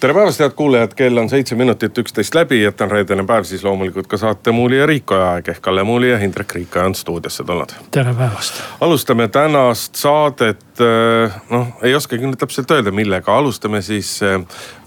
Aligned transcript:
tere 0.00 0.14
päevast, 0.14 0.40
head 0.40 0.54
kuulajad, 0.56 0.94
kell 0.96 1.18
on 1.20 1.28
seitse 1.28 1.54
minutit 1.54 1.98
üksteist 2.00 2.34
läbi, 2.34 2.62
et 2.64 2.80
on 2.80 2.90
reedene 2.90 3.24
päev, 3.28 3.44
siis 3.44 3.60
loomulikult 3.64 4.08
ka 4.08 4.16
saate 4.20 4.52
Muuli 4.52 4.78
ja 4.78 4.86
Riikoja 4.88 5.26
aeg 5.34 5.50
ehk 5.52 5.60
Kalle 5.64 5.84
Muuli 5.84 6.08
ja 6.08 6.18
Hindrek 6.18 6.54
Riikoja 6.56 6.86
on 6.88 6.94
stuudiosse 6.96 7.44
tulnud. 7.44 7.74
tere 7.90 8.14
päevast. 8.14 8.62
alustame 8.80 9.28
tänast 9.28 10.00
saadet, 10.00 10.64
eh, 10.80 11.36
noh 11.50 11.68
ei 11.82 11.94
oskagi 11.94 12.24
nüüd 12.24 12.40
täpselt 12.40 12.70
öelda, 12.70 12.94
millega, 12.96 13.36
alustame 13.36 13.82
siis 13.84 14.14
eh, 14.22 14.40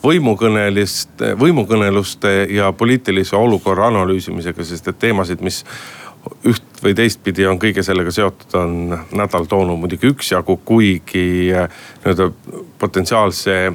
võimukõnelist, 0.03 1.21
võimukõneluste 1.39 2.35
ja 2.49 2.71
poliitilise 2.73 3.35
olukorra 3.35 3.91
analüüsimisega, 3.93 4.65
sest 4.65 4.87
et 4.87 4.99
teemasid, 4.99 5.45
mis 5.45 5.63
üht 6.47 6.83
või 6.83 6.95
teistpidi 6.97 7.45
on 7.45 7.59
kõige 7.61 7.83
sellega 7.83 8.11
seotud, 8.11 8.53
on 8.57 9.01
nädal 9.11 9.45
toonud 9.45 9.77
muidugi 9.77 10.09
üksjagu, 10.09 10.57
kuigi 10.65 11.27
nii-öelda 11.51 12.31
potentsiaalse 12.79 13.73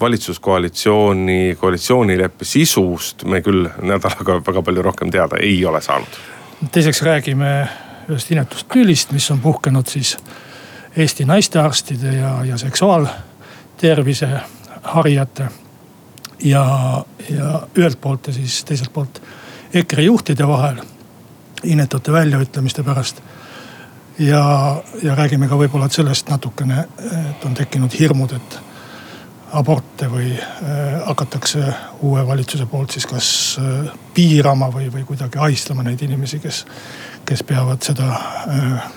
valitsuskoalitsiooni, 0.00 1.56
koalitsioonileppe 1.60 2.44
sisust 2.44 3.24
me 3.24 3.40
küll 3.44 3.68
nädalaga 3.82 4.40
väga 4.46 4.62
palju 4.62 4.82
rohkem 4.82 5.10
teada 5.10 5.40
ei 5.40 5.64
ole 5.66 5.80
saanud. 5.80 6.20
teiseks 6.72 7.02
räägime 7.02 7.68
ühest 8.08 8.30
inetust 8.30 8.68
tülist, 8.72 9.12
mis 9.12 9.30
on 9.30 9.40
puhkenud 9.40 9.86
siis 9.86 10.16
Eesti 10.96 11.24
naistearstide 11.24 12.12
ja, 12.16 12.44
ja 12.44 12.58
seksuaaltervise 12.58 14.28
harijate. 14.82 15.48
ja, 16.42 17.04
ja 17.30 17.62
ühelt 17.78 18.00
poolt 18.00 18.26
ja 18.26 18.32
siis 18.32 18.64
teiselt 18.64 18.92
poolt 18.92 19.22
EKRE 19.74 20.02
juhtide 20.02 20.48
vahel 20.48 20.80
inetute 21.64 22.12
väljaütlemiste 22.12 22.82
pärast 22.82 23.22
ja, 24.18 24.82
ja 25.02 25.14
räägime 25.14 25.48
ka 25.48 25.58
võib-olla 25.58 25.88
sellest 25.92 26.28
natukene, 26.28 26.84
et 27.30 27.44
on 27.44 27.54
tekkinud 27.54 27.94
hirmud, 27.98 28.32
et 28.32 28.58
aborte 29.52 30.08
või 30.10 30.32
äh, 30.34 31.00
hakatakse 31.06 31.62
uue 32.06 32.26
valitsuse 32.26 32.66
poolt 32.66 32.94
siis 32.94 33.06
kas 33.06 33.30
äh, 33.60 33.92
piirama 34.14 34.70
või, 34.74 34.88
või 34.92 35.04
kuidagi 35.08 35.38
ahistama 35.38 35.84
neid 35.86 36.02
inimesi, 36.02 36.38
kes, 36.42 36.64
kes 37.28 37.42
peavad 37.46 37.82
seda 37.82 38.10
äh, 38.14 38.90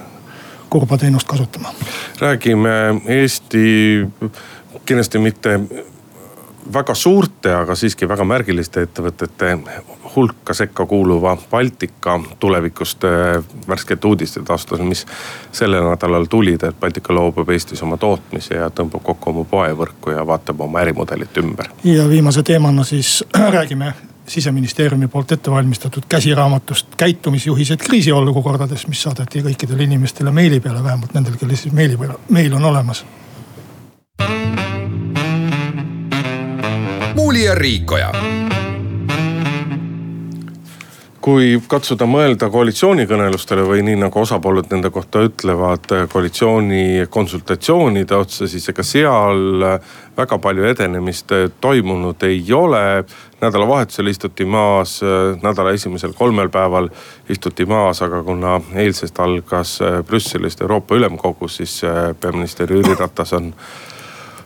kurba 0.69 0.97
teenust 0.97 1.27
kasutama. 1.27 1.73
räägime 2.21 3.01
Eesti 3.05 3.65
kindlasti 4.85 5.19
mitte 5.19 5.59
väga 6.73 6.95
suurte, 6.95 7.53
aga 7.53 7.75
siiski 7.75 8.07
väga 8.09 8.23
märgiliste 8.23 8.81
ettevõtete 8.87 9.57
hulka 10.15 10.53
sekka 10.53 10.85
kuuluva 10.85 11.37
Baltika 11.51 12.19
tulevikust 12.39 13.03
äh, 13.03 13.43
värsket 13.67 14.05
uudist 14.05 14.37
edastas, 14.37 14.79
mis 14.79 15.05
sellel 15.51 15.89
nädalal 15.89 16.25
tulid, 16.29 16.63
et 16.63 16.79
Baltika 16.79 17.13
loobub 17.13 17.49
Eestis 17.49 17.83
oma 17.83 17.97
tootmise 17.97 18.55
ja 18.55 18.69
tõmbab 18.69 19.03
kokku 19.03 19.29
oma 19.29 19.43
poevõrku 19.49 20.15
ja 20.15 20.27
vaatab 20.27 20.61
oma 20.61 20.81
ärimudelit 20.83 21.37
ümber. 21.37 21.69
ja 21.83 22.09
viimase 22.09 22.43
teemana 22.43 22.83
siis 22.83 23.23
räägime 23.57 23.93
siseministeeriumi 24.27 25.07
poolt 25.07 25.31
ette 25.31 25.51
valmistatud 25.51 26.03
käsiraamatust 26.09 26.95
käitumisjuhised 26.97 27.77
kriisiolukordades, 27.77 28.87
mis 28.87 29.01
saadeti 29.01 29.43
kõikidele 29.43 29.83
inimestele 29.83 30.31
meili 30.31 30.59
peale, 30.59 30.83
vähemalt 30.83 31.13
nendel, 31.13 31.35
kellel 31.39 31.59
siis 31.59 31.73
meili 31.73 31.97
peal, 31.97 32.15
meil 32.29 32.53
on 32.53 32.65
olemas. 32.65 33.05
muuli 37.15 37.43
ja 37.43 37.55
Riikoja 37.55 38.11
kui 41.23 41.55
katsuda 41.71 42.03
mõelda 42.09 42.49
koalitsioonikõnelustele 42.51 43.63
või 43.63 43.83
nii 43.87 43.95
nagu 44.01 44.19
osapooled 44.19 44.67
nende 44.73 44.89
kohta 44.91 45.21
ütlevad, 45.23 45.87
koalitsiooni 46.11 47.05
konsultatsioonide 47.13 48.17
otsa, 48.17 48.47
siis 48.51 48.67
ega 48.73 48.83
seal 48.83 49.63
väga 50.17 50.39
palju 50.43 50.67
edenemist 50.67 51.31
toimunud 51.63 52.27
ei 52.27 52.43
ole. 52.53 53.05
nädalavahetusel 53.43 54.07
istuti 54.07 54.45
maas, 54.45 55.01
nädala 55.43 55.71
esimesel 55.75 56.13
kolmel 56.13 56.49
päeval 56.49 56.87
istuti 57.29 57.65
maas, 57.65 58.01
aga 58.01 58.23
kuna 58.23 58.61
eilsest 58.75 59.19
algas 59.19 59.79
Brüsselist 60.07 60.61
Euroopa 60.61 60.95
Ülemkogu, 60.95 61.47
siis 61.47 61.81
peaminister 62.19 62.71
Jüri 62.71 62.95
Ratas 62.99 63.33
on 63.33 63.53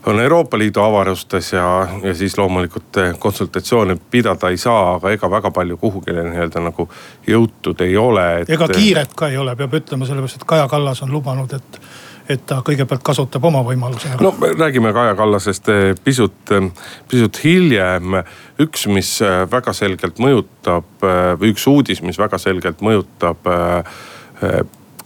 on 0.08 0.20
Euroopa 0.20 0.58
Liidu 0.58 0.80
avarustes 0.80 1.54
ja, 1.54 1.88
ja 2.04 2.14
siis 2.16 2.38
loomulikult 2.38 2.98
eh, 2.98 3.20
konsultatsioone 3.20 3.98
pidada 4.12 4.50
ei 4.50 4.58
saa, 4.58 4.94
aga 4.96 5.12
ega 5.12 5.30
väga 5.32 5.52
palju 5.52 5.78
kuhugile 5.78 6.24
nii-öelda 6.30 6.64
nagu 6.64 6.88
jõutud 7.28 7.82
ei 7.84 7.98
ole 7.98 8.26
et.... 8.42 8.52
ega 8.56 8.70
kiiret 8.72 9.16
ka 9.18 9.28
ei 9.28 9.38
ole, 9.38 9.56
peab 9.60 9.76
ütlema, 9.82 10.08
sellepärast 10.08 10.40
et 10.40 10.48
Kaja 10.48 10.68
Kallas 10.72 11.04
on 11.04 11.12
lubanud, 11.12 11.54
et, 11.58 11.80
et 12.30 12.46
ta 12.48 12.62
kõigepealt 12.66 13.04
kasutab 13.04 13.50
oma 13.52 13.66
võimaluse 13.68 14.14
ära. 14.14 14.24
no 14.24 14.32
räägime 14.48 14.94
Kaja 14.96 15.16
Kallasest 15.20 15.70
eh, 15.74 15.92
pisut, 16.04 16.40
eh, 16.56 16.72
pisut 17.12 17.44
hiljem. 17.44 18.22
üks, 18.64 18.88
mis 18.88 19.12
väga 19.52 19.76
selgelt 19.76 20.24
mõjutab 20.24 21.08
või 21.38 21.52
üks 21.52 21.68
uudis, 21.68 22.02
mis 22.02 22.20
väga 22.20 22.40
selgelt 22.42 22.80
mõjutab 22.82 23.44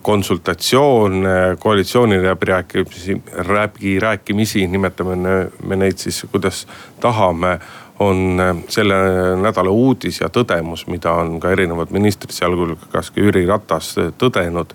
konsultatsioon, 0.01 1.23
koalitsiooni 1.59 2.23
läbirääkimisi, 2.23 3.21
läbirääkimisi, 3.47 4.67
nimetame 4.67 5.15
me 5.63 5.75
neid 5.75 5.97
siis 5.97 6.25
kuidas 6.31 6.67
tahame 6.99 7.59
on 8.01 8.41
selle 8.67 8.95
nädala 9.41 9.69
uudis 9.69 10.21
ja 10.21 10.29
tõdemus, 10.33 10.87
mida 10.89 11.13
on 11.21 11.39
ka 11.39 11.51
erinevad 11.53 11.93
ministrid, 11.93 12.33
sealhulgas 12.33 13.11
ka 13.13 13.21
Jüri 13.21 13.45
Ratas 13.45 13.93
tõdenud. 14.17 14.73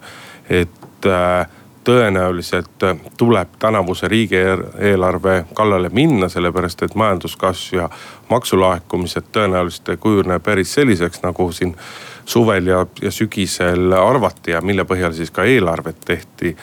et 0.50 1.06
äh, 1.06 1.46
tõenäoliselt 1.86 2.82
tuleb 3.16 3.48
tänavuse 3.58 4.08
riigieelarve 4.08 5.44
kallale 5.54 5.88
minna, 5.88 6.28
sellepärast 6.28 6.82
et 6.82 6.94
majanduskasv 6.94 7.76
ja 7.76 7.88
maksulaekumised 8.30 9.30
tõenäoliselt 9.32 9.92
ei 9.94 10.00
kujune 10.02 10.38
päris 10.42 10.74
selliseks, 10.74 11.22
nagu 11.22 11.46
siin 11.52 11.76
suvel 12.24 12.66
ja, 12.66 12.86
ja 13.02 13.10
sügisel 13.10 13.92
arvati 13.92 14.50
ja 14.56 14.60
mille 14.60 14.84
põhjal 14.84 15.14
siis 15.14 15.30
ka 15.30 15.46
eelarvet 15.46 16.02
tehti. 16.04 16.56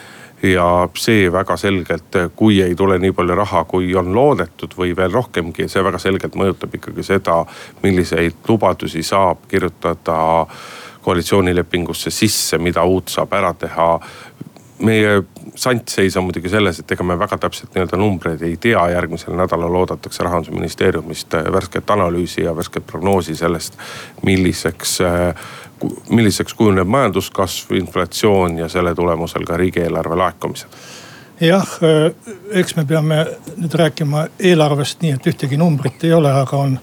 Ja 0.44 0.88
see 1.00 1.30
väga 1.32 1.56
selgelt, 1.56 2.16
kui 2.36 2.58
ei 2.60 2.74
tule 2.76 2.98
nii 3.00 3.14
palju 3.16 3.34
raha, 3.38 3.64
kui 3.64 3.94
on 3.96 4.12
loodetud 4.12 4.74
või 4.76 4.92
veel 4.96 5.12
rohkemgi, 5.14 5.70
see 5.72 5.84
väga 5.84 5.98
selgelt 6.02 6.36
mõjutab 6.36 6.74
ikkagi 6.76 7.06
seda, 7.06 7.38
milliseid 7.82 8.44
lubadusi 8.48 9.02
saab 9.02 9.46
kirjutada 9.48 10.18
koalitsioonilepingusse 11.04 12.10
sisse, 12.10 12.58
mida 12.58 12.84
uut 12.84 13.08
saab 13.12 13.32
ära 13.36 13.54
teha 13.56 13.88
meie 14.78 15.22
sant 15.54 15.88
seis 15.88 16.16
on 16.16 16.24
muidugi 16.24 16.50
selles, 16.50 16.78
et 16.80 16.92
ega 16.92 17.04
me 17.06 17.16
väga 17.18 17.38
täpselt 17.38 17.74
nii-öelda 17.74 17.98
numbreid 17.98 18.42
ei 18.42 18.56
tea, 18.60 18.80
järgmisel 18.90 19.36
nädalal 19.38 19.74
oodatakse 19.82 20.24
rahandusministeeriumist 20.26 21.34
äh, 21.34 21.52
värsket 21.52 21.90
analüüsi 21.90 22.42
ja 22.42 22.56
värsket 22.56 22.86
prognoosi 22.86 23.36
sellest, 23.36 23.78
milliseks 24.22 25.00
äh, 25.00 25.46
milliseks 26.10 26.54
kujuneb 26.54 26.88
majanduskasv, 26.88 27.74
inflatsioon 27.76 28.58
ja 28.58 28.68
selle 28.68 28.94
tulemusel 28.94 29.44
ka 29.44 29.56
riigieelarve 29.56 30.16
laekumised? 30.16 30.78
jah, 31.40 31.78
äh, 31.82 32.10
eks 32.50 32.76
me 32.76 32.84
peame 32.84 33.24
nüüd 33.56 33.78
rääkima 33.78 34.26
eelarvest 34.38 35.02
nii, 35.02 35.14
et 35.18 35.30
ühtegi 35.30 35.58
numbrit 35.60 36.04
ei 36.04 36.12
ole, 36.12 36.32
aga 36.32 36.56
on 36.66 36.78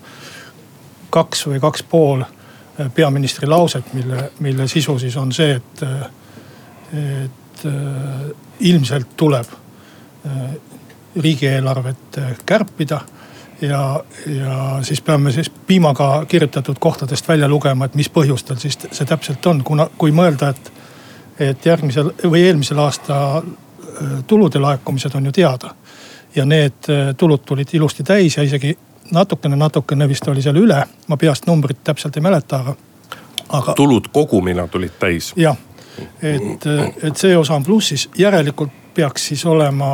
kaks 1.12 1.48
või 1.48 1.60
kaks 1.60 1.84
pool 1.84 2.24
peaministri 2.96 3.48
lauset, 3.48 3.94
mille, 3.94 4.30
mille 4.40 4.68
sisu 4.68 4.96
siis 5.00 5.18
on 5.20 5.32
see, 5.36 5.58
et, 5.60 5.82
et 6.96 7.41
Äh, 7.66 8.36
ilmselt 8.60 9.08
tuleb 9.18 9.46
äh, 10.26 10.32
riigieelarvet 11.16 12.18
äh, 12.18 12.24
kärpida 12.46 13.02
ja, 13.62 14.04
ja 14.26 14.80
siis 14.82 15.02
peame 15.02 15.32
siis 15.32 15.50
piimaga 15.50 16.26
kirjutatud 16.28 16.76
kohtadest 16.80 17.28
välja 17.28 17.48
lugema, 17.48 17.86
et 17.86 17.96
mis 17.96 18.10
põhjustel 18.10 18.58
siis 18.58 18.78
see 18.92 19.06
täpselt 19.06 19.46
on, 19.46 19.64
kuna, 19.64 19.88
kui 19.98 20.14
mõelda, 20.14 20.50
et, 20.50 20.72
et 21.40 21.66
järgmisel 21.66 22.12
või 22.24 22.46
eelmisel 22.46 22.80
aasta 22.82 23.42
tulude 24.28 24.60
laekumised 24.60 25.16
on 25.16 25.26
ju 25.26 25.32
teada. 25.32 25.76
ja 26.36 26.46
need 26.46 26.88
tulud 27.18 27.42
tulid 27.46 27.74
ilusti 27.74 28.04
täis 28.04 28.38
ja 28.38 28.44
isegi 28.44 28.78
natukene, 29.12 29.56
natukene 29.56 30.08
vist 30.08 30.28
oli 30.28 30.42
seal 30.42 30.58
üle, 30.58 30.86
ma 31.08 31.18
peast 31.18 31.46
numbrit 31.48 31.84
täpselt 31.84 32.18
ei 32.18 32.22
mäleta, 32.22 32.60
aga, 32.60 32.76
aga. 33.50 33.74
tulud 33.74 34.08
kogumina 34.14 34.68
tulid 34.68 34.98
täis. 35.00 35.34
jah, 35.36 35.58
et, 36.22 36.68
et 37.04 37.18
see 37.18 37.38
osa 37.38 37.56
on 37.56 37.64
plussis, 37.64 38.10
järelikult 38.18 38.72
peaks 38.94 39.28
siis 39.32 39.46
olema 39.46 39.94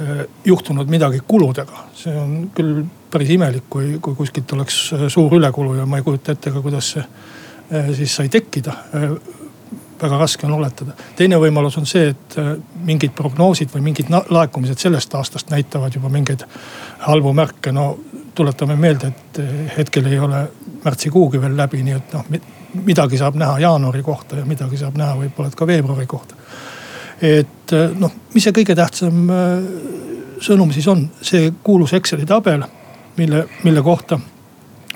eh, 0.00 0.26
juhtunud 0.44 0.88
midagi 0.88 1.20
kuludega. 1.26 1.84
see 1.94 2.16
on 2.16 2.50
küll 2.54 2.84
päris 3.10 3.30
imelik, 3.30 3.68
kui, 3.70 3.98
kui 4.00 4.14
kuskilt 4.14 4.52
oleks 4.52 4.92
eh, 4.92 5.06
suur 5.08 5.34
ülekulu 5.34 5.74
ja 5.74 5.86
ma 5.86 6.00
ei 6.00 6.06
kujuta 6.06 6.32
ette 6.32 6.50
ka, 6.50 6.62
kuidas 6.64 6.90
see 6.96 7.04
eh, 7.04 7.94
siis 7.96 8.16
sai 8.16 8.28
tekkida. 8.28 8.76
väga 10.02 10.18
raske 10.18 10.46
on 10.46 10.52
oletada. 10.52 10.92
teine 11.16 11.36
võimalus 11.40 11.78
on 11.78 11.86
see, 11.86 12.08
et 12.08 12.36
mingid 12.84 13.14
prognoosid 13.16 13.70
või 13.74 13.80
mingid 13.90 14.10
laekumised 14.10 14.78
sellest 14.78 15.14
aastast 15.14 15.50
näitavad 15.50 15.94
juba 15.94 16.08
mingeid 16.08 16.44
halbu 16.98 17.32
märke. 17.32 17.72
no 17.72 17.98
tuletame 18.34 18.76
meelde, 18.76 19.06
et 19.06 19.40
hetkel 19.76 20.06
ei 20.06 20.18
ole 20.18 20.48
märtsikuugi 20.84 21.40
veel 21.40 21.56
läbi, 21.56 21.82
nii 21.82 21.94
et 21.94 22.12
noh 22.12 22.24
midagi 22.84 23.18
saab 23.18 23.36
näha 23.38 23.58
jaanuari 23.58 24.02
kohta 24.02 24.36
ja 24.36 24.44
midagi 24.44 24.78
saab 24.80 24.96
näha 24.98 25.16
võib-olla 25.18 25.50
ka 25.56 25.66
veebruari 25.66 26.06
kohta. 26.06 26.34
et 27.22 27.72
noh, 27.98 28.12
mis 28.34 28.44
see 28.44 28.52
kõige 28.52 28.74
tähtsam 28.76 29.30
äh, 29.30 30.02
sõnum 30.42 30.72
siis 30.74 30.88
on, 30.88 31.06
see 31.22 31.52
kuulus 31.62 31.94
Exceli 31.96 32.26
tabel, 32.26 32.64
mille, 33.16 33.46
mille 33.62 33.82
kohta 33.82 34.18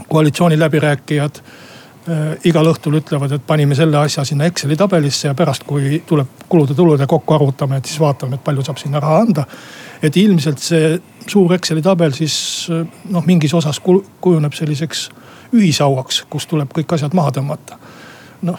koalitsiooni 0.09 0.59
läbirääkijad 0.59 1.41
äh, 1.41 2.25
igal 2.45 2.73
õhtul 2.73 2.99
ütlevad, 3.01 3.33
et 3.33 3.47
panime 3.47 3.79
selle 3.79 3.99
asja 4.01 4.25
sinna 4.25 4.49
Exceli 4.51 4.77
tabelisse 4.77 5.29
ja 5.29 5.37
pärast, 5.39 5.67
kui 5.69 6.03
tuleb 6.07 6.49
kulude-tulude 6.49 7.07
kokku 7.07 7.35
arvutame, 7.35 7.79
et 7.79 7.87
siis 7.89 8.01
vaatame, 8.01 8.39
et 8.39 8.45
palju 8.45 8.67
saab 8.67 8.83
sinna 8.83 9.01
raha 9.01 9.23
anda. 9.27 9.47
et 10.03 10.17
ilmselt 10.17 10.59
see 10.63 10.99
suur 11.27 11.55
Exceli 11.55 11.83
tabel 11.83 12.13
siis 12.15 12.69
noh, 13.11 13.25
mingis 13.27 13.55
osas 13.55 13.81
kujuneb 13.81 14.53
selliseks 14.55 15.09
ühishauaks, 15.53 16.25
kus 16.31 16.47
tuleb 16.47 16.73
kõik 16.77 16.95
asjad 16.95 17.15
maha 17.17 17.31
tõmmata. 17.39 17.79
noh, 18.43 18.59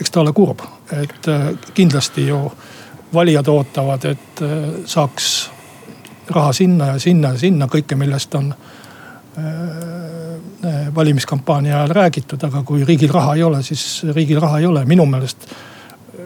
eks 0.00 0.10
ta 0.10 0.20
ole 0.20 0.32
kurb, 0.32 0.60
et 0.92 1.28
äh, 1.28 1.48
kindlasti 1.74 2.26
ju 2.26 2.52
valijad 3.14 3.48
ootavad, 3.48 4.04
et 4.04 4.42
äh, 4.42 4.48
saaks 4.84 5.50
raha 6.30 6.52
sinna 6.52 6.86
ja 6.86 6.98
sinna 6.98 7.28
ja 7.34 7.38
sinna, 7.38 7.66
kõike, 7.70 7.96
millest 7.96 8.34
on 8.34 8.54
äh, 8.54 9.44
valimiskampaania 10.94 11.76
ajal 11.76 11.94
räägitud, 11.96 12.44
aga 12.44 12.62
kui 12.62 12.84
riigil 12.84 13.12
raha 13.12 13.34
ei 13.34 13.42
ole, 13.42 13.62
siis 13.62 14.02
riigil 14.14 14.40
raha 14.40 14.58
ei 14.58 14.66
ole, 14.66 14.84
minu 14.84 15.06
meelest 15.06 15.46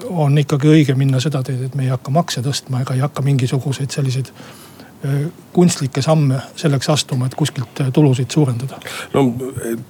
on 0.09 0.39
ikkagi 0.39 0.69
õige 0.71 0.95
minna 0.95 1.21
seda 1.21 1.43
teed, 1.43 1.63
et 1.67 1.75
me 1.75 1.85
ei 1.85 1.93
hakka 1.93 2.11
makse 2.15 2.43
tõstma 2.45 2.83
ega 2.83 2.95
ei 2.95 3.03
hakka 3.05 3.23
mingisuguseid 3.27 3.91
selliseid 3.91 4.31
kunstlikke 5.53 6.03
samme 6.03 6.41
selleks 6.57 6.89
astuma, 6.91 7.27
et 7.27 7.35
kuskilt 7.39 7.81
äh, 7.81 7.93
tulusid 7.93 8.31
suurendada? 8.31 8.81
no 9.15 9.25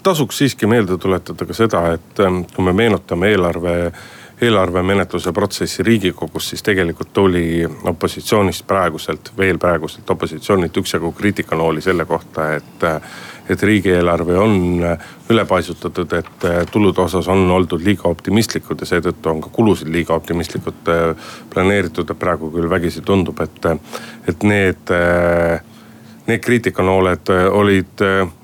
tasuks 0.03 0.39
siiski 0.39 0.67
meelde 0.67 0.99
tuletada 0.99 1.47
ka 1.47 1.57
seda, 1.57 1.85
et 1.97 2.21
ähm, 2.21 2.43
kui 2.55 2.65
me 2.65 2.73
meenutame 2.73 3.33
eelarve 3.33 3.93
eelarvemenetluse 4.39 5.33
protsessi 5.35 5.83
riigikogus, 5.83 6.53
siis 6.53 6.63
tegelikult 6.63 7.09
tuli 7.13 7.67
opositsioonist 7.91 8.67
praeguselt, 8.67 9.33
veel 9.39 9.59
praeguselt 9.59 10.11
opositsioonilt 10.11 10.77
üksjagu 10.77 11.11
kriitikanooli 11.13 11.83
selle 11.83 12.05
kohta, 12.07 12.53
et 12.55 12.87
et 13.49 13.63
riigieelarve 13.63 14.39
on 14.39 14.85
ülepaisutatud, 15.31 16.13
et 16.19 16.47
tulude 16.73 17.01
osas 17.01 17.29
on 17.29 17.51
oldud 17.51 17.85
liiga 17.85 18.09
optimistlikud 18.09 18.81
ja 18.81 18.91
seetõttu 18.93 19.33
on 19.33 19.41
ka 19.45 19.53
kulusid 19.53 19.89
liiga 19.93 20.15
optimistlikult 20.15 20.93
äh, 20.93 21.33
planeeritud. 21.55 22.15
praegu 22.19 22.51
küll 22.51 22.71
vägisi 22.71 23.01
tundub, 23.01 23.41
et, 23.41 23.67
et 24.29 24.43
need 24.43 24.95
äh, 24.95 25.61
need 26.29 26.43
kriitikanooled 26.45 27.31
olid, 27.57 28.03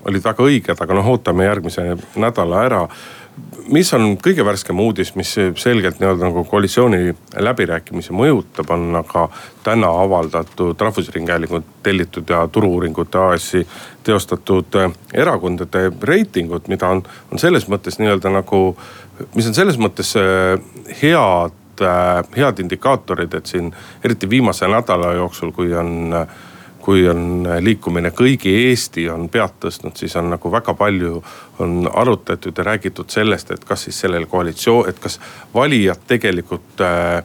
olid 0.09 0.23
väga 0.25 0.43
õiged, 0.43 0.79
aga 0.81 0.95
noh, 0.97 1.09
ootame 1.13 1.45
järgmise 1.45 1.83
nädala 2.17 2.63
ära 2.65 2.79
mis 3.71 3.93
on 3.93 4.15
kõige 4.21 4.45
värskem 4.45 4.79
uudis, 4.79 5.13
mis 5.15 5.31
selgelt 5.61 5.99
nii-öelda 5.99 6.27
nagu 6.27 6.43
koalitsiooni 6.49 7.15
läbirääkimisi 7.41 8.13
mõjutab, 8.15 8.69
on 8.73 8.95
aga 8.99 9.27
täna 9.63 9.89
avaldatud 10.03 10.81
Rahvusringhäälingu 10.81 11.61
tellitud 11.83 12.29
ja 12.29 12.45
Turu-uuringute 12.47 13.17
AS-i 13.17 13.65
teostatud 14.03 14.75
äh, 14.75 14.91
erakondade 15.13 15.91
reitingud, 16.01 16.69
mida 16.71 16.89
on, 16.93 17.03
on 17.31 17.41
selles 17.41 17.69
mõttes 17.71 17.99
nii-öelda 17.99 18.31
nagu, 18.33 18.63
mis 19.35 19.47
on 19.49 19.57
selles 19.57 19.79
mõttes 19.81 20.13
äh, 20.19 20.59
head, 21.01 21.61
äh, 21.81 22.19
head 22.37 22.61
indikaatorid, 22.61 23.33
et 23.33 23.49
siin 23.49 23.73
eriti 24.03 24.29
viimase 24.29 24.69
nädala 24.69 25.15
jooksul, 25.17 25.55
kui 25.55 25.73
on 25.73 26.11
kui 26.85 27.07
on 27.09 27.47
liikumine 27.65 28.11
Kõigi 28.13 28.51
Eesti 28.67 29.07
on 29.09 29.25
pead 29.33 29.57
tõstnud, 29.63 29.95
siis 29.97 30.13
on 30.19 30.29
nagu 30.35 30.51
väga 30.53 30.75
palju 30.77 31.21
on 31.63 31.89
arutatud 31.89 32.57
ja 32.57 32.67
räägitud 32.67 33.09
sellest, 33.09 33.51
et 33.51 33.65
kas 33.65 33.87
siis 33.87 34.03
sellel 34.05 34.27
koalitsioon, 34.29 34.89
et 34.89 34.99
kas 35.01 35.17
valijad 35.53 36.05
tegelikult 36.07 36.83
äh, 36.85 37.23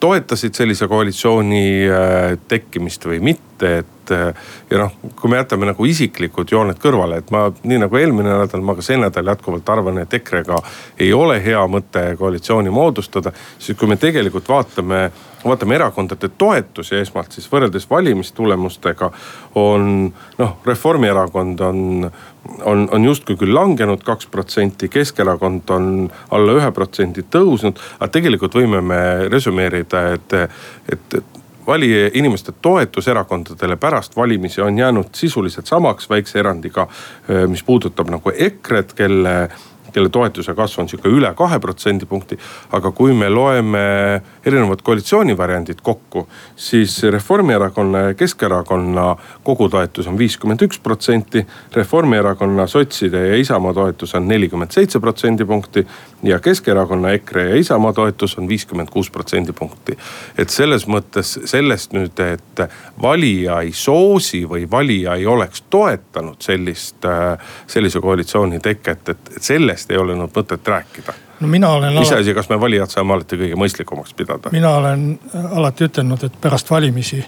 toetasid 0.00 0.54
sellise 0.54 0.88
koalitsiooni 0.88 1.64
äh, 1.90 2.38
tekkimist 2.48 3.04
või 3.06 3.20
mitte, 3.30 3.72
et 3.82 4.12
äh, 4.14 4.50
ja 4.70 4.82
noh, 4.84 4.96
kui 5.18 5.30
me 5.30 5.40
jätame 5.42 5.68
nagu 5.68 5.84
isiklikud 5.84 6.52
jooned 6.52 6.80
kõrvale, 6.80 7.20
et 7.20 7.32
ma 7.34 7.48
nii 7.52 7.82
nagu 7.84 8.00
eelmine 8.00 8.38
nädal, 8.40 8.64
ma 8.64 8.76
ka 8.78 8.84
see 8.86 8.96
nädal 9.00 9.34
jätkuvalt 9.34 9.68
arvan, 9.74 10.00
et 10.00 10.20
EKRE-ga 10.20 10.62
ei 11.02 11.12
ole 11.12 11.40
hea 11.44 11.64
mõte 11.68 12.04
koalitsiooni 12.18 12.72
moodustada. 12.72 13.32
siis 13.58 13.78
kui 13.78 13.88
me 13.90 14.00
tegelikult 14.00 14.48
vaatame 14.48 15.10
vaatame 15.44 15.74
erakondade 15.74 16.30
toetusi 16.38 16.96
esmalt, 16.98 17.32
siis 17.32 17.46
võrreldes 17.50 17.86
valimistulemustega 17.90 19.10
on 19.60 20.12
noh, 20.38 20.56
Reformierakond 20.66 21.60
on, 21.60 22.10
on, 22.64 22.84
on 22.92 23.04
justkui 23.04 23.38
küll 23.38 23.54
langenud 23.54 24.02
kaks 24.06 24.26
protsenti, 24.32 24.90
Keskerakond 24.92 25.70
on 25.74 25.90
alla 26.34 26.58
ühe 26.58 26.70
protsendi 26.74 27.26
tõusnud. 27.30 27.80
aga 27.98 28.12
tegelikult 28.18 28.58
võime 28.58 28.82
me 28.82 29.02
resümeerida, 29.30 30.04
et, 30.18 30.38
et 30.92 31.20
valija, 31.68 32.10
inimeste 32.14 32.52
toetus 32.62 33.08
erakondadele 33.08 33.76
pärast 33.76 34.16
valimisi 34.16 34.60
on 34.60 34.78
jäänud 34.78 35.12
sisuliselt 35.12 35.66
samaks, 35.66 36.10
väikse 36.10 36.38
erandiga, 36.38 36.88
mis 37.46 37.62
puudutab 37.62 38.10
nagu 38.10 38.32
EKRE-t, 38.34 38.94
kelle 38.96 39.34
kelle 39.92 40.08
toetuse 40.08 40.54
kasv 40.54 40.82
on 40.82 40.88
sihuke 40.88 41.08
üle 41.08 41.30
kahe 41.36 41.58
protsendipunkti. 41.58 42.38
aga 42.72 42.90
kui 42.90 43.14
me 43.14 43.28
loeme 43.28 44.22
erinevad 44.46 44.82
koalitsioonivariandid 44.82 45.80
kokku, 45.82 46.28
siis 46.56 47.02
Reformierakonna 47.02 47.98
ja 47.98 48.14
Keskerakonna 48.14 49.16
kogutoetus 49.42 50.06
on 50.06 50.18
viiskümmend 50.18 50.62
üks 50.62 50.80
protsenti. 50.82 51.46
Reformierakonna, 51.74 52.66
sotside 52.66 53.26
ja 53.28 53.36
Isamaa 53.36 53.74
toetus 53.74 54.14
on 54.14 54.28
nelikümmend 54.28 54.70
seitse 54.70 55.00
protsendipunkti 55.00 55.86
ja 56.22 56.40
Keskerakonna, 56.40 57.10
EKRE 57.10 57.48
ja 57.50 57.56
Isamaa 57.56 57.92
toetus 57.92 58.38
on 58.38 58.48
viiskümmend 58.48 58.88
kuus 58.90 59.10
protsendipunkti. 59.10 59.98
et 60.38 60.50
selles 60.50 60.86
mõttes 60.86 61.38
sellest 61.44 61.92
nüüd, 61.92 62.20
et 62.20 62.62
valija 63.02 63.60
ei 63.60 63.72
soosi 63.72 64.44
või 64.48 64.66
valija 64.70 65.14
ei 65.14 65.26
oleks 65.26 65.62
toetanud 65.70 66.40
sellist, 66.42 67.04
sellise 67.66 68.00
koalitsiooni 68.00 68.60
teket, 68.60 69.08
et, 69.08 69.32
et 69.36 69.42
sellest 69.78 69.90
ei 69.90 69.98
ole 69.98 70.16
nüüd 70.18 70.34
mõtet 70.34 70.66
rääkida 70.68 71.14
no 71.40 71.48
mina 71.48 71.70
olen. 71.70 72.02
iseasi, 72.02 72.34
kas 72.34 72.48
me 72.48 72.60
valijad 72.60 72.90
saame 72.90 73.14
alati 73.14 73.36
kõige 73.36 73.58
mõistlikumaks 73.58 74.14
pidada? 74.16 74.50
mina 74.52 74.70
olen 74.76 75.18
alati 75.54 75.88
ütelnud, 75.88 76.24
et 76.24 76.40
pärast 76.40 76.70
valimisi 76.70 77.24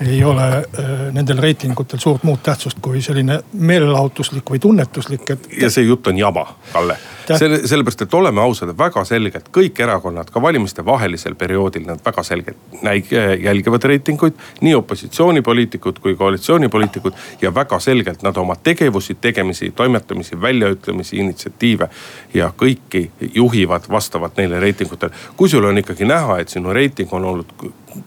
ei 0.00 0.24
ole 0.24 0.46
äh, 0.56 0.94
nendel 1.12 1.38
reitingutel 1.38 2.00
suurt 2.02 2.24
muud 2.24 2.42
tähtsust 2.42 2.80
kui 2.82 3.02
selline 3.02 3.40
meelelahutuslik 3.52 4.50
või 4.50 4.58
tunnetuslik, 4.58 5.30
et. 5.30 5.48
ja 5.60 5.70
see 5.70 5.84
jutt 5.84 6.06
on 6.06 6.18
jama, 6.18 6.46
Kalle. 6.72 6.96
Selle, 7.26 7.60
sellepärast, 7.68 8.02
et 8.02 8.14
oleme 8.14 8.40
ausad, 8.40 8.72
väga 8.78 9.04
selgelt 9.08 9.48
kõik 9.54 9.80
erakonnad 9.82 10.30
ka 10.32 10.42
valimiste 10.42 10.84
vahelisel 10.84 11.34
perioodil, 11.38 11.86
nad 11.86 12.02
väga 12.04 12.22
selgelt 12.22 12.80
näig-, 12.82 13.12
jälgivad 13.42 13.84
reitinguid. 13.84 14.34
nii 14.60 14.74
opositsioonipoliitikud 14.74 15.98
kui 15.98 16.16
koalitsioonipoliitikud 16.16 17.12
ja 17.42 17.54
väga 17.54 17.78
selgelt 17.80 18.22
nad 18.22 18.36
oma 18.36 18.56
tegevusi, 18.56 19.14
tegemisi, 19.14 19.70
toimetamisi, 19.70 20.40
väljaütlemisi, 20.40 21.16
initsiatiive 21.16 21.88
ja 22.34 22.52
kõiki 22.62 23.10
juhivad 23.34 23.88
vastavalt 23.90 24.36
neile 24.36 24.60
reitingutele. 24.60 25.12
kui 25.36 25.48
sul 25.48 25.64
on 25.64 25.78
ikkagi 25.78 26.04
näha, 26.04 26.38
et 26.38 26.48
sinu 26.48 26.72
reiting 26.72 27.12
on 27.12 27.24
olnud 27.24 27.46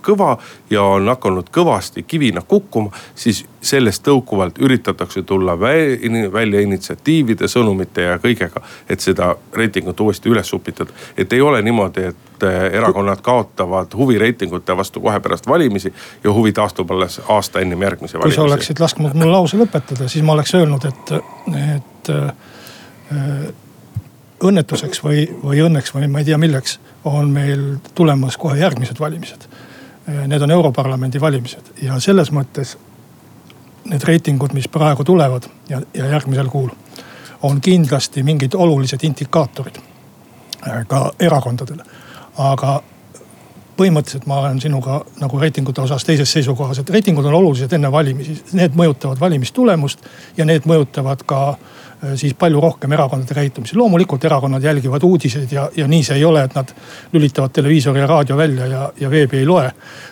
kõva 0.03 0.37
ja 0.69 0.83
on 0.83 1.07
hakanud 1.07 1.49
kõvasti 1.53 2.03
kivina 2.03 2.41
kukkuma, 2.41 2.91
siis 3.15 3.45
sellest 3.61 4.03
tõukuvalt 4.03 4.59
üritatakse 4.59 5.23
tulla 5.23 5.59
välja 5.59 6.61
initsiatiivide, 6.61 7.47
sõnumite 7.47 8.05
ja 8.05 8.17
kõigega, 8.21 8.61
et 8.89 9.01
seda 9.01 9.33
reitingut 9.53 9.99
uuesti 9.99 10.29
üles 10.29 10.53
upitada. 10.53 10.91
et 11.17 11.33
ei 11.33 11.41
ole 11.41 11.61
niimoodi, 11.61 12.03
et 12.03 12.43
eh, 12.43 12.59
erakonnad 12.77 13.21
kaotavad 13.21 13.93
huvi 13.97 14.17
reitingute 14.17 14.77
vastu 14.77 15.01
kohe 15.01 15.19
pärast 15.19 15.47
valimisi 15.47 15.93
ja 16.23 16.33
huvi 16.33 16.51
taastub 16.53 16.91
alles 16.91 17.21
aasta 17.29 17.59
ennem 17.59 17.81
järgmisi 17.81 18.17
valimisi. 18.17 18.35
kui 18.35 18.49
sa 18.49 18.53
oleksid 18.53 18.79
lasknud 18.79 19.13
mul 19.13 19.31
lause 19.31 19.57
lõpetada, 19.57 20.07
siis 20.07 20.25
ma 20.25 20.33
oleks 20.33 20.55
öelnud, 20.55 20.85
et, 20.85 21.11
et 21.75 22.09
äh, 22.09 23.53
õnnetuseks 24.43 25.03
või, 25.03 25.25
või 25.43 25.63
õnneks 25.65 25.95
või 25.95 26.07
ma 26.07 26.19
ei 26.19 26.25
tea 26.25 26.37
milleks 26.37 26.79
on 27.05 27.31
meil 27.33 27.77
tulemas 27.95 28.37
kohe 28.37 28.59
järgmised 28.59 28.99
valimised 28.99 29.49
Need 30.27 30.41
on 30.41 30.51
Europarlamendi 30.51 31.19
valimised 31.19 31.73
ja 31.83 31.97
selles 31.99 32.29
mõttes 32.31 32.77
need 33.89 34.03
reitingud, 34.03 34.53
mis 34.53 34.67
praegu 34.67 35.03
tulevad 35.03 35.47
ja, 35.69 35.81
ja 35.93 36.05
järgmisel 36.05 36.49
kuul 36.51 36.69
on 37.47 37.61
kindlasti 37.61 38.23
mingid 38.23 38.55
olulised 38.55 39.03
indikaatorid 39.03 39.79
ka 40.87 41.11
erakondadele. 41.19 41.83
aga 42.37 42.81
põhimõtteliselt 43.77 44.25
ma 44.29 44.39
olen 44.41 44.61
sinuga 44.61 44.99
nagu 45.21 45.39
reitingute 45.39 45.81
osas 45.81 46.05
teises 46.05 46.31
seisukohas, 46.33 46.81
et 46.81 46.89
reitingud 46.89 47.25
on 47.25 47.37
olulised 47.37 47.73
enne 47.73 47.91
valimisi, 47.91 48.39
need 48.57 48.77
mõjutavad 48.77 49.19
valimistulemust 49.21 50.05
ja 50.37 50.45
need 50.45 50.65
mõjutavad 50.69 51.21
ka 51.29 51.41
äh, 51.49 52.15
siis 52.15 52.33
palju 52.33 52.61
rohkem 52.61 52.91
erakondade 52.91 53.33
käitumisi. 53.33 53.77
loomulikult 53.77 54.25
erakonnad 54.25 54.63
jälgivad 54.63 55.03
uudiseid 55.03 55.51
ja, 55.51 55.69
ja 55.77 55.87
nii 55.87 56.03
see 56.03 56.17
ei 56.17 56.25
ole, 56.25 56.43
et 56.43 56.55
nad 56.55 56.73
lülitavad 57.13 57.53
televiisori 57.53 57.99
ja 57.99 58.07
raadio 58.07 58.37
välja 58.37 58.65
ja, 58.65 58.89
ja 58.99 59.09
veebi 59.09 59.37
ei 59.37 59.45
loe, 59.45 59.71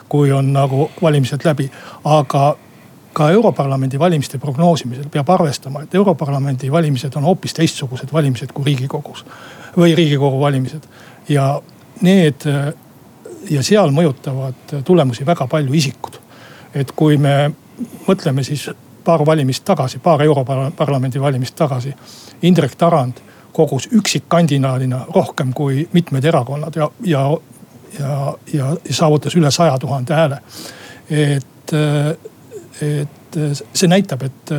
kui 0.09 0.31
on 0.31 0.53
nagu 0.53 0.91
valimised 1.01 1.45
läbi. 1.45 1.71
aga 2.03 2.55
ka 3.15 3.29
Europarlamendi 3.31 3.99
valimiste 3.99 4.37
prognoosimisel 4.37 5.07
peab 5.11 5.29
arvestama, 5.29 5.85
et 5.85 5.95
Europarlamendi 5.95 6.71
valimised 6.71 7.15
on 7.15 7.23
hoopis 7.23 7.53
teistsugused 7.55 8.11
valimised 8.13 8.51
kui 8.53 8.65
riigikogus 8.67 9.23
või 9.77 9.95
riigikogu 9.95 10.39
valimised. 10.39 10.83
ja 11.29 11.61
need 12.01 12.43
ja 13.49 13.63
seal 13.63 13.93
mõjutavad 13.95 14.81
tulemusi 14.85 15.25
väga 15.25 15.47
palju 15.47 15.73
isikud. 15.73 16.19
et 16.73 16.91
kui 16.91 17.17
me 17.17 17.51
mõtleme 18.07 18.43
siis 18.43 18.69
paar 19.03 19.25
valimist 19.25 19.63
tagasi, 19.65 19.99
paar 19.99 20.23
Europarlamendi 20.23 21.21
valimist 21.21 21.55
tagasi. 21.55 21.93
Indrek 22.41 22.75
Tarand 22.75 23.21
kogus 23.53 23.87
üksikkandidaadina 23.91 25.05
rohkem 25.15 25.53
kui 25.53 25.87
mitmed 25.93 26.23
erakonnad 26.23 26.75
ja, 26.75 26.89
ja, 27.03 27.37
ja, 27.99 28.15
ja 28.53 28.93
saavutas 28.93 29.35
üle 29.35 29.51
saja 29.51 29.77
tuhande 29.79 30.13
hääle. 30.13 30.39
et, 31.09 31.73
et 32.81 33.37
see 33.73 33.87
näitab, 33.87 34.23
et 34.23 34.51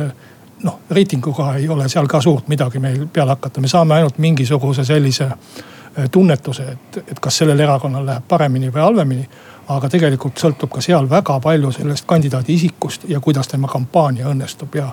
noh, 0.63 0.79
reitinguga 0.89 1.55
ei 1.55 1.69
ole 1.69 1.89
seal 1.89 2.07
ka 2.07 2.21
suurt 2.21 2.47
midagi 2.47 2.79
meil 2.79 3.07
peale 3.13 3.35
hakata, 3.35 3.61
me 3.61 3.67
saame 3.67 3.97
ainult 3.97 4.17
mingisuguse 4.17 4.85
sellise 4.85 5.25
äh, 5.25 6.09
tunnetuse, 6.11 6.63
et, 6.71 6.97
et 7.11 7.19
kas 7.19 7.37
sellel 7.37 7.59
erakonnal 7.59 8.05
läheb 8.05 8.27
paremini 8.27 8.73
või 8.73 8.81
halvemini. 8.81 9.29
aga 9.67 9.89
tegelikult 9.91 10.39
sõltub 10.39 10.71
ka 10.71 10.81
seal 10.81 11.09
väga 11.09 11.39
palju 11.43 11.71
sellest 11.75 12.05
kandidaadi 12.07 12.53
isikust 12.53 13.03
ja 13.07 13.19
kuidas 13.19 13.47
tema 13.47 13.67
kampaania 13.67 14.29
õnnestub 14.29 14.75
ja, 14.75 14.87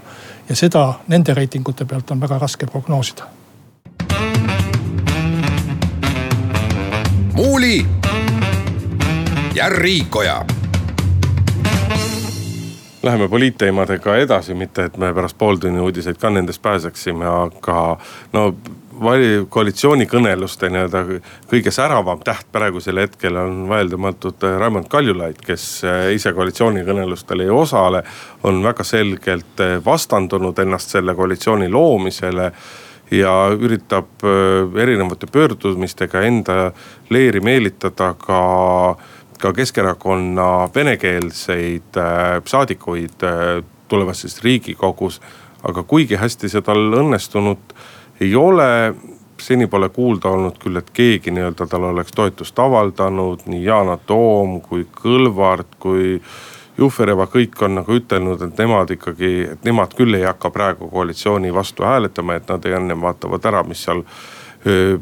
ja 0.49 0.57
seda 0.57 0.95
nende 1.09 1.35
reitingute 1.35 1.85
pealt 1.85 2.11
on 2.11 2.21
väga 2.21 2.38
raske 2.38 2.66
prognoosida. 2.66 3.25
muuli 7.35 7.87
ja 9.54 9.69
Riikoja 9.69 10.45
Läheme 13.04 13.28
poliitteemadega 13.28 14.16
edasi, 14.16 14.54
mitte 14.56 14.87
et 14.88 14.94
me 14.96 15.11
pärast 15.12 15.37
pooltunni 15.37 15.80
uudiseid 15.80 16.16
ka 16.16 16.30
nendest 16.32 16.62
pääseksime, 16.64 17.26
aga 17.28 17.99
no 18.32 18.44
vali-, 19.00 19.44
koalitsioonikõneluste 19.52 20.70
nii-öelda 20.73 21.02
kõige 21.50 21.73
säravam 21.75 22.23
täht 22.25 22.46
praegusel 22.52 23.02
hetkel 23.02 23.37
on 23.37 23.66
vaieldamatult 23.68 24.46
äh, 24.49 24.56
Raimond 24.61 24.88
Kaljulaid, 24.88 25.42
kes 25.44 25.66
äh, 25.84 26.06
ise 26.16 26.32
koalitsioonikõnelustel 26.32 27.44
ei 27.44 27.52
osale. 27.52 28.02
on 28.42 28.62
väga 28.64 28.84
selgelt 28.84 29.61
äh, 29.61 29.76
vastandunud 29.84 30.58
ennast 30.58 30.96
selle 30.96 31.14
koalitsiooni 31.14 31.68
loomisele 31.68 32.52
ja 33.11 33.32
üritab 33.52 34.25
erinevate 34.80 35.26
pöördumistega 35.26 36.23
enda 36.25 36.73
leeri 37.11 37.40
meelitada 37.40 38.14
ka 38.18 38.38
ka 39.45 39.53
Keskerakonna 39.53 40.69
venekeelseid 40.75 41.99
saadikuid 42.49 43.25
tulevases 43.89 44.41
riigikogus. 44.45 45.21
aga 45.65 45.83
kuigi 45.83 46.17
hästi 46.21 46.49
see 46.49 46.61
tal 46.61 46.93
õnnestunud 46.93 47.73
ei 48.21 48.35
ole 48.37 48.95
seni 49.41 49.67
pole 49.67 49.89
kuulda 49.89 50.29
olnud 50.29 50.59
küll, 50.61 50.77
et 50.77 50.91
keegi 50.93 51.33
nii-öelda 51.33 51.67
tal 51.67 51.87
oleks 51.91 52.13
toetust 52.13 52.59
avaldanud, 52.59 53.47
nii 53.47 53.65
Yana 53.65 53.97
Toom 53.97 54.61
kui 54.61 54.87
Kõlvart 55.03 55.79
kui 55.81 56.21
Jufereva, 56.79 57.27
kõik 57.31 57.61
on 57.63 57.77
nagu 57.79 57.97
ütelnud, 57.97 58.41
et 58.43 58.59
nemad 58.59 58.91
ikkagi, 58.91 59.33
nemad 59.65 59.93
küll 59.95 60.19
ei 60.19 60.25
hakka 60.27 60.51
praegu 60.51 60.89
koalitsiooni 60.91 61.53
vastu 61.55 61.87
hääletama, 61.87 62.41
et 62.41 62.49
nad 62.51 62.65
ennem 62.67 63.01
vaatavad 63.01 63.47
ära, 63.47 63.63
mis 63.63 63.85
seal 63.85 64.03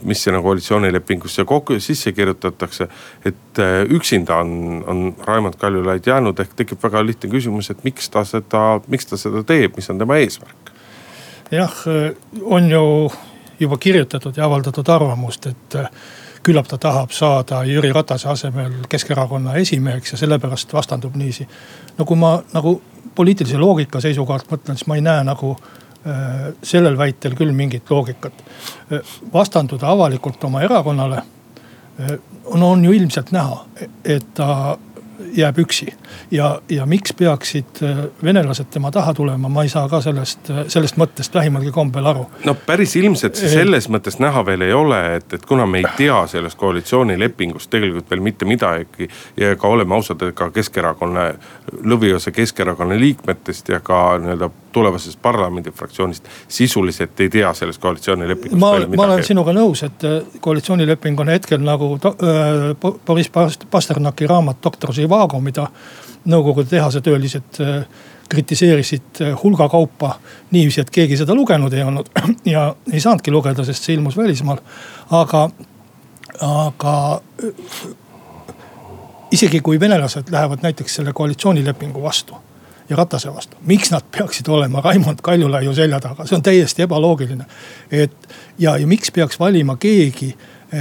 mis 0.03 0.25
sinna 0.25 0.41
koalitsioonilepingusse 0.43 1.45
kokku 1.45 1.81
sisse 1.81 2.13
kirjutatakse. 2.13 2.89
et 3.25 3.59
üksinda 3.89 4.37
on, 4.37 4.85
on 4.87 5.17
Raimond 5.27 5.55
Kaljulaid 5.59 6.07
jäänud, 6.07 6.41
ehk 6.41 6.55
tekib 6.57 6.83
väga 6.83 7.07
lihtne 7.07 7.31
küsimus, 7.31 7.71
et 7.71 7.85
miks 7.85 8.11
ta 8.11 8.25
seda, 8.25 8.81
miks 8.89 9.07
ta 9.07 9.17
seda 9.17 9.45
teeb, 9.47 9.77
mis 9.77 9.91
on 9.91 9.99
tema 9.99 10.17
eesmärk? 10.19 10.73
jah, 11.53 11.75
on 12.43 12.71
ju 12.71 12.83
juba 13.63 13.77
kirjutatud 13.79 14.37
ja 14.37 14.45
avaldatud 14.45 14.89
arvamust, 14.89 15.47
et 15.47 15.75
äh, 15.75 15.91
küllap 16.43 16.69
ta 16.69 16.79
tahab 16.79 17.11
saada 17.11 17.63
Jüri 17.65 17.93
Ratase 17.93 18.29
asemel 18.29 18.73
Keskerakonna 18.89 19.55
esimeheks 19.55 20.13
ja 20.13 20.19
sellepärast 20.19 20.73
vastandub 20.73 21.15
niiviisi. 21.17 21.49
no 21.99 22.05
kui 22.05 22.17
ma 22.17 22.43
nagu 22.53 22.81
poliitilise 23.15 23.59
loogika 23.59 24.01
seisukohalt 24.01 24.51
mõtlen, 24.51 24.79
siis 24.79 24.87
ma 24.87 24.97
ei 24.99 25.05
näe 25.05 25.25
nagu 25.25 25.57
äh, 25.59 25.82
sellel 26.63 26.97
väitel 26.99 27.37
küll 27.39 27.53
mingit 27.55 27.91
loogikat. 27.91 28.33
Äh, 28.91 29.15
vastanduda 29.33 29.93
avalikult 29.93 30.45
oma 30.45 30.63
erakonnale 30.63 31.23
äh, 31.99 32.17
no 32.55 32.73
on 32.73 32.85
ju 32.85 32.95
ilmselt 32.97 33.31
näha, 33.33 33.63
et 34.05 34.27
ta 34.35 34.77
jääb 35.37 35.59
üksi. 35.59 35.95
ja, 36.31 36.61
ja 36.69 36.87
miks 36.87 37.13
peaksid 37.19 37.83
äh, 37.83 38.05
venelased 38.25 38.71
tema 38.71 38.91
taha 38.91 39.15
tulema, 39.15 39.49
ma 39.49 39.63
ei 39.63 39.69
saa 39.69 39.89
ka 39.89 40.01
sellest, 40.01 40.51
äh, 40.51 40.65
sellest 40.69 40.97
mõttest 41.01 41.35
vähimalgi 41.35 41.73
kombel 41.73 42.07
aru. 42.07 42.27
no 42.45 42.55
päris 42.67 42.97
ilmselt 42.97 43.37
see 43.41 43.53
selles 43.53 43.89
mõttes 43.89 44.19
näha 44.23 44.45
veel 44.47 44.67
ei 44.69 44.73
ole, 44.73 45.01
et, 45.17 45.33
et 45.33 45.47
kuna 45.47 45.67
me 45.67 45.83
ei 45.83 45.91
tea 45.97 46.23
sellest 46.27 46.59
koalitsioonilepingust 46.59 47.71
tegelikult 47.71 48.11
veel 48.11 48.25
mitte 48.25 48.49
midagi. 48.49 49.09
ja 49.37 49.57
ka 49.57 49.69
oleme 49.69 49.95
ausad, 49.95 50.23
ka 50.35 50.51
Keskerakonna, 50.51 51.33
lõviosa 51.83 52.33
Keskerakonna 52.33 52.99
liikmetest 53.01 53.69
ja 53.69 53.81
ka 53.81 54.03
nii-öelda 54.19 54.51
tulevasest 54.73 55.19
parlamendifraktsioonist 55.23 56.29
sisuliselt 56.49 57.21
ei 57.21 57.31
tea 57.31 57.55
sellest 57.55 57.81
koalitsioonilepingust 57.81 58.61
ma, 58.61 58.73
ma 58.97 59.05
olen 59.05 59.25
sinuga 59.25 59.53
nõus, 59.57 59.85
et 59.87 60.05
äh, 60.09 60.21
koalitsioonileping 60.41 61.21
on 61.21 61.33
hetkel 61.33 61.61
nagu 61.65 61.93
to, 62.03 62.15
äh, 62.25 62.93
Boris 63.07 63.31
Pasternaki 63.71 64.27
raamat 64.27 64.63
Doktor 64.65 64.95
Živago, 65.13 65.41
mida 65.41 65.67
nõukogude 66.25 66.71
tehasetöölised 66.71 67.61
äh, 67.61 67.85
kritiseerisid 68.29 69.21
äh, 69.21 69.35
hulga 69.43 69.69
kaupa 69.69 70.15
niiviisi, 70.51 70.81
et 70.81 70.91
keegi 70.91 71.19
seda 71.21 71.35
lugenud 71.35 71.73
ei 71.73 71.83
olnud 71.85 72.09
ja 72.55 72.75
ei 72.93 73.01
saanudki 73.01 73.35
lugeda, 73.35 73.65
sest 73.65 73.85
see 73.85 73.97
ilmus 73.97 74.17
välismaal. 74.17 74.63
aga, 75.11 75.49
aga 76.41 76.95
äh, 77.45 77.67
isegi 79.33 79.61
kui 79.61 79.81
venelased 79.81 80.33
lähevad 80.33 80.63
näiteks 80.63 80.95
selle 81.01 81.13
koalitsioonilepingu 81.13 82.03
vastu 82.03 82.39
ja 82.89 82.97
Ratase 82.97 83.35
vastu. 83.35 83.57
miks 83.67 83.91
nad 83.91 84.09
peaksid 84.17 84.49
olema 84.49 84.81
Raimond 84.81 85.21
Kaljulaiu 85.23 85.75
selja 85.75 86.01
taga, 86.01 86.27
see 86.27 86.37
on 86.37 86.43
täiesti 86.43 86.83
ebaloogiline. 86.83 87.45
et 87.91 88.29
ja, 88.59 88.77
ja 88.77 88.87
miks 88.87 89.11
peaks 89.11 89.41
valima 89.41 89.77
keegi 89.77 90.37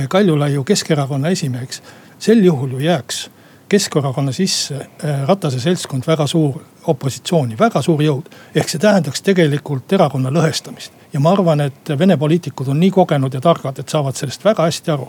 Kaljulaiu 0.09 0.63
Keskerakonna 0.63 1.29
esimeheks, 1.29 1.83
sel 2.19 2.43
juhul 2.43 2.71
ju 2.71 2.79
jääks 2.79 3.29
Keskerakonna 3.71 4.31
sisse 4.35 4.75
eh, 4.75 5.21
Ratase 5.27 5.59
seltskond 5.63 6.03
väga 6.07 6.25
suur 6.27 6.57
opositsiooni, 6.91 7.55
väga 7.59 7.81
suur 7.81 8.01
jõud. 8.03 8.27
ehk 8.55 8.69
see 8.69 8.81
tähendaks 8.83 9.23
tegelikult 9.23 9.93
erakonna 9.95 10.31
lõhestamist 10.33 10.91
ja 11.13 11.19
ma 11.23 11.31
arvan, 11.31 11.61
et 11.61 11.93
Vene 11.99 12.17
poliitikud 12.17 12.67
on 12.67 12.79
nii 12.79 12.91
kogenud 12.91 13.33
ja 13.33 13.41
targad, 13.41 13.79
et 13.79 13.89
saavad 13.89 14.19
sellest 14.19 14.43
väga 14.45 14.67
hästi 14.67 14.91
aru. 14.91 15.07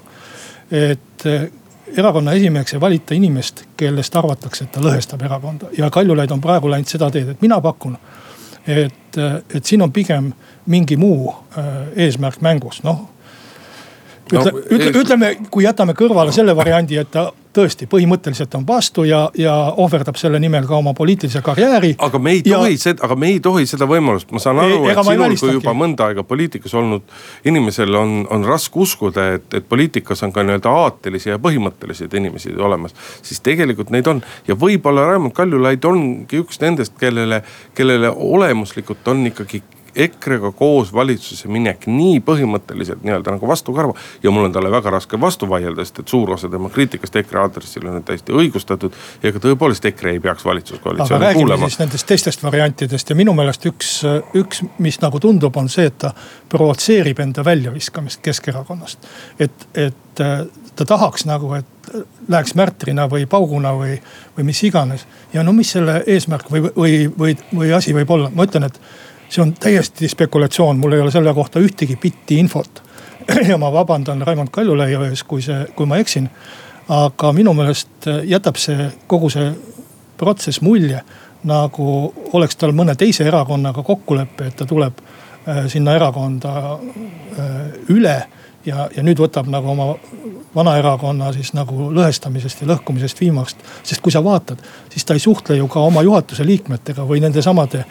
et 0.71 1.27
eh, 1.27 1.49
erakonna 1.97 2.33
esimeheks 2.39 2.75
ei 2.75 2.81
valita 2.81 3.15
inimest, 3.15 3.65
kellest 3.77 4.17
arvatakse, 4.17 4.65
et 4.65 4.73
ta 4.73 4.81
lõhestab 4.81 5.25
erakonda 5.27 5.73
ja 5.79 5.91
Kaljulaid 5.91 6.31
on 6.31 6.41
praegu 6.41 6.71
läinud 6.71 6.89
seda 6.89 7.11
teed, 7.11 7.35
et 7.35 7.43
mina 7.43 7.61
pakun. 7.61 7.99
et, 8.67 9.19
et 9.55 9.65
siin 9.65 9.83
on 9.83 9.93
pigem 9.93 10.33
mingi 10.67 10.97
muu 10.97 11.35
äh, 11.59 11.75
eesmärk 11.97 12.41
mängus, 12.41 12.85
noh. 12.87 13.09
ütle 14.33 14.51
no,, 14.53 14.59
ütle, 14.71 14.91
ütleme, 15.01 15.37
kui 15.51 15.65
jätame 15.65 15.99
kõrvale 15.99 16.33
selle 16.33 16.55
variandi, 16.57 16.97
et 16.97 17.11
ta 17.11 17.33
tõesti 17.53 17.87
põhimõtteliselt 17.91 18.55
on 18.57 18.65
vastu 18.67 19.05
ja, 19.09 19.23
ja 19.39 19.55
ohverdab 19.77 20.17
selle 20.21 20.41
nimel 20.43 20.67
ka 20.69 20.77
oma 20.77 20.95
poliitilise 20.97 21.43
karjääri. 21.45 21.95
aga 21.99 22.19
me 22.19 22.37
ei 22.37 22.43
tohi 22.47 22.73
ja... 22.73 22.79
seda, 22.87 23.05
aga 23.07 23.17
me 23.17 23.33
ei 23.33 23.41
tohi 23.45 23.67
seda 23.69 23.89
võimalust, 23.89 24.31
ma 24.33 24.43
saan 24.43 24.63
aru, 24.63 24.81
et 24.89 25.03
sinul 25.07 25.37
kui 25.41 25.53
juba 25.59 25.75
mõnda 25.77 26.09
aega 26.09 26.25
poliitikas 26.27 26.75
olnud 26.79 27.05
inimesel 27.49 27.95
on, 27.99 28.15
on 28.31 28.47
raske 28.49 28.79
uskuda, 28.83 29.29
et, 29.37 29.49
et 29.59 29.69
poliitikas 29.69 30.25
on 30.27 30.33
ka 30.33 30.45
nii-öelda 30.47 30.73
aatelisi 30.85 31.33
ja 31.33 31.41
põhimõttelisi 31.43 32.09
inimesi 32.09 32.55
olemas. 32.57 32.97
siis 33.23 33.41
tegelikult 33.45 33.93
neid 33.93 34.09
on 34.09 34.23
ja 34.49 34.57
võib-olla 34.59 35.07
Raimond 35.11 35.37
Kaljulaid 35.37 35.85
ongi 35.85 36.41
üks 36.43 36.61
nendest, 36.63 36.97
kellele, 37.01 37.43
kellele 37.75 38.11
olemuslikult 38.11 39.09
on 39.09 39.27
ikkagi 39.33 39.63
EKRE-ga 39.97 40.53
koos 40.57 40.93
valitsusse 40.95 41.49
minek 41.53 41.87
nii 41.87 42.21
põhimõtteliselt 42.25 43.03
nii-öelda 43.05 43.37
nagu 43.37 43.49
vastukarva. 43.49 43.95
ja 44.23 44.31
mul 44.31 44.49
on 44.49 44.53
talle 44.53 44.71
väga 44.71 44.91
raske 44.91 45.21
vastu 45.21 45.49
vaielda, 45.49 45.85
sest 45.85 46.03
et 46.03 46.09
suur 46.09 46.31
osa 46.31 46.49
tema 46.49 46.71
kriitikast 46.71 47.17
EKRE 47.17 47.41
aadressil 47.41 47.87
on 47.89 48.05
täiesti 48.05 48.33
õigustatud. 48.33 48.93
ja 49.23 49.29
ega 49.29 49.43
tõepoolest 49.43 49.85
EKRE 49.93 50.17
ei 50.17 50.21
peaks 50.21 50.45
valitsuskoalitsiooni 50.45 51.35
kuulama. 51.35 51.55
aga 51.55 51.57
räägime 51.57 51.71
siis 51.71 51.79
nendest 51.79 52.07
teistest 52.07 52.43
variantidest 52.43 53.11
ja 53.11 53.17
minu 53.17 53.35
meelest 53.35 53.67
üks, 53.67 53.93
üks, 54.35 54.63
mis 54.79 55.01
nagu 55.01 55.21
tundub, 55.21 55.57
on 55.57 55.69
see, 55.69 55.87
et 55.91 55.99
ta 55.99 56.15
provotseerib 56.49 57.21
enda 57.21 57.45
väljaviskamist 57.45 58.21
Keskerakonnast. 58.23 59.09
et, 59.39 59.69
et 59.75 60.21
ta 60.77 60.85
tahaks 60.85 61.27
nagu, 61.29 61.53
et 61.55 61.93
läheks 62.29 62.55
märtrina 62.55 63.07
või 63.11 63.27
pauguna 63.31 63.75
või, 63.77 63.97
või 64.37 64.49
mis 64.49 64.63
iganes. 64.65 65.07
ja 65.33 65.43
no 65.43 65.53
mis 65.53 65.73
selle 65.77 66.03
eesmärk 66.07 66.51
või, 66.51 66.63
või, 66.77 66.93
või, 67.19 67.37
või 67.55 67.73
asi 67.77 67.95
võib 67.95 68.11
olla, 68.11 68.31
ma 68.35 68.47
ütlen, 68.49 68.69
et 68.69 68.81
see 69.33 69.43
on 69.43 69.55
täiesti 69.57 70.09
spekulatsioon, 70.09 70.79
mul 70.79 70.93
ei 70.93 71.01
ole 71.01 71.11
selle 71.11 71.33
kohta 71.35 71.61
ühtegi 71.61 71.97
bitti 71.97 72.37
infot. 72.43 72.83
ja 73.51 73.57
ma 73.59 73.73
vabandan 73.73 74.21
Raimond 74.27 74.53
Kaljulaia 74.53 75.07
ees, 75.09 75.25
kui 75.25 75.43
see, 75.43 75.65
kui 75.77 75.87
ma 75.87 76.01
eksin. 76.03 76.29
aga 76.93 77.31
minu 77.33 77.53
meelest 77.55 78.09
jätab 78.27 78.57
see 78.59 78.89
kogu 79.07 79.31
see 79.31 79.53
protsess 80.19 80.61
mulje 80.61 80.99
nagu 81.47 81.87
oleks 82.33 82.59
tal 82.59 82.75
mõne 82.75 82.97
teise 82.99 83.25
erakonnaga 83.27 83.83
kokkulepe, 83.87 84.47
et 84.51 84.57
ta 84.59 84.67
tuleb 84.67 84.99
äh, 84.99 85.65
sinna 85.71 85.95
erakonda 85.95 86.53
äh, 86.75 87.55
üle 87.95 88.17
ja, 88.67 88.89
ja 88.97 89.03
nüüd 89.03 89.23
võtab 89.23 89.49
nagu 89.51 89.73
oma 89.73 89.93
vana 90.55 90.77
erakonna 90.79 91.33
siis 91.33 91.53
nagu 91.57 91.89
lõhestamisest 91.95 92.63
ja 92.63 92.69
lõhkumisest 92.75 93.21
viimast. 93.21 93.63
sest 93.83 94.03
kui 94.03 94.13
sa 94.13 94.23
vaatad, 94.25 94.61
siis 94.93 95.05
ta 95.05 95.15
ei 95.15 95.23
suhtle 95.23 95.57
ju 95.57 95.69
ka 95.69 95.81
oma 95.81 96.03
juhatuse 96.03 96.47
liikmetega 96.47 97.07
või 97.09 97.23
nende 97.25 97.43
samade 97.43 97.85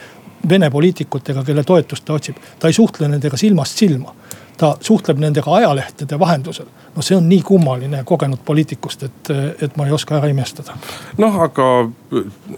vene 0.49 0.69
poliitikutega, 0.69 1.43
kelle 1.43 1.63
toetust 1.63 2.05
ta 2.05 2.13
otsib. 2.13 2.37
ta 2.59 2.67
ei 2.67 2.73
suhtle 2.73 3.07
nendega 3.07 3.37
silmast 3.37 3.77
silma. 3.77 4.15
ta 4.57 4.75
suhtleb 4.79 5.17
nendega 5.17 5.55
ajalehtede 5.55 6.19
vahendusel. 6.19 6.65
no 6.95 7.01
see 7.01 7.17
on 7.17 7.29
nii 7.29 7.41
kummaline 7.41 8.03
kogenud 8.03 8.39
poliitikust, 8.45 9.03
et, 9.03 9.31
et 9.61 9.77
ma 9.77 9.87
ei 9.87 9.91
oska 9.91 10.17
ära 10.17 10.27
imestada. 10.27 10.77
noh, 11.17 11.39
aga 11.41 11.69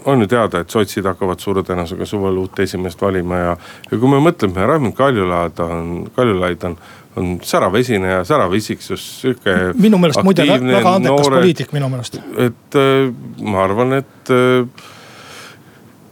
on 0.04 0.20
ju 0.20 0.26
teada, 0.26 0.60
et 0.60 0.70
sotsid 0.70 1.06
hakkavad 1.06 1.40
suure 1.40 1.62
tõenäosusega 1.62 2.06
suvel 2.06 2.42
uut 2.42 2.58
esimeest 2.58 3.00
valima 3.02 3.38
ja, 3.38 3.56
ja 3.90 3.98
kui 3.98 4.10
me 4.10 4.20
mõtleme, 4.20 4.66
Raimond 4.66 4.96
Kaljulaid 4.98 5.64
on, 5.64 5.96
Kaljulaid 6.16 6.68
on 6.70 6.78
on 7.16 7.38
särav 7.42 7.74
esineja, 7.78 8.24
särav 8.24 8.54
isiksus, 8.54 9.04
sihuke. 9.20 9.54
minu 9.78 9.98
meelest 10.02 10.22
muide 10.26 10.46
väga 10.48 10.96
andekas 10.98 11.28
noored, 11.28 11.40
poliitik 11.44 11.72
minu 11.76 11.88
meelest. 11.92 12.18
et 12.42 12.78
äh, 12.80 13.12
ma 13.42 13.62
arvan, 13.64 14.00
et 14.00 14.34
äh, 14.34 14.66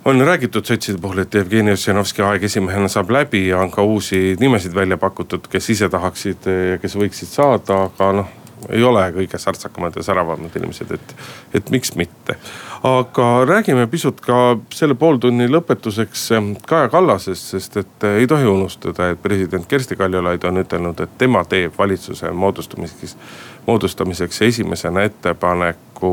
on 0.04 0.20
räägitud 0.20 0.64
sotside 0.66 0.98
puhul, 0.98 1.22
et 1.22 1.34
Jevgeni 1.34 1.72
Ossinovski 1.72 2.22
aeg 2.22 2.44
esimehena 2.44 2.88
saab 2.88 3.10
läbi 3.10 3.46
ja 3.48 3.60
on 3.62 3.70
ka 3.70 3.82
uusi 3.82 4.36
nimesid 4.40 4.74
välja 4.74 4.96
pakutud, 4.98 5.46
kes 5.50 5.70
ise 5.70 5.88
tahaksid 5.88 6.48
kes 6.82 6.96
võiksid 6.98 7.30
saada, 7.30 7.84
aga 7.86 8.12
noh 8.20 8.38
ei 8.70 8.82
ole 8.84 9.02
kõige 9.14 9.38
särtsakamad 9.38 9.96
ja 9.96 10.04
säravamad 10.06 10.56
inimesed, 10.56 10.90
et, 10.94 11.14
et 11.54 11.70
miks 11.70 11.94
mitte. 11.98 12.36
aga 12.82 13.26
räägime 13.46 13.86
pisut 13.86 14.20
ka 14.20 14.56
selle 14.74 14.94
pooltunni 14.98 15.48
lõpetuseks 15.50 16.24
ähm, 16.36 16.52
Kaja 16.66 16.88
Kallasest, 16.92 17.52
sest 17.54 17.76
et 17.76 18.06
äh, 18.06 18.20
ei 18.22 18.26
tohi 18.26 18.46
unustada, 18.46 19.10
et 19.10 19.22
president 19.22 19.66
Kersti 19.66 19.96
Kaljulaid 19.96 20.44
on 20.44 20.62
ütelnud, 20.62 21.00
et 21.00 21.18
tema 21.18 21.44
teeb 21.44 21.78
valitsuse 21.78 22.30
moodustamiseks, 22.30 23.16
moodustamiseks 23.66 24.42
esimesena 24.42 25.06
ettepaneku 25.08 26.12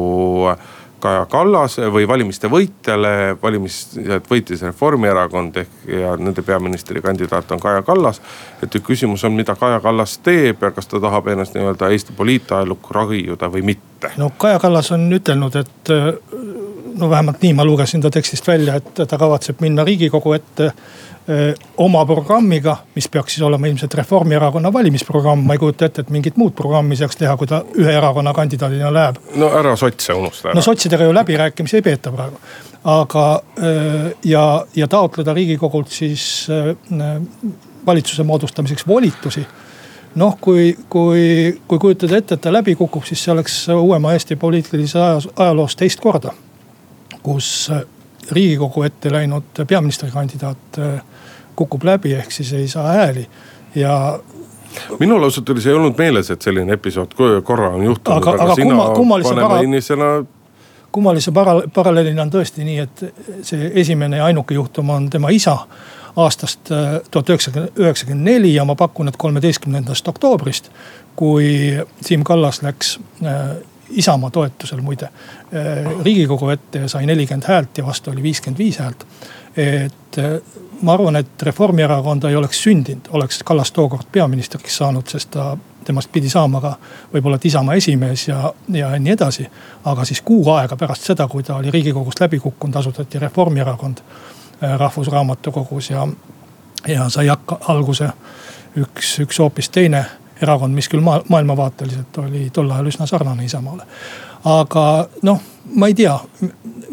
Kaja 1.00 1.26
Kallase 1.26 1.88
või 1.92 2.08
valimiste 2.08 2.50
võitjale, 2.52 3.38
valimised 3.42 4.28
võitis 4.30 4.62
Reformierakond 4.62 5.58
ehk 5.62 5.88
ja 5.88 6.16
nende 6.18 6.42
peaministrikandidaat 6.46 7.52
on 7.52 7.60
Kaja 7.60 7.82
Kallas. 7.82 8.22
et 8.64 8.76
küsimus 8.84 9.24
on, 9.24 9.34
mida 9.34 9.56
Kaja 9.56 9.80
Kallas 9.80 10.18
teeb 10.18 10.62
ja 10.62 10.72
kas 10.72 10.88
ta 10.88 11.00
tahab 11.00 11.28
ennast 11.28 11.56
nii-öelda 11.56 11.90
Eesti 11.90 12.14
poliitajalukku 12.18 12.94
ragiuda 12.94 13.52
või 13.52 13.62
mitte. 13.62 14.12
no 14.18 14.32
Kaja 14.38 14.60
Kallas 14.60 14.92
on 14.92 15.08
ütelnud, 15.14 15.56
et 15.56 15.94
no 17.00 17.10
vähemalt 17.10 17.42
nii 17.42 17.54
ma 17.58 17.66
lugesin 17.66 18.02
ta 18.02 18.12
tekstist 18.12 18.48
välja, 18.48 18.76
et 18.80 19.02
ta 19.08 19.18
kavatseb 19.18 19.62
minna 19.64 19.86
riigikogu 19.88 20.34
ette 20.38 20.72
oma 21.78 22.06
programmiga, 22.10 22.76
mis 22.96 23.06
peaks 23.12 23.36
siis 23.36 23.44
olema 23.46 23.68
ilmselt 23.70 23.94
Reformierakonna 23.94 24.72
valimisprogramm, 24.74 25.44
ma 25.46 25.54
ei 25.54 25.62
kujuta 25.62 25.86
ette, 25.86 26.02
et 26.02 26.10
mingit 26.10 26.40
muud 26.42 26.56
programmi 26.58 26.98
saaks 26.98 27.20
teha, 27.20 27.36
kui 27.38 27.48
ta 27.48 27.62
ühe 27.78 27.94
erakonna 27.94 28.34
kandidaadina 28.34 28.90
läheb. 28.94 29.20
no 29.38 29.52
ära 29.60 29.76
sotse 29.78 30.14
unusta 30.14 30.50
ära. 30.50 30.58
no 30.58 30.66
sotsidega 30.66 31.06
ju 31.06 31.14
läbirääkimisi 31.14 31.78
ei 31.78 31.86
peeta 31.86 32.12
praegu. 32.12 32.42
aga 32.84 33.26
ja, 34.26 34.66
ja 34.76 34.88
taotleda 34.88 35.34
riigikogult 35.34 35.92
siis 35.94 36.48
valitsuse 37.86 38.24
moodustamiseks 38.24 38.88
volitusi 38.88 39.46
noh, 40.16 40.38
kui, 40.42 40.78
kui, 40.90 41.60
kui 41.68 41.80
kujutada 41.80 42.18
ette, 42.18 42.36
et 42.36 42.42
ta 42.42 42.54
läbi 42.54 42.76
kukub, 42.76 43.06
siis 43.06 43.22
see 43.24 43.34
oleks 43.34 43.68
uuema 43.76 44.14
Eesti 44.18 44.36
poliitilises 44.36 45.30
ajaloos 45.36 45.76
teist 45.76 46.02
korda. 46.02 46.34
Kus 47.24 47.72
riigikogu 48.32 48.84
ette 48.84 49.12
läinud 49.12 49.64
peaministrikandidaat 49.68 50.80
kukub 51.56 51.84
läbi, 51.84 52.14
ehk 52.14 52.32
siis 52.32 52.54
ei 52.54 52.68
saa 52.68 52.88
hääli 52.94 53.26
ja 53.76 54.20
minul 55.00 55.24
ausalt 55.24 55.50
öeldes 55.50 55.68
ei 55.68 55.74
olnud 55.74 55.98
meeles, 55.98 56.32
et 56.32 56.42
selline 56.42 56.74
episood 56.74 57.14
korra 57.44 57.70
on 57.70 57.84
juhtunud, 57.84 58.18
aga, 58.18 58.32
aga, 58.32 58.44
aga 58.44 58.56
sina 58.56 58.90
kummalise 58.96 59.36
para... 59.36 59.62
inimesena. 59.62 60.10
kummalise 60.92 61.32
para-, 61.32 61.62
paralleelina 61.74 62.22
on 62.26 62.34
tõesti 62.34 62.66
nii, 62.66 62.86
et 62.86 63.06
see 63.48 63.72
esimene 63.82 64.22
ja 64.22 64.30
ainuke 64.30 64.58
juhtum 64.58 64.90
on 64.96 65.10
tema 65.10 65.34
isa 65.36 65.58
aastast 66.20 66.72
äh, 66.74 67.00
tuhat 67.12 67.30
üheksasada 67.30 67.68
üheksakümmend 67.80 68.26
neli 68.26 68.54
ja 68.54 68.66
ma 68.66 68.76
pakun, 68.76 69.08
et 69.08 69.18
kolmeteistkümnendast 69.18 70.08
oktoobrist. 70.08 70.72
kui 71.16 71.76
Siim 72.02 72.24
Kallas 72.24 72.62
läks 72.64 73.00
äh, 73.24 73.58
Isamaa 73.90 74.30
toetusel 74.30 74.82
muide 74.82 75.10
äh, 75.10 76.02
riigikogu 76.04 76.50
ette 76.50 76.86
ja 76.86 76.88
sai 76.88 77.06
nelikümmend 77.06 77.48
häält 77.48 77.78
ja 77.78 77.86
vastu 77.86 78.12
oli 78.12 78.24
viiskümmend 78.24 78.58
viis 78.58 78.80
häält. 78.80 79.06
et 79.58 80.18
ma 80.82 80.94
arvan, 80.94 81.16
et 81.16 81.42
Reformierakonda 81.42 82.30
ei 82.30 82.36
oleks 82.36 82.64
sündinud, 82.64 83.10
oleks 83.10 83.44
Kallas 83.44 83.72
tookord 83.72 84.08
peaministriks 84.12 84.78
saanud, 84.78 85.08
sest 85.08 85.32
ta, 85.32 85.58
temast 85.86 86.12
pidi 86.12 86.30
saama 86.30 86.62
ka 86.62 86.74
võib-olla 87.14 87.40
Isamaa 87.44 87.76
esimees 87.80 88.28
ja, 88.28 88.54
ja 88.74 88.92
nii 89.00 89.14
edasi. 89.14 89.48
aga 89.86 90.06
siis 90.06 90.22
kuu 90.22 90.44
aega 90.54 90.78
pärast 90.78 91.08
seda, 91.12 91.28
kui 91.28 91.44
ta 91.44 91.56
oli 91.56 91.72
riigikogust 91.72 92.20
läbi 92.20 92.40
kukkunud, 92.40 92.76
asutati 92.76 93.20
Reformierakond 93.20 93.98
äh, 94.00 94.80
Rahvusraamatukogus 94.80 95.90
ja, 95.90 96.08
ja 96.88 97.10
sai 97.10 97.28
hakka, 97.28 97.60
alguse 97.68 98.12
üks, 98.78 99.20
üks 99.20 99.40
hoopis 99.40 99.70
teine 99.70 100.06
erakond, 100.42 100.76
mis 100.76 100.90
küll 100.90 101.04
maa, 101.04 101.22
maailmavaateliselt 101.30 102.18
oli 102.24 102.50
tol 102.54 102.72
ajal 102.72 102.90
üsna 102.92 103.08
sarnane 103.08 103.46
Isamaale. 103.46 103.84
aga 104.46 104.84
noh, 105.22 105.42
ma 105.76 105.88
ei 105.88 105.94
tea, 105.94 106.16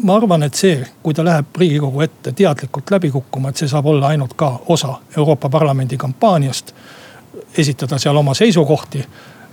ma 0.03 0.15
arvan, 0.15 0.43
et 0.43 0.53
see, 0.53 0.81
kui 1.03 1.13
ta 1.13 1.23
läheb 1.25 1.55
riigikogu 1.57 2.01
ette 2.03 2.31
teadlikult 2.31 2.91
läbi 2.91 3.11
kukkuma, 3.11 3.49
et 3.49 3.57
see 3.57 3.71
saab 3.71 3.85
olla 3.85 4.11
ainult 4.13 4.33
ka 4.35 4.51
osa 4.67 4.99
Euroopa 5.17 5.49
Parlamendi 5.49 5.97
kampaaniast. 5.97 6.75
esitada 7.57 7.97
seal 7.97 8.15
oma 8.15 8.33
seisukohti, 8.33 8.99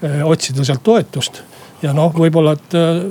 eh, 0.03 0.25
otsida 0.25 0.65
sealt 0.65 0.83
toetust 0.83 1.43
ja 1.85 1.93
noh, 1.97 2.13
võib-olla, 2.17 2.55
et 2.57 2.77
eh, 2.79 3.03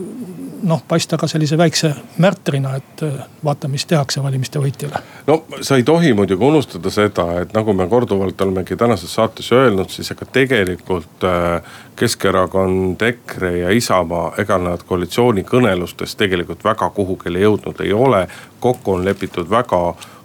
noh, 0.64 0.82
paista 0.88 1.18
ka 1.20 1.28
sellise 1.28 1.58
väikse 1.60 1.92
märtrina, 2.24 2.76
et 2.80 3.04
äh, 3.06 3.26
vaata, 3.46 3.68
mis 3.72 3.86
tehakse 3.86 4.24
valimiste 4.24 4.62
võitjale. 4.64 5.02
no 5.28 5.44
sa 5.62 5.78
ei 5.78 5.84
tohi 5.84 6.14
muidugi 6.14 6.46
unustada 6.46 6.92
seda, 6.94 7.28
et 7.44 7.54
nagu 7.54 7.74
me 7.74 7.88
korduvalt 7.92 8.42
olemegi 8.42 8.78
tänases 8.80 9.14
saates 9.14 9.52
öelnud, 9.52 9.92
siis 9.94 10.12
ega 10.12 10.26
tegelikult 10.26 11.28
äh, 11.28 11.76
Keskerakond, 12.00 13.02
EKRE 13.02 13.52
ja 13.58 13.70
Isamaa, 13.76 14.34
ega 14.42 14.58
nad 14.58 14.82
koalitsioonikõnelustes 14.88 16.16
tegelikult 16.18 16.64
väga 16.66 16.90
kuhugile 16.96 17.44
jõudnud 17.44 17.84
ei 17.84 17.94
ole. 17.94 18.28
kokku 18.60 18.94
on 18.94 19.06
lepitud 19.06 19.50
väga 19.50 19.84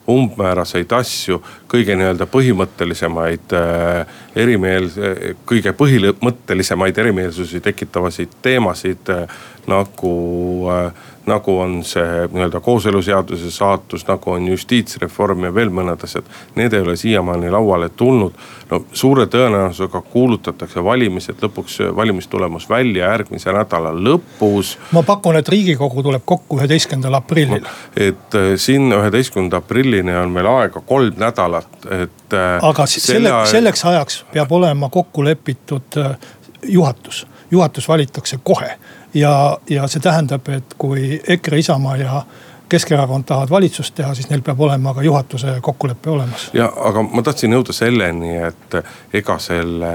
umbmääraseid 0.09 0.93
asju, 0.97 1.41
kõige 1.69 1.97
nii-öelda 1.99 2.27
põhimõttelisemaid 2.33 3.55
äh, 3.57 4.19
erimeel-, 4.37 4.91
kõige 5.49 5.75
põhimõttelisemaid 5.77 6.99
erimeelsusi 7.05 7.61
tekitavaid 7.65 8.39
teemasid 8.43 9.13
äh, 9.13 9.39
nagu 9.69 10.15
äh, 10.73 11.07
nagu 11.29 11.59
on 11.61 11.79
see 11.85 12.27
nii-öelda 12.33 12.61
kooseluseaduse 12.65 13.51
saatus, 13.51 14.07
nagu 14.09 14.33
on 14.33 14.49
justiitsreform 14.49 15.49
ja 15.49 15.55
veel 15.55 15.71
mõned 15.75 16.05
asjad. 16.05 16.27
Need 16.57 16.75
ei 16.77 16.85
ole 16.85 16.97
siiamaani 16.97 17.51
lauale 17.51 17.89
tulnud. 17.89 18.33
no 18.71 18.83
suure 18.93 19.25
tõenäosusega 19.27 20.03
kuulutatakse 20.13 20.85
valimised 20.85 21.41
lõpuks, 21.43 21.79
valimistulemus 21.97 22.69
välja 22.69 23.07
järgmise 23.11 23.53
nädala 23.53 23.93
lõpus. 23.95 24.77
ma 24.93 25.03
pakun, 25.03 25.37
et 25.37 25.49
riigikogu 25.49 26.03
tuleb 26.03 26.23
kokku 26.25 26.59
üheteistkümnendal 26.59 27.15
aprillil 27.15 27.63
no,. 27.63 27.77
et 27.97 28.35
äh, 28.35 28.51
siin 28.57 28.93
üheteistkümnenda 28.93 29.63
aprillini 29.63 30.17
on 30.17 30.31
meil 30.31 30.47
aega 30.47 30.81
kolm 30.81 31.15
nädalat, 31.17 31.69
et. 31.91 32.33
Äh, 32.33 32.59
aga 32.63 32.87
selle, 32.87 33.33
selleks 33.49 33.85
ajaks 33.85 34.25
peab 34.33 34.53
olema 34.53 34.89
kokku 34.93 35.25
lepitud 35.25 35.97
äh, 35.97 36.17
juhatus, 36.63 37.27
juhatus 37.51 37.89
valitakse 37.89 38.39
kohe 38.43 38.77
ja, 39.15 39.59
ja 39.71 39.87
see 39.87 40.01
tähendab, 40.01 40.49
et 40.49 40.75
kui 40.79 41.21
EKRE, 41.29 41.59
Isamaa 41.59 41.97
ja, 41.97 42.23
Keskerakond 42.69 43.25
tahavad 43.25 43.51
valitsust 43.51 43.95
teha, 43.95 44.11
siis 44.15 44.29
neil 44.29 44.43
peab 44.45 44.61
olema 44.61 44.93
ka 44.95 45.03
juhatuse 45.03 45.55
kokkulepe 45.65 46.11
olemas. 46.11 46.51
ja 46.53 46.67
aga 46.85 47.03
ma 47.03 47.23
tahtsin 47.25 47.53
jõuda 47.57 47.73
selleni, 47.73 48.35
et 48.45 48.77
ega 49.17 49.39
selle, 49.41 49.93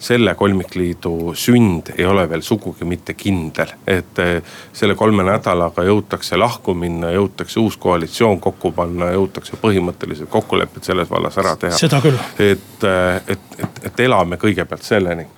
selle 0.00 0.32
kolmikliidu 0.34 1.34
sünd 1.36 1.92
ei 1.98 2.06
ole 2.08 2.24
veel 2.30 2.40
sugugi 2.40 2.88
mitte 2.88 3.12
kindel. 3.14 3.74
et 3.86 4.24
selle 4.72 4.94
kolme 4.94 5.22
nädalaga 5.28 5.84
jõutakse 5.84 6.40
lahku 6.40 6.74
minna, 6.74 7.12
jõutakse 7.12 7.60
uus 7.60 7.76
koalitsioon 7.76 8.40
kokku 8.40 8.72
panna, 8.72 9.12
jõutakse 9.12 9.60
põhimõttelised 9.60 10.32
kokkulepped 10.32 10.84
selles 10.84 11.10
vallas 11.10 11.38
ära 11.38 11.56
teha. 11.60 11.76
seda 11.76 12.00
küll. 12.00 12.16
et, 12.38 12.88
et, 13.28 13.48
et, 13.58 13.80
et 13.84 14.06
elame 14.08 14.40
kõigepealt 14.40 14.82
selleni. 14.82 15.28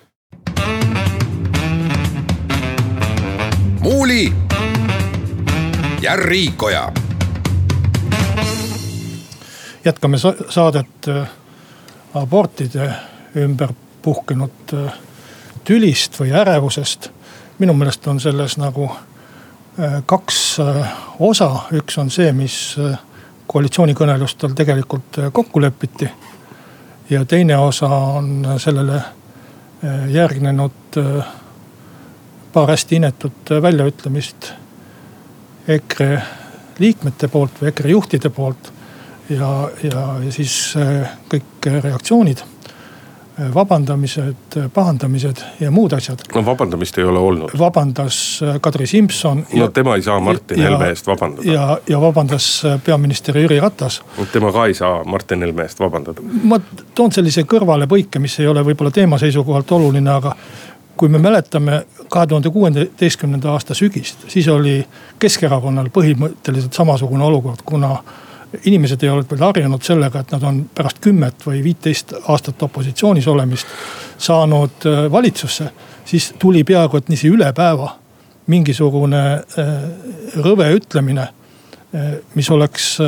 Muuli 3.87 4.33
ja 6.03 6.17
Riikoja. 6.17 6.93
jätkame 9.85 10.17
saadet 10.49 11.09
äh, 11.09 11.29
abortide 12.15 12.95
ümber 13.37 13.73
puhkenud 14.03 14.75
äh, 14.75 14.93
tülist 15.65 16.19
või 16.21 16.33
ärevusest. 16.35 17.11
minu 17.59 17.75
meelest 17.79 18.07
on 18.07 18.21
selles 18.21 18.57
nagu 18.59 18.91
äh, 18.91 20.03
kaks 20.07 20.59
osa, 21.19 21.51
üks 21.73 21.99
on 21.99 22.11
see, 22.11 22.33
mis 22.33 22.77
koalitsioonikõnelustel 23.47 24.59
tegelikult 24.59 25.23
kokku 25.33 25.63
lepiti. 25.63 26.11
ja 27.11 27.25
teine 27.25 27.57
osa 27.57 27.87
on 27.87 28.47
sellele 28.59 29.03
järgnenud 30.11 30.99
paar 32.57 32.71
hästi 32.73 32.97
inetut 32.97 33.51
väljaütlemist 33.63 34.53
EKRE 35.69 36.23
liikmete 36.79 37.29
poolt 37.29 37.59
või 37.61 37.69
EKRE 37.69 37.91
juhtide 37.93 38.31
poolt. 38.33 38.73
ja, 39.29 39.49
ja, 39.83 40.05
ja 40.25 40.33
siis 40.33 40.55
äh, 40.81 41.11
kõik 41.29 41.67
reaktsioonid, 41.83 42.41
äh, 42.41 43.51
vabandamised, 43.55 44.57
pahandamised 44.75 45.43
ja 45.61 45.71
muud 45.71 45.93
asjad. 45.93 46.23
no 46.35 46.45
vabandamist 46.47 46.99
ei 46.99 47.05
ole 47.05 47.19
olnud. 47.19 47.53
vabandas 47.59 48.41
äh, 48.43 48.61
Kadri 48.61 48.87
Simson. 48.87 49.45
no 49.53 49.69
tema 49.69 49.97
ei 50.01 50.03
saa 50.03 50.21
Martin 50.21 50.63
ja, 50.63 50.71
Helme 50.71 50.89
eest 50.95 51.07
vabandada. 51.07 51.53
ja, 51.53 51.79
ja 51.89 52.01
vabandas 52.01 52.63
peaminister 52.85 53.37
Jüri 53.39 53.61
Ratas. 53.61 54.01
tema 54.33 54.53
ka 54.53 54.65
ei 54.67 54.75
saa 54.75 55.05
Martin 55.05 55.45
Helme 55.45 55.69
eest 55.69 55.81
vabandada. 55.81 56.25
ma 56.43 56.61
toon 56.95 57.13
sellise 57.13 57.45
kõrvalepõike, 57.45 58.19
mis 58.19 58.41
ei 58.41 58.49
ole 58.49 58.65
võib-olla 58.65 58.91
teema 58.91 59.19
seisukohalt 59.19 59.77
oluline, 59.77 60.11
aga 60.11 60.37
kui 60.97 61.09
me 61.09 61.19
mäletame 61.19 61.83
kahe 62.09 62.27
tuhande 62.27 62.51
kuueteistkümnenda 62.51 63.51
aasta 63.53 63.75
sügist, 63.75 64.29
siis 64.29 64.49
oli 64.49 64.79
Keskerakonnal 65.19 65.91
põhimõtteliselt 65.93 66.77
samasugune 66.77 67.25
olukord, 67.25 67.65
kuna 67.65 67.97
inimesed 68.65 69.03
ei 69.03 69.11
olnud 69.11 69.31
veel 69.31 69.45
harjunud 69.45 69.83
sellega, 69.83 70.21
et 70.21 70.33
nad 70.33 70.45
on 70.47 70.63
pärast 70.75 71.01
kümmet 71.05 71.47
või 71.47 71.63
viiteist 71.65 72.15
aastat 72.23 72.63
opositsioonis 72.63 73.29
olemist 73.29 73.67
saanud 74.19 74.87
äh, 74.87 75.07
valitsusse. 75.13 75.71
siis 76.05 76.35
tuli 76.39 76.65
peaaegu 76.65 76.97
et 76.97 77.09
niiviisi 77.09 77.29
üle 77.29 77.53
päeva 77.53 77.97
mingisugune 78.47 79.23
äh, 79.35 79.73
rõve 80.37 80.71
ütlemine 80.75 81.29
mis 82.35 82.51
oleks, 82.51 82.99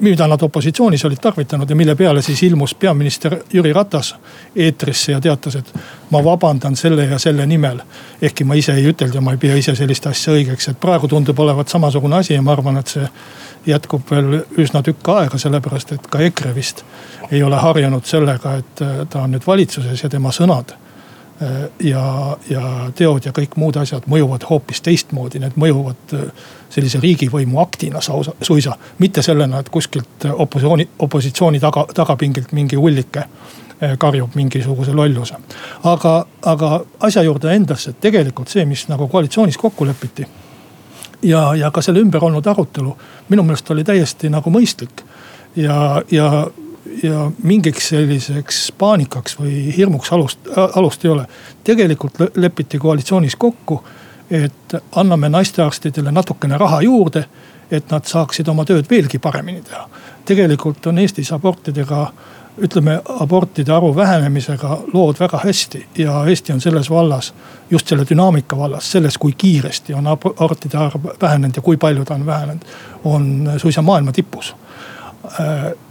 mida 0.00 0.26
nad 0.28 0.42
opositsioonis 0.42 1.04
olid 1.04 1.20
tarvitanud 1.22 1.70
ja 1.70 1.76
mille 1.76 1.94
peale 1.96 2.22
siis 2.22 2.42
ilmus 2.42 2.74
peaminister 2.74 3.36
Jüri 3.52 3.72
Ratas 3.72 4.14
eetrisse 4.56 5.12
ja 5.12 5.20
teatas, 5.20 5.56
et 5.56 5.72
ma 6.10 6.24
vabandan 6.24 6.76
selle 6.76 7.04
ja 7.04 7.18
selle 7.18 7.46
nimel. 7.46 7.80
ehkki 8.22 8.44
ma 8.44 8.54
ise 8.54 8.74
ei 8.74 8.86
ütelnud 8.90 9.14
ja 9.14 9.20
ma 9.20 9.32
ei 9.32 9.40
pea 9.40 9.56
ise 9.56 9.74
sellist 9.76 10.06
asja 10.06 10.34
õigeks, 10.34 10.70
et 10.70 10.80
praegu 10.80 11.08
tundub 11.08 11.38
olevat 11.38 11.68
samasugune 11.68 12.16
asi 12.16 12.34
ja 12.34 12.42
ma 12.42 12.52
arvan, 12.52 12.76
et 12.76 12.86
see 12.86 13.08
jätkub 13.66 14.10
veel 14.10 14.42
üsna 14.58 14.82
tükk 14.82 15.08
aega, 15.08 15.38
sellepärast 15.38 15.92
et 15.92 16.06
ka 16.10 16.20
EKRE 16.20 16.54
vist 16.54 16.84
ei 17.30 17.42
ole 17.42 17.56
harjunud 17.56 18.04
sellega, 18.04 18.56
et 18.58 18.86
ta 19.10 19.22
on 19.22 19.32
nüüd 19.32 19.46
valitsuses 19.46 20.02
ja 20.02 20.10
tema 20.10 20.32
sõnad 20.32 20.76
ja, 21.82 22.36
ja 22.50 22.90
teod 22.94 23.24
ja 23.26 23.32
kõik 23.34 23.56
muud 23.56 23.76
asjad 23.80 24.04
mõjuvad 24.10 24.44
hoopis 24.50 24.82
teistmoodi, 24.84 25.40
need 25.42 25.56
mõjuvad 25.58 26.14
sellise 26.70 27.00
riigivõimu 27.02 27.60
aktina 27.62 28.00
suisa. 28.00 28.76
mitte 28.98 29.22
sellena, 29.22 29.58
et 29.58 29.68
kuskilt 29.68 30.26
opositsiooni, 30.32 30.88
opositsiooni 30.98 31.60
taga, 31.60 31.86
tagapingilt 31.94 32.52
mingi 32.52 32.76
hullike 32.76 33.26
karjub 33.98 34.34
mingisuguse 34.34 34.92
lolluse. 34.92 35.34
aga, 35.84 36.26
aga 36.42 36.80
asja 37.00 37.22
juurde 37.22 37.54
endasse, 37.54 37.92
tegelikult 37.92 38.48
see, 38.48 38.64
mis 38.64 38.86
nagu 38.88 39.08
koalitsioonis 39.08 39.58
kokku 39.58 39.86
lepiti. 39.86 40.26
ja, 41.22 41.54
ja 41.54 41.70
ka 41.70 41.82
selle 41.82 42.00
ümber 42.00 42.24
olnud 42.24 42.46
arutelu 42.46 42.96
minu 43.28 43.42
meelest 43.42 43.70
oli 43.70 43.84
täiesti 43.84 44.30
nagu 44.30 44.50
mõistlik. 44.50 45.02
ja, 45.56 46.02
ja, 46.10 46.46
ja 47.02 47.30
mingiks 47.42 47.88
selliseks 47.88 48.72
paanikaks 48.78 49.38
või 49.40 49.72
hirmuks 49.76 50.12
alust, 50.12 50.38
alust 50.76 51.04
ei 51.04 51.10
ole. 51.10 51.26
tegelikult 51.64 52.18
lepiti 52.36 52.78
koalitsioonis 52.78 53.36
kokku 53.36 53.82
et 54.32 54.74
anname 54.96 55.28
naistearstidele 55.28 56.12
natukene 56.12 56.58
raha 56.58 56.80
juurde, 56.82 57.24
et 57.70 57.90
nad 57.90 58.04
saaksid 58.08 58.48
oma 58.48 58.64
tööd 58.64 58.88
veelgi 58.90 59.18
paremini 59.18 59.62
teha. 59.62 59.88
tegelikult 60.24 60.86
on 60.86 60.98
Eestis 60.98 61.32
abortidega, 61.32 62.12
ütleme 62.62 62.98
abortide 63.20 63.72
arvu 63.72 63.96
vähenemisega 63.96 64.78
lood 64.92 65.20
väga 65.20 65.40
hästi 65.44 65.86
ja 65.98 66.24
Eesti 66.28 66.52
on 66.52 66.60
selles 66.60 66.90
vallas, 66.90 67.34
just 67.70 67.88
selle 67.88 68.04
dünaamika 68.10 68.56
vallas, 68.56 68.90
selles, 68.92 69.18
kui 69.18 69.32
kiiresti 69.32 69.94
on 69.94 70.06
abortide 70.06 70.76
arv 70.76 71.08
vähenenud 71.22 71.56
ja 71.56 71.62
kui 71.62 71.76
palju 71.76 72.04
ta 72.04 72.14
on 72.14 72.26
vähenenud, 72.26 72.64
on 73.04 73.52
suisa 73.58 73.82
maailma 73.82 74.12
tipus. 74.12 74.54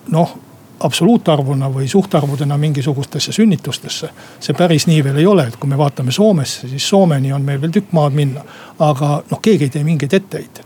Noh 0.07 0.37
absoluutarvuna 0.83 1.69
või 1.73 1.87
suhtarvudena 1.87 2.57
mingisugustesse 2.57 3.31
sünnitustesse. 3.31 4.09
see 4.39 4.53
päris 4.57 4.87
nii 4.87 5.03
veel 5.03 5.17
ei 5.17 5.25
ole, 5.25 5.47
et 5.47 5.55
kui 5.55 5.69
me 5.69 5.77
vaatame 5.77 6.11
Soomesse, 6.11 6.67
siis 6.67 6.89
Soomeni 6.89 7.33
on 7.33 7.41
meil 7.41 7.61
veel 7.61 7.71
tükk 7.71 7.91
maad 7.91 8.13
minna. 8.13 8.43
aga 8.79 9.23
noh, 9.31 9.41
keegi 9.41 9.63
ei 9.63 9.69
tee 9.69 9.83
mingeid 9.83 10.13
etteheiteid. 10.13 10.65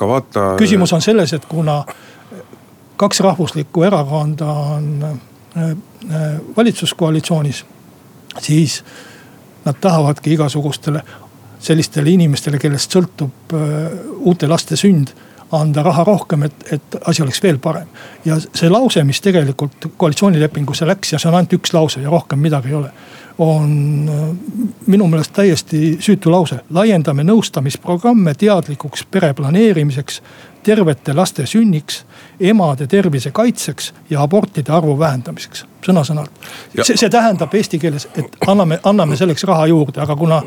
Vaata. 0.00 0.54
küsimus 0.58 0.92
on 0.92 1.02
selles, 1.02 1.32
et 1.32 1.44
kuna 1.44 1.84
kaks 2.96 3.20
rahvuslikku 3.20 3.82
erakonda 3.82 4.46
on 4.46 5.04
äh, 5.04 5.62
äh, 5.62 6.40
valitsuskoalitsioonis, 6.56 7.64
siis 8.40 8.84
nad 9.64 9.74
tahavadki 9.80 10.32
igasugustele 10.32 11.02
sellistele 11.58 12.10
inimestele, 12.10 12.58
kellest 12.58 12.94
sõltub 12.94 13.54
äh, 13.54 13.90
uute 14.18 14.48
laste 14.48 14.76
sünd 14.76 15.14
anda 15.52 15.82
raha 15.82 16.04
rohkem, 16.04 16.42
et, 16.42 16.72
et 16.72 16.96
asi 17.08 17.22
oleks 17.22 17.42
veel 17.42 17.58
parem. 17.58 17.88
ja 18.24 18.36
see 18.40 18.68
lause, 18.68 19.04
mis 19.04 19.20
tegelikult 19.24 19.90
koalitsioonilepingusse 19.96 20.86
läks 20.86 21.12
ja 21.12 21.18
see 21.18 21.30
on 21.30 21.38
ainult 21.38 21.56
üks 21.56 21.72
lause 21.72 22.02
ja 22.02 22.10
rohkem 22.10 22.38
midagi 22.38 22.68
ei 22.68 22.74
ole. 22.74 22.92
On 23.38 24.08
äh, 24.08 24.36
minu 24.86 25.06
meelest 25.06 25.32
täiesti 25.32 25.96
süütu 26.00 26.30
lause, 26.30 26.60
laiendame 26.74 27.22
nõustamisprogramme 27.24 28.34
teadlikuks 28.34 29.04
pere 29.10 29.32
planeerimiseks 29.34 30.22
tervete 30.62 31.14
laste 31.14 31.46
sünniks, 31.46 32.02
emade 32.40 32.86
tervise 32.86 33.30
kaitseks 33.30 33.92
ja 34.10 34.22
abortide 34.22 34.72
arvu 34.72 34.98
vähendamiseks, 34.98 35.64
sõna-sõnalt. 35.86 36.30
see, 36.82 36.96
see 36.96 37.10
tähendab 37.10 37.54
eesti 37.54 37.78
keeles, 37.78 38.08
et 38.18 38.36
anname, 38.46 38.80
anname 38.84 39.16
selleks 39.16 39.46
raha 39.48 39.66
juurde, 39.70 40.02
aga 40.02 40.16
kuna, 40.16 40.42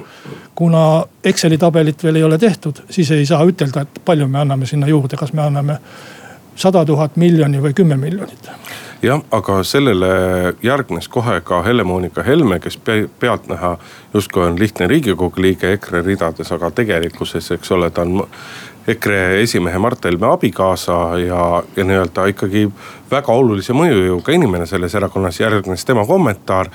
kuna 0.56 0.84
Exceli 1.24 1.58
tabelit 1.58 2.04
veel 2.04 2.20
ei 2.20 2.28
ole 2.28 2.38
tehtud, 2.38 2.84
siis 2.90 3.12
ei 3.12 3.26
saa 3.26 3.46
ütelda, 3.48 3.88
et 3.88 4.04
palju 4.06 4.28
me 4.28 4.44
anname 4.44 4.68
sinna 4.70 4.88
juurde, 4.88 5.18
kas 5.18 5.34
me 5.34 5.42
anname 5.48 5.80
sada 6.56 6.86
tuhat 6.86 7.16
miljoni 7.16 7.64
või 7.64 7.74
kümme 7.74 7.98
miljonit 7.98 8.52
jah, 9.02 9.22
aga 9.32 9.62
sellele 9.64 10.10
järgnes 10.64 11.08
kohe 11.10 11.42
ka 11.42 11.62
Helle-Moonika 11.66 12.24
Helme, 12.24 12.60
kes 12.60 12.80
pealtnäha 13.20 13.78
justkui 14.14 14.46
on 14.46 14.60
lihtne 14.60 14.88
riigikogu 14.88 15.42
liige 15.42 15.74
EKRE 15.74 16.02
ridades, 16.06 16.52
aga 16.52 16.72
tegelikkuses, 16.72 17.52
eks 17.52 17.72
ole, 17.72 17.90
ta 17.90 18.02
on 18.02 18.28
EKRE 18.88 19.42
esimehe 19.42 19.78
Mart 19.78 20.06
Helme 20.06 20.28
abikaasa 20.32 21.18
ja, 21.22 21.64
ja 21.76 21.86
nii-öelda 21.86 22.26
ikkagi 22.34 22.66
väga 23.12 23.34
olulise 23.34 23.74
mõjujõuga 23.78 24.34
inimene 24.34 24.66
selles 24.66 24.96
erakonnas. 24.96 25.40
järgnes 25.40 25.86
tema 25.86 26.06
kommentaar, 26.06 26.70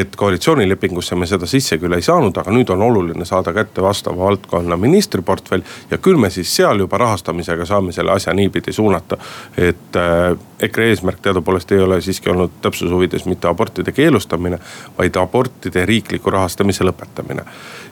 et 0.00 0.16
koalitsioonilepingusse 0.16 1.16
me 1.16 1.26
seda 1.26 1.46
sisse 1.46 1.78
küll 1.80 1.94
ei 1.96 2.04
saanud, 2.04 2.36
aga 2.36 2.52
nüüd 2.52 2.70
on 2.74 2.82
oluline 2.82 3.24
saada 3.28 3.52
kätte 3.56 3.82
vastava 3.82 4.24
valdkonna 4.24 4.76
ministriportfell. 4.76 5.62
ja 5.90 5.98
küll 5.98 6.18
me 6.20 6.30
siis 6.30 6.56
seal 6.56 6.80
juba 6.84 6.98
rahastamisega 6.98 7.64
saame 7.66 7.92
selle 7.92 8.12
asja 8.12 8.34
niipidi 8.34 8.72
suunata. 8.72 9.16
et 9.56 9.96
äh, 9.96 10.36
EKRE 10.60 10.88
eesmärk 10.88 11.20
teadupoolest 11.22 11.72
ei 11.72 11.80
ole 11.80 12.00
siiski 12.00 12.30
olnud 12.30 12.50
täpsuse 12.62 12.94
huvides 12.94 13.24
mitte 13.26 13.48
abortide 13.48 13.92
keelustamine, 13.92 14.58
vaid 14.98 15.16
abortide 15.16 15.86
riikliku 15.86 16.30
rahastamise 16.30 16.84
lõpetamine. 16.84 17.44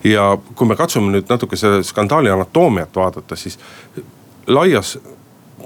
ja 0.04 0.38
kui 0.54 0.68
me 0.68 0.76
katsume 0.76 1.12
nüüd 1.12 1.28
natuke 1.28 1.56
selle 1.56 1.82
skandaali 1.82 2.30
anatoomiat 2.30 2.96
vaadata, 2.96 3.36
siis 3.36 3.58
laias 4.46 4.98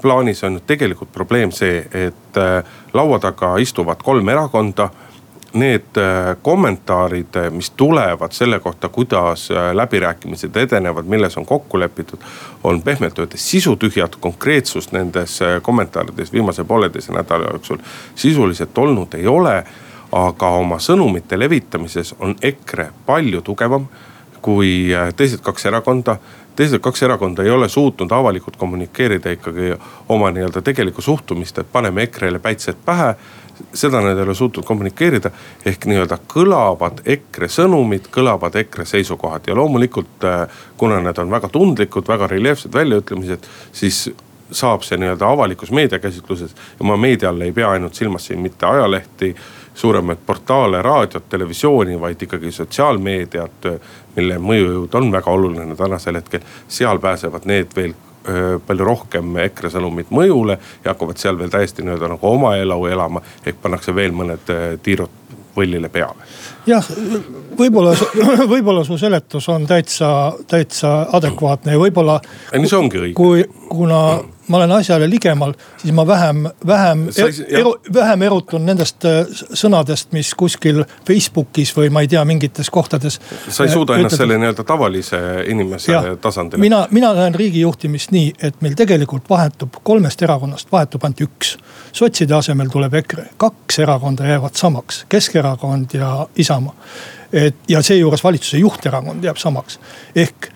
plaanis 0.01 0.43
on 0.43 0.61
tegelikult 0.67 1.11
probleem 1.11 1.51
see, 1.51 1.83
et 1.93 2.37
äh, 2.37 2.63
laua 2.93 3.19
taga 3.19 3.57
istuvad 3.57 4.03
kolm 4.03 4.29
erakonda 4.29 4.89
need 5.53 5.97
äh, 5.97 6.37
kommentaarid, 6.41 7.35
äh, 7.35 7.51
mis 7.51 7.69
tulevad 7.69 8.31
selle 8.31 8.59
kohta, 8.59 8.89
kuidas 8.89 9.51
äh, 9.51 9.75
läbirääkimised 9.75 10.55
edenevad, 10.55 11.05
milles 11.05 11.37
on 11.37 11.45
kokku 11.45 11.79
lepitud. 11.79 12.19
on 12.63 12.81
pehmelt 12.81 13.19
öeldes 13.19 13.51
sisutühjad, 13.51 14.15
konkreetsust 14.19 14.91
nendes 14.91 15.39
kommentaarides 15.61 16.33
viimase 16.33 16.63
pooleteise 16.63 17.13
nädala 17.13 17.51
jooksul 17.51 17.77
sisuliselt 18.15 18.77
olnud 18.77 19.13
ei 19.13 19.27
ole. 19.27 19.63
aga 20.11 20.47
oma 20.49 20.75
sõnumite 20.75 21.39
levitamises 21.39 22.15
on 22.19 22.35
EKRE 22.41 22.89
palju 23.05 23.41
tugevam 23.41 23.87
kui 24.41 24.89
teised 25.15 25.39
kaks 25.45 25.65
erakonda 25.65 26.15
teised 26.55 26.79
kaks 26.79 27.03
erakonda 27.03 27.43
ei 27.43 27.51
ole 27.51 27.69
suutnud 27.69 28.11
avalikult 28.11 28.55
kommunikeerida 28.55 29.31
ikkagi 29.31 29.73
oma 30.09 30.31
nii-öelda 30.31 30.61
tegelikku 30.61 31.01
suhtumist, 31.01 31.57
et 31.57 31.71
paneme 31.71 32.03
EKRE-le 32.03 32.39
päitsed 32.39 32.81
pähe 32.85 33.13
seda 33.73 34.01
nad 34.01 34.17
ei 34.17 34.23
ole 34.23 34.35
suutnud 34.35 34.65
kommunikeerida. 34.65 35.31
ehk 35.65 35.85
nii-öelda 35.85 36.17
kõlavad 36.33 37.01
EKRE 37.05 37.47
sõnumid, 37.47 38.09
kõlavad 38.11 38.55
EKRE 38.55 38.85
seisukohad 38.85 39.47
ja 39.47 39.55
loomulikult 39.55 40.23
äh, 40.23 40.47
kuna 40.77 40.99
need 41.03 41.17
on 41.17 41.31
väga 41.31 41.49
tundlikud, 41.49 42.07
väga 42.07 42.27
reljeefsed 42.27 42.73
väljaütlemised, 42.73 43.47
siis 43.71 44.09
saab 44.51 44.83
see 44.83 44.97
nii-öelda 44.97 45.27
avalikus 45.29 45.71
meediakäsitluses 45.71 46.55
ja 46.79 46.85
ma 46.85 46.97
meedia 46.97 47.29
all 47.29 47.41
ei 47.41 47.51
pea 47.51 47.71
ainult 47.71 47.95
silmas 47.95 48.25
siin 48.25 48.39
mitte 48.39 48.65
ajalehti, 48.65 49.35
suuremaid 49.73 50.17
portaale, 50.25 50.81
raadiot, 50.81 51.29
televisiooni, 51.29 51.99
vaid 51.99 52.21
ikkagi 52.21 52.51
sotsiaalmeediat, 52.51 53.69
mille 54.15 54.39
mõjujõud 54.43 54.95
on 54.99 55.11
väga 55.11 55.31
oluline 55.31 55.75
tänasel 55.75 56.19
hetkel. 56.19 56.41
seal 56.67 56.99
pääsevad 56.99 57.45
need 57.45 57.75
veel 57.75 57.93
palju 58.67 58.85
rohkem 58.85 59.37
EKRE 59.45 59.69
sõnumit 59.71 60.09
mõjule 60.11 60.57
ja 60.83 60.91
hakkavad 60.91 61.17
seal 61.17 61.37
veel 61.39 61.49
täiesti 61.53 61.85
nii-öelda 61.85 62.09
nagu 62.11 62.27
oma 62.27 62.55
elu 62.59 62.85
elama. 62.91 63.21
ehk 63.45 63.61
pannakse 63.61 63.95
veel 63.95 64.11
mõned 64.11 64.51
tiirud 64.83 65.09
võllile 65.55 65.89
peale. 65.89 66.27
Jah, 66.69 66.89
võib-olla, 67.59 67.95
võib-olla 68.53 68.83
su 68.87 68.97
seletus 69.01 69.49
on 69.51 69.67
täitsa, 69.69 70.09
täitsa 70.49 70.95
adekvaatne 71.19 71.75
ja 71.75 71.81
võib-olla. 71.81 72.19
ei 72.53 72.61
no 72.63 72.71
see 72.71 72.79
ongi 72.79 73.01
õige. 73.03 73.15
kui, 73.17 73.45
kuna 73.69 74.03
ma 74.49 74.57
olen 74.57 74.71
asjale 74.71 75.09
ligemal, 75.09 75.53
siis 75.77 75.93
ma 75.93 76.07
vähem, 76.07 76.47
vähem, 76.67 77.05
eru, 77.47 77.75
vähem 77.93 78.21
erutun 78.21 78.65
nendest 78.65 79.05
äh, 79.05 79.19
sõnadest, 79.53 80.09
mis 80.15 80.31
kuskil 80.37 80.83
Facebookis 81.07 81.73
või 81.77 81.91
ma 81.93 82.03
ei 82.03 82.09
tea, 82.09 82.23
mingites 82.25 82.69
kohtades. 82.73 83.19
sa 83.47 83.65
ei 83.65 83.73
suuda 83.73 83.99
ennast 83.99 84.17
selle 84.17 84.39
nii-öelda 84.41 84.65
tavalise 84.65 85.19
inimese 85.47 85.93
ja, 85.93 86.15
tasandile. 86.21 86.61
mina, 86.61 86.81
mina 86.91 87.13
näen 87.17 87.35
riigi 87.35 87.61
juhtimist 87.61 88.11
nii, 88.15 88.33
et 88.41 88.61
meil 88.65 88.77
tegelikult 88.79 89.29
vahetub 89.29 89.81
kolmest 89.83 90.21
erakonnast 90.25 90.71
vahetub 90.71 91.05
ainult 91.05 91.21
üks. 91.27 91.57
sotside 91.93 92.35
asemel 92.35 92.73
tuleb 92.73 92.93
EKRE, 93.03 93.29
kaks 93.37 93.79
erakonda 93.85 94.25
jäävad 94.27 94.57
samaks, 94.57 95.05
Keskerakond 95.09 95.93
ja 95.93 96.27
Isamaa. 96.35 96.58
Et 97.33 97.55
ja 97.67 97.81
seejuures 97.85 98.23
valitsuse 98.23 98.57
juhterakond 98.57 99.23
jääb 99.23 99.37
samaks, 99.37 99.79
ehk 100.15 100.49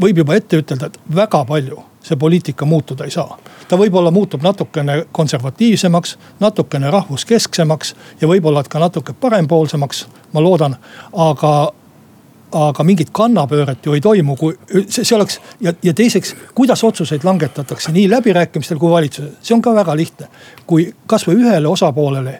võib 0.00 0.22
juba 0.22 0.36
ette 0.36 0.60
ütelda, 0.60 0.86
et 0.86 0.98
väga 1.14 1.44
palju 1.44 1.82
see 2.06 2.16
poliitika 2.16 2.64
muutuda 2.64 3.04
ei 3.04 3.10
saa. 3.10 3.38
ta 3.68 3.76
võib-olla 3.76 4.10
muutub 4.14 4.42
natukene 4.42 5.06
konservatiivsemaks, 5.12 6.18
natukene 6.40 6.90
rahvuskesksemaks 6.90 7.94
ja 8.20 8.28
võib-olla 8.28 8.62
ka 8.62 8.78
natuke 8.78 9.12
parempoolsemaks, 9.12 10.06
ma 10.32 10.40
loodan, 10.40 10.76
aga 11.12 11.72
aga 12.56 12.84
mingit 12.86 13.10
kannapööret 13.12 13.84
ju 13.84 13.96
ei 13.96 14.00
toimu, 14.00 14.36
kui 14.38 14.54
see, 14.86 15.02
see 15.02 15.16
oleks 15.16 15.40
ja, 15.60 15.72
ja 15.82 15.92
teiseks, 15.94 16.34
kuidas 16.54 16.84
otsuseid 16.86 17.24
langetatakse 17.26 17.92
nii 17.92 18.06
läbirääkimistel 18.10 18.78
kui 18.78 18.90
valitsuses, 18.90 19.34
see 19.42 19.56
on 19.56 19.62
ka 19.62 19.74
väga 19.74 19.96
lihtne. 19.96 20.28
kui 20.66 20.86
kasvõi 21.10 21.34
ühele 21.42 21.68
osapoolele 21.68 22.38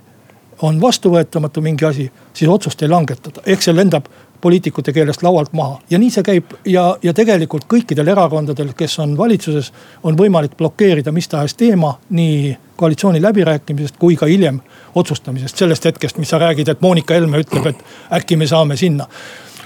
on 0.63 0.81
vastuvõetamatu 0.81 1.61
mingi 1.61 1.85
asi, 1.85 2.13
siis 2.33 2.49
otsust 2.51 2.83
ei 2.83 2.89
langetata, 2.89 3.43
ehk 3.47 3.63
see 3.63 3.75
lendab 3.77 4.07
poliitikute 4.41 4.93
keelest 4.93 5.23
laualt 5.23 5.53
maha. 5.53 5.81
Ja 5.91 5.99
nii 5.99 6.11
see 6.11 6.23
käib. 6.23 6.53
Ja, 6.69 6.85
ja 7.03 7.15
tegelikult 7.17 7.65
kõikidel 7.73 8.13
erakondadel, 8.13 8.73
kes 8.77 8.99
on 9.03 9.17
valitsuses, 9.19 9.73
on 10.03 10.19
võimalik 10.19 10.57
blokeerida 10.59 11.13
mis 11.13 11.29
tahes 11.29 11.57
teema 11.57 11.97
nii 12.11 12.57
koalitsiooni 12.77 13.23
läbirääkimisest 13.23 13.97
kui 13.99 14.17
ka 14.17 14.29
hiljem 14.29 14.61
otsustamisest, 14.95 15.57
sellest 15.57 15.89
hetkest, 15.89 16.19
mis 16.19 16.31
sa 16.31 16.39
räägid, 16.39 16.69
et 16.69 16.85
Monika 16.85 17.17
Helme 17.17 17.41
ütleb, 17.41 17.73
et 17.73 17.85
äkki 18.21 18.37
me 18.37 18.47
saame 18.47 18.77
sinna 18.77 19.09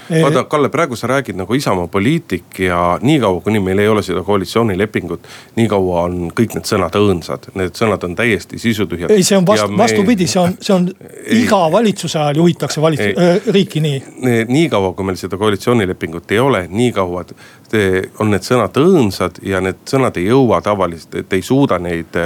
vaata, 0.09 0.43
Kalle, 0.43 0.69
praegu 0.69 0.95
sa 0.95 1.07
räägid 1.07 1.35
nagu 1.35 1.53
Isamaa 1.53 1.87
poliitik 1.87 2.59
ja 2.59 2.99
niikaua, 3.01 3.41
kuni 3.41 3.59
meil 3.59 3.79
ei 3.79 3.87
ole 3.87 4.03
seda 4.03 4.23
koalitsioonilepingut. 4.23 5.27
niikaua 5.55 6.01
on 6.01 6.31
kõik 6.39 6.55
need 6.55 6.67
sõnad 6.69 6.95
õõnsad, 6.97 7.49
need 7.55 7.77
sõnad 7.77 8.03
on 8.03 8.15
täiesti 8.15 8.59
sisutühjad. 8.59 9.11
ei, 9.11 9.23
see 9.23 9.37
on 9.37 9.47
vast, 9.47 9.77
vastupidi, 9.77 10.27
see 10.27 10.41
on, 10.41 10.55
see 10.61 10.75
on 10.75 10.89
ei, 11.25 11.43
iga 11.43 11.61
valitsuse 11.71 12.19
ajal 12.19 12.41
juhitakse 12.43 12.81
valitsus, 12.81 13.17
äh, 13.17 13.53
riiki 13.53 13.79
nii. 13.79 14.03
niikaua, 14.47 14.93
kui 14.93 15.05
meil 15.05 15.19
seda 15.19 15.37
koalitsioonilepingut 15.37 16.31
ei 16.31 16.39
ole, 16.39 16.65
niikaua 16.69 17.25
on 18.19 18.31
need 18.31 18.43
sõnad 18.43 18.75
õõnsad 18.77 19.39
ja 19.47 19.61
need 19.63 19.85
sõnad 19.87 20.17
ei 20.19 20.27
jõua 20.27 20.61
tavaliselt, 20.61 21.15
et 21.23 21.33
ei 21.33 21.41
suuda 21.41 21.79
neid 21.79 22.17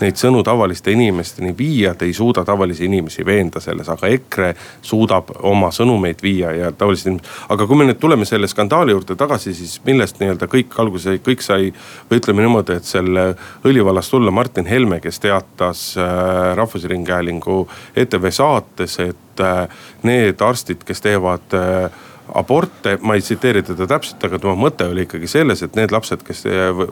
neid 0.00 0.18
sõnu 0.20 0.42
tavaliste 0.46 0.92
inimesteni 0.92 1.54
viia, 1.58 1.94
te 1.94 2.06
ei 2.08 2.14
suuda 2.16 2.44
tavalisi 2.44 2.86
inimesi 2.88 3.24
veenda 3.26 3.60
selles, 3.60 3.88
aga 3.92 4.08
EKRE 4.16 4.52
suudab 4.82 5.32
oma 5.48 5.70
sõnumeid 5.74 6.22
viia 6.22 6.52
ja 6.56 6.72
tavalised 6.72 7.10
inimesed. 7.10 7.30
aga 7.48 7.66
kui 7.66 7.76
me 7.76 7.88
nüüd 7.88 8.00
tuleme 8.00 8.24
selle 8.28 8.48
skandaali 8.48 8.94
juurde 8.94 9.16
tagasi, 9.18 9.54
siis 9.54 9.80
millest 9.86 10.20
nii-öelda 10.20 10.48
kõik 10.50 10.78
alguse, 10.82 11.18
kõik 11.24 11.44
sai 11.44 11.72
või 12.10 12.20
ütleme 12.20 12.46
niimoodi, 12.46 12.78
et 12.78 12.88
selle 12.88 13.32
õlivallast 13.68 14.10
tulla 14.14 14.30
Martin 14.30 14.66
Helme, 14.66 15.00
kes 15.00 15.20
teatas 15.20 15.92
äh, 15.98 16.54
Rahvusringhäälingu 16.56 17.66
ETV 17.96 18.30
saates, 18.30 18.98
et 19.00 19.40
äh, 19.40 19.68
need 20.02 20.40
arstid, 20.40 20.84
kes 20.86 21.04
teevad 21.04 21.56
äh, 21.58 21.90
aborte, 22.34 22.96
ma 23.02 23.16
ei 23.16 23.20
tsiteeri 23.24 23.62
teda 23.66 23.86
täpselt, 23.90 24.22
aga 24.24 24.38
tema 24.40 24.54
mõte 24.56 24.86
oli 24.88 25.04
ikkagi 25.06 25.28
selles, 25.28 25.62
et 25.64 25.76
need 25.76 25.92
lapsed, 25.92 26.22
kes, 26.24 26.44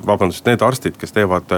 vabandust, 0.07 0.45
need 0.49 0.63
arstid, 0.65 0.99
kes 1.01 1.15
teevad 1.17 1.55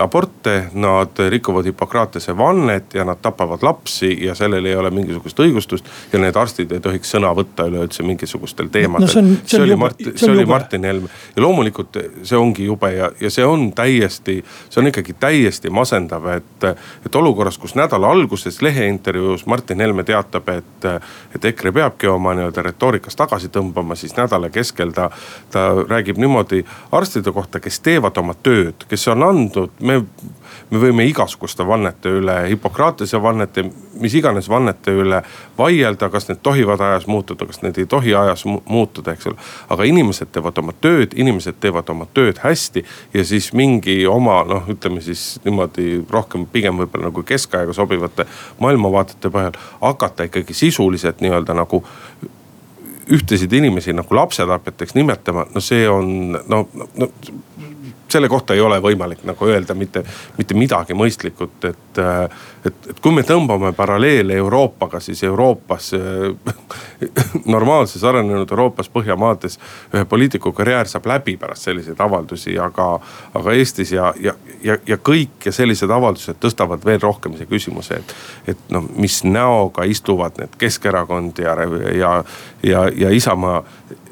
aborte, 0.00 0.70
nad 0.72 1.18
rikuvad 1.28 1.66
Hippokratese 1.68 2.36
vannet 2.36 2.94
ja 2.94 3.04
nad 3.04 3.18
tapavad 3.22 3.62
lapsi 3.62 4.24
ja 4.24 4.34
sellel 4.34 4.64
ei 4.64 4.76
ole 4.76 4.90
mingisugust 4.90 5.40
õigustust. 5.40 5.84
ja 6.12 6.18
need 6.18 6.36
arstid 6.36 6.72
ei 6.72 6.80
tohiks 6.80 7.10
sõna 7.12 7.34
võtta 7.36 7.66
üleüldse 7.68 8.02
mingisugustel 8.02 8.70
teemadel 8.72 9.06
no,. 9.06 9.12
see, 9.12 9.34
see, 9.36 9.56
see 9.56 9.62
oli 9.62 9.76
Martin, 9.76 10.12
see 10.16 10.30
oli 10.32 10.46
Martin 10.46 10.84
Helme 10.84 11.08
ja 11.36 11.42
loomulikult 11.42 11.98
see 12.22 12.38
ongi 12.38 12.64
jube 12.64 12.92
ja, 12.94 13.10
ja 13.20 13.30
see 13.30 13.44
on 13.44 13.68
täiesti, 13.76 14.38
see 14.70 14.80
on 14.80 14.88
ikkagi 14.88 15.16
täiesti 15.20 15.70
masendav, 15.70 16.26
et. 16.36 16.64
et 17.06 17.14
olukorras, 17.18 17.58
kus 17.58 17.74
nädala 17.74 18.10
alguses 18.10 18.62
leheintervjuus 18.62 19.46
Martin 19.46 19.80
Helme 19.80 20.04
teatab, 20.04 20.48
et, 20.48 20.88
et 21.34 21.44
EKRE 21.52 21.72
peabki 21.72 22.06
oma 22.06 22.34
nii-öelda 22.36 22.62
retoorikas 22.62 23.16
tagasi 23.16 23.50
tõmbama, 23.52 23.96
siis 23.98 24.16
nädala 24.16 24.50
keskel 24.54 24.92
ta, 24.96 25.10
ta 25.50 25.68
räägib 25.88 26.18
niimoodi 26.20 26.64
arstide 26.92 27.32
kohta, 27.32 27.60
kes 27.60 27.80
teevad 27.84 28.16
oma 28.20 28.36
tööd, 28.42 28.86
kes 28.88 29.08
on 29.12 29.26
andnud 29.26 29.57
antud, 29.58 29.80
me, 29.80 29.98
me 30.70 30.80
võime 30.80 31.04
igasuguste 31.08 31.66
vannete 31.66 32.10
üle, 32.20 32.36
Hippokratese 32.48 33.20
vannete, 33.22 33.64
mis 34.00 34.14
iganes 34.14 34.48
vannete 34.48 34.92
üle 34.94 35.20
vaielda, 35.58 36.08
kas 36.12 36.28
need 36.28 36.40
tohivad 36.42 36.80
ajas 36.80 37.06
muutuda, 37.10 37.46
kas 37.46 37.62
need 37.62 37.78
ei 37.78 37.86
tohi 37.86 38.14
ajas 38.14 38.44
muutuda, 38.46 39.12
eks 39.12 39.30
ole. 39.30 39.36
aga 39.68 39.88
inimesed 39.88 40.32
teevad 40.32 40.58
oma 40.58 40.74
tööd, 40.80 41.14
inimesed 41.16 41.60
teevad 41.60 41.90
oma 41.90 42.06
tööd 42.14 42.40
hästi 42.42 42.84
ja 43.14 43.24
siis 43.24 43.52
mingi 43.52 44.00
oma 44.06 44.40
noh, 44.48 44.68
ütleme 44.68 45.02
siis 45.04 45.40
niimoodi 45.44 46.04
rohkem 46.10 46.46
pigem 46.52 46.78
võib-olla 46.78 47.10
nagu 47.10 47.22
keskaega 47.22 47.72
sobivate 47.76 48.28
maailmavaadete 48.60 49.32
põhjal 49.32 49.58
hakata 49.80 50.28
ikkagi 50.28 50.54
sisuliselt 50.54 51.24
nii-öelda 51.24 51.56
nagu 51.58 51.84
ühtesid 53.08 53.52
inimesi 53.56 53.94
nagu 53.96 54.14
lapsetapjateks 54.14 54.94
nimetama, 54.94 55.46
no 55.54 55.60
see 55.64 55.88
on 55.88 56.36
no, 56.48 56.66
no 57.00 57.08
selle 58.08 58.28
kohta 58.28 58.54
ei 58.54 58.60
ole 58.60 58.80
võimalik 58.82 59.24
nagu 59.28 59.46
öelda 59.46 59.74
mitte, 59.74 60.02
mitte 60.38 60.54
midagi 60.54 60.94
mõistlikut, 60.94 61.64
et. 61.64 62.00
et, 62.64 62.88
et 62.90 63.00
kui 63.02 63.12
me 63.12 63.22
tõmbame 63.26 63.72
paralleele 63.76 64.36
Euroopaga, 64.40 65.00
siis 65.00 65.22
Euroopas 65.24 65.90
normaalses 67.54 68.04
arenenud 68.04 68.50
Euroopas, 68.50 68.88
Põhjamaades. 68.88 69.58
ühe 69.94 70.04
poliitiku 70.04 70.52
karjäär 70.52 70.88
saab 70.88 71.06
läbi 71.06 71.36
pärast 71.36 71.68
selliseid 71.68 72.00
avaldusi, 72.00 72.58
aga, 72.58 72.88
aga 73.34 73.52
Eestis 73.52 73.92
ja, 73.92 74.12
ja, 74.20 74.34
ja, 74.62 74.78
ja 74.86 74.96
kõik 74.96 75.44
ja 75.44 75.52
sellised 75.52 75.90
avaldused 75.90 76.40
tõstavad 76.40 76.84
veel 76.84 77.00
rohkem 77.00 77.36
see 77.36 77.46
küsimuse, 77.46 78.00
et. 78.00 78.14
et 78.54 78.74
noh, 78.74 78.88
mis 78.96 79.22
näoga 79.24 79.84
istuvad 79.84 80.38
need 80.38 80.58
Keskerakond 80.58 81.38
ja, 81.38 81.56
ja, 81.94 82.12
ja, 82.62 82.84
ja 82.96 83.10
Isamaa 83.10 83.64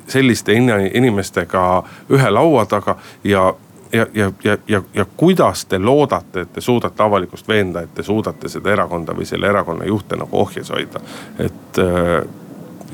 selliste 0.07 0.55
inimestega 0.95 1.63
ühe 2.11 2.31
laua 2.31 2.67
taga 2.67 2.97
ja 3.25 3.55
ja, 3.93 4.07
ja, 4.15 4.33
ja, 4.45 4.57
ja, 4.69 4.83
ja 4.95 5.07
kuidas 5.17 5.65
te 5.65 5.79
loodate, 5.79 6.41
et 6.41 6.53
te 6.53 6.61
suudate 6.61 7.03
avalikkust 7.03 7.49
veenda, 7.49 7.81
et 7.81 7.95
te 7.95 8.03
suudate 8.03 8.49
seda 8.49 8.73
erakonda 8.73 9.15
või 9.17 9.27
selle 9.27 9.49
erakonna 9.49 9.85
juhte 9.85 10.17
nagu 10.17 10.41
ohjes 10.41 10.71
hoida, 10.71 11.01
et 11.39 11.81
äh, 11.83 12.27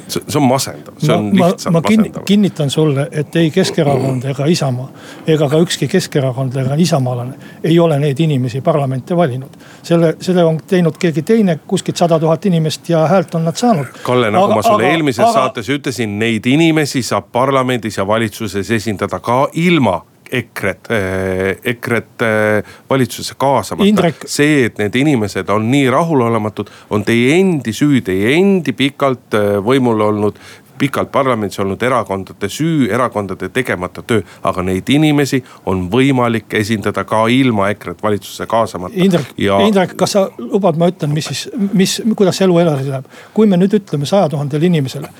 see, 0.08 0.22
see 0.28 0.38
on 0.38 0.46
masendav, 0.48 0.94
see 0.98 1.14
on 1.14 1.30
ma, 1.36 1.48
lihtsalt 1.48 1.72
ma, 1.72 1.80
ma 1.80 1.88
masendav. 1.88 2.24
kinnitan 2.28 2.70
sulle, 2.70 3.06
et 3.10 3.36
ei 3.36 3.50
Keskerakond 3.50 4.24
ega 4.32 4.46
Isamaa 4.46 4.88
ega 5.26 5.48
ka 5.48 5.60
ükski 5.62 5.88
keskerakondlane, 5.88 6.76
isamaalane 6.82 7.34
ei 7.64 7.78
ole 7.78 7.98
neid 7.98 8.20
inimesi 8.20 8.60
parlamenti 8.60 9.16
valinud. 9.16 9.58
selle, 9.82 10.14
selle 10.20 10.44
on 10.44 10.60
teinud 10.66 10.98
keegi 10.98 11.22
teine, 11.22 11.58
kuskilt 11.66 11.96
sada 11.96 12.18
tuhat 12.20 12.46
inimest 12.46 12.88
ja 12.88 13.06
häält 13.06 13.34
on 13.34 13.44
nad 13.44 13.56
saanud. 13.56 13.86
Kalle, 14.02 14.30
nagu 14.30 14.44
aga, 14.44 14.54
ma 14.54 14.62
sulle 14.62 14.86
aga, 14.86 14.92
eelmises 14.92 15.24
aga, 15.24 15.32
saates 15.32 15.68
ütlesin, 15.68 16.18
neid 16.18 16.46
inimesi 16.46 17.02
saab 17.02 17.32
parlamendis 17.32 17.98
ja 17.98 18.06
valitsuses 18.06 18.70
esindada 18.70 19.20
ka 19.20 19.46
ilma 19.52 20.00
EKRE-t, 20.32 20.90
eh, 20.90 21.58
EKRE-t 21.74 22.22
eh, 22.22 22.64
valitsusse 22.90 23.34
kaasamata 23.38 24.12
see, 24.24 24.64
et 24.66 24.80
need 24.80 24.96
inimesed 24.96 25.50
on 25.52 25.68
nii 25.70 25.90
rahulolematud, 25.92 26.70
on 26.90 27.04
teie 27.04 27.36
endi 27.40 27.74
süü, 27.76 28.00
teie 28.04 28.36
endi 28.38 28.72
pikalt 28.76 29.36
eh, 29.36 29.58
võimul 29.64 30.00
olnud 30.08 30.40
pikalt 30.82 31.12
parlamendis 31.12 31.60
olnud 31.62 31.82
erakondade 31.82 32.48
süü, 32.48 32.88
erakondade 32.90 33.48
tegemata 33.48 34.02
töö. 34.02 34.22
aga 34.42 34.62
neid 34.66 34.88
inimesi 34.88 35.42
on 35.66 35.84
võimalik 35.90 36.56
esindada 36.58 37.04
ka 37.04 37.26
ilma 37.30 37.68
EKRE-t 37.74 38.02
valitsusse 38.02 38.46
kaasamata. 38.50 38.96
Indrek 38.96 39.36
ja..., 39.38 39.60
Indrek, 39.66 39.94
kas 40.00 40.16
sa 40.16 40.24
lubad, 40.38 40.80
ma 40.80 40.88
ütlen, 40.90 41.12
mis 41.14 41.28
siis, 41.30 41.44
mis, 41.72 42.00
kuidas 42.16 42.40
elu 42.42 42.58
edasi 42.64 42.90
läheb. 42.90 43.06
kui 43.34 43.46
me 43.46 43.60
nüüd 43.60 43.78
ütleme 43.78 44.08
saja 44.08 44.32
tuhandele 44.32 44.66
inimesele 44.72 45.12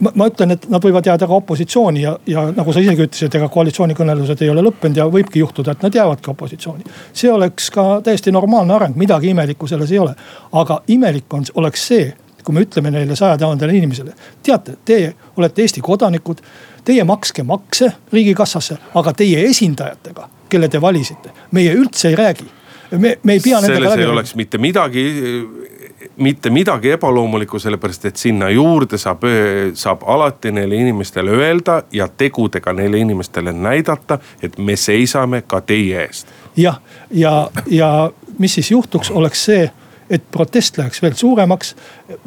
ma, 0.00 0.26
ütlen, 0.28 0.52
et 0.56 0.66
nad 0.72 0.82
võivad 0.84 1.06
jääda 1.06 1.28
ka 1.28 1.38
opositsiooni 1.38 2.02
ja, 2.02 2.12
ja 2.28 2.46
nagu 2.56 2.72
sa 2.72 2.82
isegi 2.82 3.06
ütlesid, 3.06 3.34
ega 3.38 3.48
koalitsioonikõnelused 3.52 4.42
ei 4.44 4.50
ole 4.52 4.64
lõppenud 4.66 5.00
ja 5.00 5.06
võibki 5.12 5.40
juhtuda, 5.40 5.72
et 5.72 5.86
nad 5.86 5.94
jäävadki 5.94 6.30
opositsiooni. 6.32 6.84
see 7.12 7.32
oleks 7.32 7.70
ka 7.74 7.86
täiesti 8.04 8.32
normaalne 8.32 8.74
areng, 8.74 8.96
midagi 8.96 9.32
imelikku 9.32 9.66
selles 9.66 9.92
ei 9.92 9.98
ole. 9.98 10.14
aga 10.52 10.80
imelik 10.88 11.34
on, 11.34 11.44
oleks 11.54 11.86
see, 11.88 12.12
kui 12.44 12.54
me 12.54 12.66
ütleme 12.66 12.90
neile 12.90 13.16
saja 13.16 13.38
tuhandele 13.38 13.74
inimesele, 13.74 14.12
teate, 14.42 14.76
teie 14.84 15.14
olete 15.36 15.62
Eesti 15.62 15.80
kodanikud. 15.80 16.42
Teie 16.86 17.02
makske 17.04 17.42
makse 17.42 17.88
riigikassasse, 18.12 18.76
aga 18.94 19.12
teie 19.12 19.40
esindajatega, 19.48 20.28
kelle 20.48 20.68
te 20.70 20.78
valisite, 20.80 21.32
meie 21.50 21.72
üldse 21.74 22.12
ei 22.12 22.14
räägi 22.14 22.46
me, 22.90 23.18
me 23.22 23.32
ei 23.32 23.40
pea 23.42 23.60
selles 23.60 23.96
ei 23.98 24.06
oleks 24.06 24.34
mitte 24.38 24.58
midagi 24.62 25.02
mitte 26.16 26.50
midagi 26.50 26.90
ebaloomulikku, 26.96 27.58
sellepärast 27.58 28.04
et 28.04 28.16
sinna 28.16 28.50
juurde 28.50 28.98
saab, 28.98 29.24
saab 29.74 30.04
alati 30.06 30.52
neile 30.52 30.76
inimestele 30.76 31.30
öelda 31.30 31.82
ja 31.92 32.08
tegudega 32.08 32.72
neile 32.72 32.98
inimestele 32.98 33.52
näidata, 33.52 34.18
et 34.42 34.58
me 34.58 34.76
seisame 34.76 35.42
ka 35.46 35.60
teie 35.60 36.04
eest. 36.04 36.28
jah, 36.56 36.80
ja, 37.10 37.48
ja, 37.66 37.66
ja 37.70 38.10
mis 38.38 38.54
siis 38.54 38.70
juhtuks, 38.70 39.10
oleks 39.10 39.44
see 39.44 39.70
et 40.10 40.22
protest 40.30 40.78
läheks 40.78 41.02
veel 41.02 41.14
suuremaks, 41.18 41.74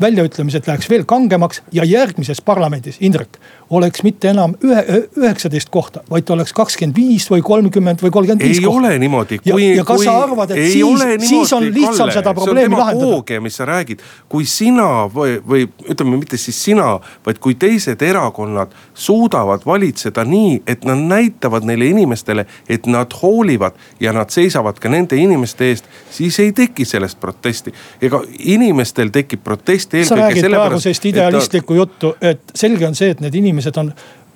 väljaütlemised 0.01 0.67
läheks 0.67 0.89
veel 0.89 1.05
kangemaks 1.07 1.61
ja 1.71 1.85
järgmises 1.87 2.41
parlamendis, 2.41 2.97
Indrek, 2.99 3.39
oleks 3.69 4.03
mitte 4.03 4.31
enam 4.33 4.55
ühe, 4.65 4.83
üheksateist 5.19 5.69
kohta, 5.73 6.03
vaid 6.09 6.25
ta 6.27 6.33
oleks 6.33 6.53
kakskümmend 6.57 6.97
viis 6.97 7.27
või 7.31 7.43
kolmkümmend 7.45 8.01
või 8.03 8.11
kolmkümmend 8.11 8.45
viis 8.45 8.61
kohta. 8.63 8.71
ei 8.71 8.79
ole 8.79 8.99
niimoodi. 9.03 9.39
ja, 9.45 9.59
ja 9.75 9.85
kas 9.87 10.03
sa 10.07 10.15
arvad, 10.23 10.53
et 10.55 10.71
siis, 10.71 11.05
siis 11.29 11.53
on 11.53 11.67
lihtsam 11.67 11.97
Kalle, 12.05 12.17
seda 12.17 12.33
probleemi 12.33 12.79
lahendada? 12.79 13.39
mis 13.41 13.59
sa 13.61 13.67
räägid, 13.69 14.01
kui 14.29 14.45
sina 14.45 15.07
või, 15.13 15.37
või 15.45 15.67
ütleme, 15.89 16.17
mitte 16.17 16.37
siis 16.37 16.57
sina, 16.63 16.97
vaid 17.25 17.39
kui 17.43 17.55
teised 17.59 18.01
erakonnad 18.01 18.73
suudavad 18.93 19.65
valitseda 19.65 20.25
nii, 20.25 20.61
et 20.67 20.85
nad 20.89 20.99
näitavad 20.99 21.67
neile 21.67 21.91
inimestele, 21.93 22.45
et 22.69 22.89
nad 22.89 23.13
hoolivad 23.21 23.77
ja 23.99 24.13
nad 24.15 24.33
seisavad 24.33 24.79
ka 24.79 24.89
nende 24.89 25.17
inimeste 25.19 25.69
eest, 25.69 25.89
siis 26.11 26.39
ei 26.39 26.51
teki 26.55 26.85
sellest 26.85 27.19
protesti 27.19 27.39
protesti. 27.39 27.73
ega 28.01 28.21
inimestel 28.39 29.11
tekib 29.13 29.43
protest 29.43 29.93
eelkõige 29.93 30.09
sellepärast. 30.09 30.39
sa 30.39 30.41
räägid 30.41 30.55
praegu 30.55 30.79
sellist 30.83 31.05
idealistlikku 31.05 31.73
ta... 31.73 31.77
juttu, 31.77 32.13
et 32.21 32.53
selge 32.55 32.87
on 32.87 32.95
see, 32.95 33.09
et 33.13 33.21
need 33.23 33.35
inimesed 33.35 33.58
on 33.77 33.93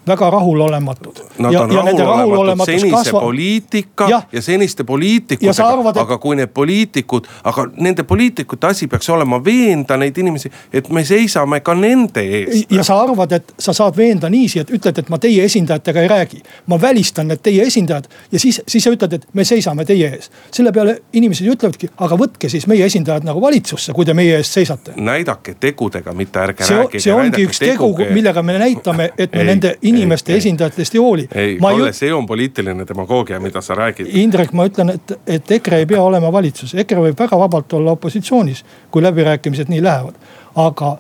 väga 0.08 0.30
rahulolematud. 0.30 1.20
Nad 1.38 1.54
ja, 1.54 1.62
on 1.62 2.00
rahulolematud 2.00 2.74
senise 2.74 2.96
kasva... 2.96 3.20
poliitika 3.20 4.08
ja, 4.10 4.22
ja 4.32 4.42
seniste 4.42 4.84
poliitikutega, 4.84 5.90
et... 5.90 5.98
aga 5.98 6.18
kui 6.18 6.36
need 6.36 6.52
poliitikud, 6.54 7.28
aga 7.44 7.66
nende 7.78 8.04
poliitikute 8.04 8.68
asi 8.68 8.88
peaks 8.88 9.10
olema 9.10 9.40
veenda 9.44 9.98
neid 9.98 10.18
inimesi, 10.18 10.52
et 10.74 10.90
me 10.90 11.06
seisame 11.08 11.60
ka 11.64 11.76
nende 11.78 12.22
eest. 12.22 12.72
ja 12.72 12.84
sa 12.84 13.00
arvad, 13.02 13.32
et 13.32 13.54
sa 13.60 13.74
saad 13.74 13.98
veenda 13.98 14.30
niiviisi, 14.30 14.60
et 14.64 14.74
ütled, 14.76 15.00
et 15.00 15.10
ma 15.10 15.20
teie 15.22 15.46
esindajatega 15.48 16.02
ei 16.02 16.12
räägi. 16.12 16.44
ma 16.68 16.82
välistan 16.82 17.28
need 17.28 17.44
teie 17.44 17.64
esindajad 17.64 18.10
ja 18.32 18.40
siis, 18.40 18.62
siis 18.68 18.84
sa 18.84 18.92
ütled, 18.92 19.14
et 19.14 19.28
me 19.34 19.46
seisame 19.48 19.86
teie 19.86 20.10
ees. 20.18 20.32
selle 20.52 20.72
peale 20.72 21.00
inimesed 21.14 21.48
ütlevadki, 21.56 21.90
aga 21.98 22.20
võtke 22.20 22.50
siis 22.50 22.68
meie 22.68 22.86
esindajad 22.86 23.24
nagu 23.24 23.42
valitsusse, 23.42 23.94
kui 23.94 24.06
te 24.06 24.14
meie 24.14 24.36
eest 24.38 24.60
seisate. 24.60 24.98
näidake 24.98 25.56
tegudega, 25.60 26.14
mitte 26.14 26.40
ärge 26.40 26.68
see, 26.68 26.78
rääkige. 26.78 27.04
see 27.08 27.16
ongi 27.16 27.48
üks 27.48 27.64
tegu, 27.64 27.94
millega 28.12 28.44
me 28.44 28.60
näitame, 28.60 29.10
et 29.18 29.34
me 29.34 29.42
ei, 29.46 29.52
nende 29.54 29.76
inimeste 29.96 30.34
ei, 30.34 30.38
esindajatest 30.38 30.96
ei 30.96 31.00
hooli. 31.00 31.28
ei, 31.36 31.58
Kalle 31.62 31.94
see 31.94 32.14
on 32.14 32.26
poliitiline 32.26 32.88
demagoogia, 32.88 33.40
mida 33.40 33.62
sa 33.62 33.76
räägid. 33.76 34.10
Indrek, 34.24 34.54
ma 34.54 34.68
ütlen, 34.70 34.94
et, 34.98 35.16
et 35.28 35.52
EKRE 35.52 35.84
ei 35.84 35.90
pea 35.90 36.02
olema 36.02 36.32
valitsus, 36.32 36.76
EKRE 36.76 37.08
võib 37.08 37.20
väga 37.20 37.40
vabalt 37.40 37.74
olla 37.74 37.96
opositsioonis, 37.98 38.66
kui 38.92 39.04
läbirääkimised 39.04 39.72
nii 39.74 39.84
lähevad. 39.84 40.16
aga 40.56 40.98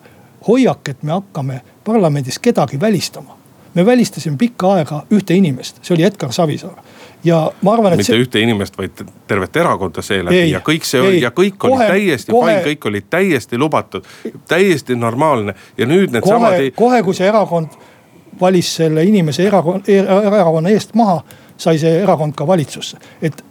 hoiak, 0.47 0.89
et 0.89 1.03
me 1.03 1.11
hakkame 1.11 1.61
parlamendis 1.83 2.39
kedagi 2.39 2.79
välistama. 2.79 3.37
me 3.73 3.85
välistasime 3.85 4.37
pikka 4.37 4.73
aega 4.73 5.03
ühte 5.11 5.33
inimest, 5.33 5.79
see 5.81 5.95
oli 5.95 6.03
Edgar 6.03 6.31
Savisaar 6.31 6.83
ja 7.23 7.51
ma 7.61 7.73
arvan, 7.73 7.93
et. 7.93 7.97
mitte 7.97 8.11
see... 8.11 8.21
ühte 8.21 8.41
inimest, 8.43 8.77
vaid 8.77 9.03
tervet 9.27 9.55
erakonda 9.55 10.03
seeläbi 10.03 10.43
ja 10.51 10.59
kõik 10.65 10.85
see 10.87 11.01
oli 11.01 11.21
ja 11.23 11.31
kõik 11.35 11.57
kohe, 11.57 11.77
oli 11.77 11.87
täiesti 11.95 12.31
kohe... 12.31 12.51
fine, 12.51 12.65
kõik 12.67 12.87
oli 12.91 13.01
täiesti 13.09 13.57
lubatud, 13.57 14.07
täiesti 14.47 14.95
normaalne 14.99 15.55
ja 15.77 15.87
nüüd 15.89 16.13
needsamad. 16.13 16.57
kohe, 16.57 16.71
kohe 16.75 17.01
kui 17.07 17.17
see 17.17 17.27
erakond 17.27 17.77
valis 18.41 18.75
selle 18.75 19.03
inimese 19.03 19.47
erakonna, 19.47 19.83
erakonna 19.87 20.69
eest 20.69 20.93
maha, 20.93 21.21
sai 21.57 21.77
see 21.79 22.01
erakond 22.01 22.35
ka 22.35 22.47
valitsusse. 22.47 22.97
et 23.21 23.43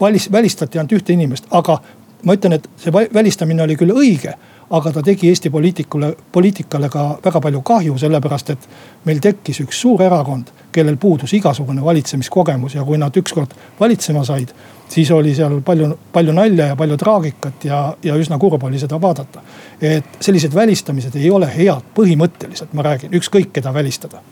valis, 0.00 0.32
välistati 0.32 0.78
ainult 0.78 0.92
ühte 0.92 1.12
inimest, 1.12 1.46
aga 1.50 1.78
ma 2.24 2.34
ütlen, 2.34 2.52
et 2.52 2.68
see 2.76 2.92
välistamine 2.92 3.62
oli 3.62 3.76
küll 3.76 3.94
õige 3.94 4.34
aga 4.70 4.92
ta 4.92 5.02
tegi 5.02 5.28
Eesti 5.28 5.50
poliitikule, 5.50 6.16
poliitikale 6.32 6.88
ka 6.88 7.06
väga 7.24 7.40
palju 7.40 7.62
kahju, 7.62 7.98
sellepärast 7.98 8.50
et 8.50 8.68
meil 9.04 9.20
tekkis 9.22 9.60
üks 9.62 9.80
suur 9.80 10.02
erakond, 10.02 10.50
kellel 10.72 10.96
puudus 11.00 11.32
igasugune 11.38 11.84
valitsemiskogemus 11.84 12.74
ja 12.74 12.84
kui 12.84 12.98
nad 12.98 13.16
ükskord 13.16 13.54
valitsema 13.80 14.24
said, 14.26 14.52
siis 14.88 15.10
oli 15.10 15.34
seal 15.34 15.60
palju, 15.66 15.90
palju 16.12 16.32
nalja 16.32 16.70
ja 16.72 16.76
palju 16.76 16.96
traagikat 16.96 17.64
ja, 17.64 17.80
ja 18.02 18.16
üsna 18.16 18.38
kurb 18.38 18.62
oli 18.64 18.78
seda 18.78 19.00
vaadata. 19.02 19.42
et 19.80 20.18
sellised 20.20 20.54
välistamised 20.54 21.16
ei 21.16 21.30
ole 21.30 21.50
head 21.56 21.92
põhimõtteliselt, 21.96 22.72
ma 22.72 22.86
räägin, 22.86 23.14
ükskõik 23.18 23.52
keda 23.52 23.74
välistada 23.74 24.22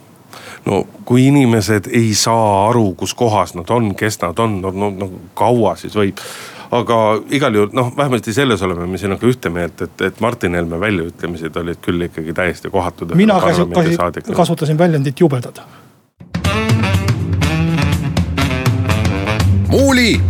no 0.64 0.84
kui 1.04 1.26
inimesed 1.28 1.90
ei 1.92 2.14
saa 2.14 2.68
aru, 2.68 2.92
kus 2.98 3.14
kohas 3.14 3.54
nad 3.54 3.70
on, 3.70 3.94
kes 3.94 4.20
nad 4.22 4.38
on, 4.38 4.60
no, 4.62 4.70
no, 4.70 4.90
no 4.90 5.10
kaua 5.34 5.76
siis 5.80 5.96
võib 5.96 6.22
aga 6.74 6.98
igal 7.34 7.54
juhul 7.54 7.72
noh, 7.76 7.92
vähemasti 7.96 8.34
selles 8.34 8.62
oleme 8.62 8.86
me 8.90 8.98
sinuga 8.98 9.26
ühte 9.28 9.50
meelt, 9.52 9.82
et, 9.84 10.04
et 10.08 10.20
Martin 10.24 10.56
Helme 10.58 10.80
väljaütlemised 10.80 11.56
olid 11.62 11.80
küll 11.84 12.08
ikkagi 12.08 12.34
täiesti 12.34 12.70
kohatud. 12.70 13.14
mina 13.14 13.40
kasutasin 14.34 14.78
väljendit 14.78 15.20
jubedad. 15.20 15.60
muuli 19.68 20.20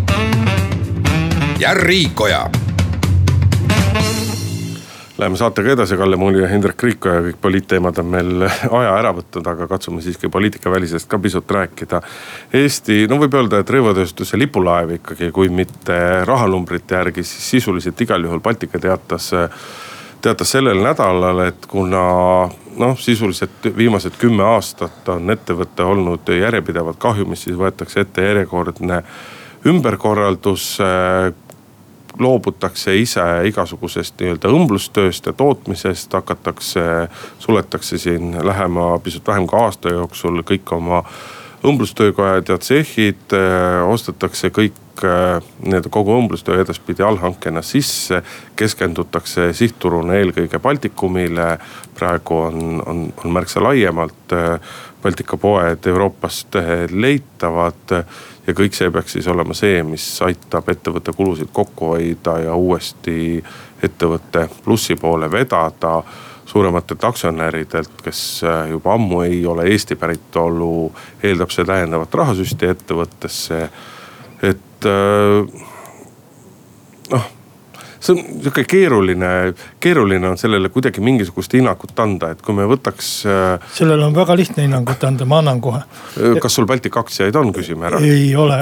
ja 1.64 1.74
Riikoja 1.74 2.50
Läheme 5.18 5.36
saatega 5.36 5.70
edasi, 5.72 5.96
Kalle 5.96 6.16
Muuli 6.16 6.42
ja 6.42 6.48
Hendrik 6.48 6.82
Riiko 6.82 7.08
ja 7.08 7.20
kõik 7.24 7.38
poliitteemad 7.40 7.98
on 8.02 8.08
meil 8.12 8.42
aja 8.78 8.90
ära 8.98 9.12
võtnud, 9.16 9.46
aga 9.48 9.68
katsume 9.70 10.02
siiski 10.04 10.28
poliitikavälisest 10.28 11.08
ka 11.08 11.18
pisut 11.22 11.50
rääkida. 11.56 12.00
Eesti, 12.60 13.06
no 13.08 13.16
võib 13.22 13.36
öelda, 13.38 13.62
et 13.62 13.70
rõivatööstuse 13.70 14.36
lipulaev 14.42 14.92
ikkagi, 14.98 15.30
kui 15.32 15.48
mitte 15.48 15.96
rahanumbrite 16.28 16.98
järgi, 16.98 17.24
siis 17.24 17.46
sisuliselt 17.54 18.02
igal 18.04 18.26
juhul 18.26 18.42
Baltika 18.44 18.82
teatas 18.82 19.30
teatas 20.24 20.52
sellel 20.56 20.82
nädalal, 20.82 21.46
et 21.46 21.68
kuna 21.70 22.02
noh, 22.82 22.98
sisuliselt 23.00 23.70
viimased 23.76 24.18
kümme 24.20 24.44
aastat 24.56 25.08
on 25.14 25.32
ettevõte 25.32 25.86
olnud 25.86 26.34
järjepidevalt 26.34 27.00
kahjumis, 27.00 27.46
siis 27.46 27.56
võetakse 27.60 28.04
ette 28.04 28.26
järjekordne 28.26 29.00
ümberkorraldus 29.68 30.74
loobutakse 32.18 32.96
ise 32.96 33.22
igasugusest 33.48 34.20
nii-öelda 34.20 34.50
õmblustööst 34.54 35.26
ja 35.26 35.32
tootmisest, 35.32 36.12
hakatakse, 36.12 36.84
suletakse 37.38 37.98
siin 37.98 38.36
lähema 38.46 38.98
pisut 39.02 39.26
vähem 39.26 39.46
kui 39.50 39.60
aasta 39.60 39.94
jooksul 39.94 40.42
kõik 40.46 40.74
oma 40.76 41.02
õmblustöökojad 41.64 42.48
ja 42.48 42.58
tsehhid, 42.58 43.32
eh, 43.32 43.82
ostetakse 43.88 44.50
kõik 44.52 45.04
eh, 45.04 45.42
nii-öelda 45.64 45.90
kogu 45.90 46.14
õmblustöö 46.18 46.60
edaspidi 46.60 47.02
allhankena 47.02 47.62
sisse. 47.62 48.22
keskendutakse 48.56 49.52
sihtturuna 49.52 50.14
eelkõige 50.14 50.58
Baltikumile, 50.58 51.58
praegu 51.98 52.36
on, 52.36 52.82
on, 52.86 53.12
on 53.24 53.32
märksa 53.32 53.62
laiemalt 53.62 54.32
eh, 54.32 54.60
Baltika 55.02 55.36
poed 55.36 55.86
Euroopast 55.86 56.56
leitavad 56.90 57.92
ja 58.46 58.54
kõik 58.54 58.76
see 58.76 58.90
peaks 58.92 59.16
siis 59.16 59.28
olema 59.30 59.54
see, 59.56 59.82
mis 59.86 60.04
aitab 60.24 60.68
ettevõtte 60.68 61.14
kulusid 61.16 61.50
kokku 61.52 61.94
hoida 61.94 62.38
ja 62.44 62.54
uuesti 62.54 63.42
ettevõtte 63.82 64.48
plussi 64.64 64.96
poole 64.96 65.30
vedada. 65.30 66.02
suurematelt 66.44 67.04
aktsionäridelt, 67.04 68.02
kes 68.04 68.44
äh, 68.44 68.68
juba 68.70 68.92
ammu 68.94 69.20
ei 69.24 69.46
ole 69.46 69.64
Eesti 69.64 69.96
päritolu, 69.96 70.92
eeldab 71.22 71.50
see 71.50 71.64
täiendavat 71.64 72.14
rahasüsti 72.14 72.66
ettevõttesse. 72.66 73.68
et 74.42 74.86
äh, 74.86 75.64
noh 77.10 77.30
see 78.04 78.14
on 78.14 78.40
sihuke 78.42 78.64
keeruline, 78.68 79.54
keeruline 79.80 80.28
on 80.28 80.38
sellele 80.38 80.68
kuidagi 80.68 81.00
mingisugust 81.04 81.56
hinnangut 81.56 81.98
anda, 82.04 82.30
et 82.34 82.42
kui 82.44 82.56
me 82.56 82.66
võtaks. 82.68 83.10
Äh, 83.30 83.72
sellele 83.78 84.06
on 84.06 84.16
väga 84.16 84.36
lihtne 84.36 84.66
hinnangut 84.66 85.04
anda, 85.04 85.26
ma 85.28 85.40
annan 85.42 85.60
kohe. 85.64 85.82
kas 86.42 86.58
sul 86.58 86.68
Baltic 86.68 86.96
aktsiaid 87.00 87.36
on, 87.40 87.52
küsime 87.56 87.88
ära. 87.88 88.00
ei 88.04 88.30
ole, 88.36 88.60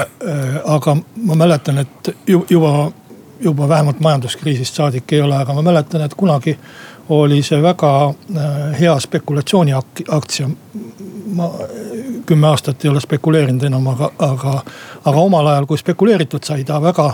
aga 0.77 0.97
ma 1.29 1.39
mäletan, 1.45 1.83
et 1.83 2.15
juba, 2.29 2.91
juba 3.41 3.69
vähemalt 3.69 4.01
majanduskriisist 4.01 4.81
saadik 4.81 5.13
ei 5.13 5.23
ole, 5.27 5.37
aga 5.37 5.55
ma 5.59 5.67
mäletan, 5.73 6.07
et 6.07 6.15
kunagi 6.15 6.57
oli 7.13 7.43
see 7.43 7.63
väga 7.63 7.93
hea 8.79 8.99
spekulatsiooniaktsia. 9.01 10.49
ma 11.33 11.49
kümme 12.27 12.47
aastat 12.47 12.85
ei 12.85 12.91
ole 12.91 13.01
spekuleerinud 13.01 13.63
enam, 13.67 13.87
aga, 13.87 14.11
aga, 14.19 14.61
aga 15.05 15.19
omal 15.19 15.47
ajal, 15.47 15.67
kui 15.67 15.79
spekuleeritud 15.79 16.45
sai, 16.45 16.65
ta 16.65 16.79
väga 16.83 17.13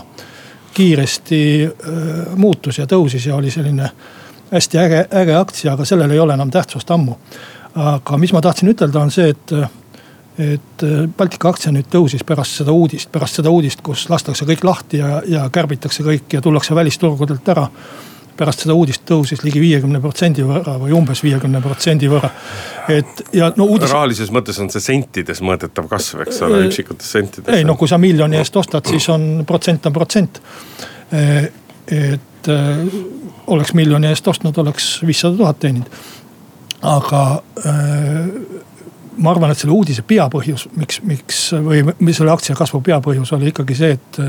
kiiresti 0.74 1.42
äh, 1.64 2.00
muutus 2.36 2.78
ja 2.78 2.86
tõusis 2.86 3.26
ja 3.28 3.36
oli 3.36 3.50
selline 3.50 3.90
hästi 4.52 4.78
äge, 4.78 5.04
äge 5.20 5.36
aktsia, 5.36 5.72
aga 5.72 5.84
sellel 5.84 6.10
ei 6.10 6.20
ole 6.20 6.34
enam 6.34 6.50
tähtsust 6.50 6.90
ammu. 6.90 7.16
aga 7.78 8.16
mis 8.18 8.32
ma 8.32 8.40
tahtsin 8.42 8.70
ütelda, 8.72 9.00
on 9.00 9.10
see, 9.12 9.28
et, 9.28 9.52
et 10.40 10.84
Baltika 11.16 11.52
aktsia 11.52 11.72
nüüd 11.72 11.86
tõusis 11.92 12.24
pärast 12.26 12.62
seda 12.62 12.72
uudist, 12.72 13.10
pärast 13.12 13.38
seda 13.38 13.52
uudist, 13.54 13.82
kus 13.84 14.08
lastakse 14.10 14.48
kõik 14.48 14.64
lahti 14.64 15.02
ja, 15.02 15.20
ja 15.26 15.44
kärbitakse 15.52 16.02
kõik 16.02 16.32
ja 16.32 16.40
tullakse 16.42 16.74
välisturgudelt 16.74 17.48
ära 17.54 17.68
pärast 18.38 18.64
seda 18.64 18.74
uudist 18.78 19.04
tõusis 19.08 19.42
ligi 19.44 19.60
viiekümne 19.62 20.00
protsendi 20.02 20.44
võrra 20.46 20.76
või 20.80 20.94
umbes 20.96 21.22
viiekümne 21.24 21.60
protsendi 21.64 22.10
võrra. 22.10 22.30
et 22.94 23.22
ja 23.34 23.50
no 23.56 23.66
uudis. 23.66 23.90
rahalises 23.90 24.30
mõttes 24.34 24.60
on 24.62 24.70
see 24.72 24.84
sentides 24.84 25.42
mõõdetav 25.44 25.88
kasv, 25.90 26.22
eks 26.26 26.42
ole, 26.46 26.64
üksikutes 26.68 27.10
sentides. 27.18 27.54
ei 27.54 27.66
no 27.66 27.76
kui 27.80 27.90
sa 27.90 27.98
miljoni 27.98 28.38
eest 28.40 28.56
ostad, 28.56 28.86
siis 28.86 29.08
on 29.14 29.44
protsent 29.46 29.86
on 29.86 29.96
protsent. 29.96 30.40
et 31.10 32.52
oleks 33.46 33.74
miljoni 33.74 34.08
eest 34.12 34.28
ostnud, 34.28 34.58
oleks 34.58 34.98
viissada 35.06 35.36
tuhat 35.36 35.58
teeninud. 35.64 36.00
aga 36.82 37.24
ma 39.18 39.30
arvan, 39.34 39.50
et 39.50 39.58
selle 39.58 39.74
uudise 39.74 40.04
peapõhjus, 40.06 40.68
miks, 40.78 41.02
miks 41.02 41.42
või 41.64 41.82
mis 41.98 42.18
selle 42.20 42.32
aktsia 42.32 42.56
kasvu 42.58 42.80
peapõhjus 42.86 43.32
oli 43.34 43.50
ikkagi 43.50 43.74
see, 43.78 43.96
et 43.98 44.20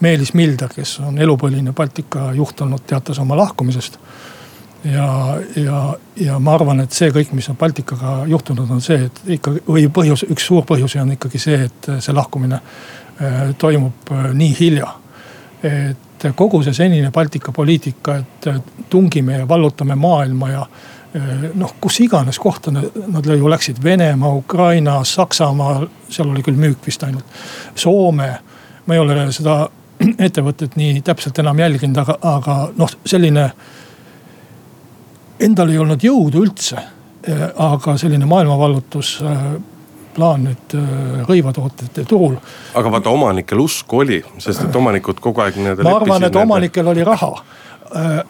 Meelis 0.00 0.32
Milder, 0.34 0.70
kes 0.72 0.98
on 1.04 1.18
elupõline 1.20 1.74
Baltika 1.76 2.30
juht 2.32 2.60
olnud, 2.64 2.84
teatas 2.86 3.18
oma 3.20 3.36
lahkumisest. 3.36 3.98
ja, 4.84 5.36
ja, 5.56 5.80
ja 6.16 6.38
ma 6.38 6.54
arvan, 6.54 6.80
et 6.80 6.92
see 6.96 7.10
kõik, 7.12 7.34
mis 7.36 7.48
on 7.52 7.56
Baltikaga 7.60 8.22
juhtunud, 8.26 8.70
on 8.70 8.80
see, 8.80 9.10
et 9.10 9.20
ikkagi 9.36 9.60
või 9.68 9.88
põhjus, 9.92 10.24
üks 10.32 10.46
suur 10.48 10.64
põhjus 10.64 10.96
on 10.96 11.12
ikkagi 11.12 11.38
see, 11.38 11.66
et 11.68 11.90
see 12.00 12.14
lahkumine 12.16 12.56
äh, 12.56 13.42
toimub 13.58 14.12
äh, 14.12 14.30
nii 14.34 14.54
hilja. 14.60 14.94
et 15.62 16.24
kogu 16.36 16.62
see 16.64 16.72
senine 16.72 17.10
Baltika 17.12 17.52
poliitika, 17.52 18.16
et 18.16 18.46
tungime 18.88 19.42
ja 19.42 19.48
vallutame 19.48 19.94
maailma 19.94 20.48
ja 20.50 20.62
äh, 20.62 21.50
noh, 21.54 21.74
kus 21.80 22.00
iganes 22.00 22.38
kohta 22.38 22.72
nad 22.72 23.26
ju 23.26 23.50
läksid, 23.50 23.82
Venemaa, 23.84 24.32
Ukraina, 24.34 25.04
Saksamaa, 25.04 25.82
seal 26.08 26.32
oli 26.32 26.42
küll 26.42 26.56
müük 26.56 26.86
vist 26.86 27.04
ainult, 27.04 27.28
Soome 27.74 28.30
ma 28.86 28.94
ei 28.94 29.00
ole 29.00 29.28
seda 29.32 29.68
ettevõtet 30.26 30.76
nii 30.80 31.02
täpselt 31.06 31.38
enam 31.42 31.58
jälginud, 31.58 32.00
aga, 32.02 32.16
aga 32.36 32.56
noh, 32.76 32.96
selline. 33.06 33.50
Endal 35.40 35.70
ei 35.72 35.78
olnud 35.80 36.02
jõudu 36.04 36.42
üldse, 36.44 36.82
eh, 37.24 37.44
aga 37.64 37.94
selline 38.00 38.26
maailmavallutus 38.28 39.14
eh, 39.24 39.46
plaan 40.16 40.44
nüüd 40.44 40.74
eh, 40.76 41.22
rõivatootjate 41.28 42.04
turul. 42.08 42.36
aga 42.76 42.92
vaata 42.92 43.14
omanikel 43.14 43.62
usku 43.64 44.02
oli, 44.04 44.20
sest 44.38 44.66
et 44.66 44.76
omanikud 44.76 45.22
kogu 45.24 45.40
aeg 45.40 45.56
ma 45.60 45.96
arvan, 45.96 46.28
et 46.28 46.36
omanikel 46.36 46.92
oli 46.92 47.04
raha 47.06 47.32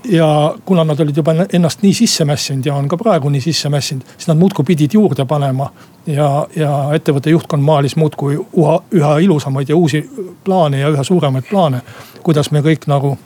ja 0.05 0.55
kuna 0.65 0.85
nad 0.85 1.01
olid 1.01 1.17
juba 1.17 1.35
ennast 1.53 1.83
nii 1.83 1.95
sisse 1.95 2.25
mässinud 2.25 2.67
ja 2.67 2.75
on 2.75 2.89
ka 2.89 2.97
praegu 2.97 3.29
nii 3.29 3.41
sisse 3.41 3.69
mässinud, 3.69 4.03
siis 4.17 4.29
nad 4.29 4.39
muudkui 4.41 4.65
pidid 4.65 4.95
juurde 4.95 5.25
panema. 5.25 5.71
ja, 6.07 6.47
ja 6.57 6.71
ettevõtte 6.95 7.31
juhtkond 7.31 7.63
maalis 7.63 7.97
muudkui 7.97 8.39
üha, 8.39 8.79
üha 8.93 9.19
ilusamaid 9.19 9.69
ja 9.69 9.77
uusi 9.77 10.01
plaane 10.45 10.81
ja 10.81 10.89
üha 10.89 11.05
suuremaid 11.05 11.45
plaane. 11.51 11.83
kuidas 12.23 12.51
me 12.51 12.61
kõik 12.61 12.87
nagu 12.87 13.19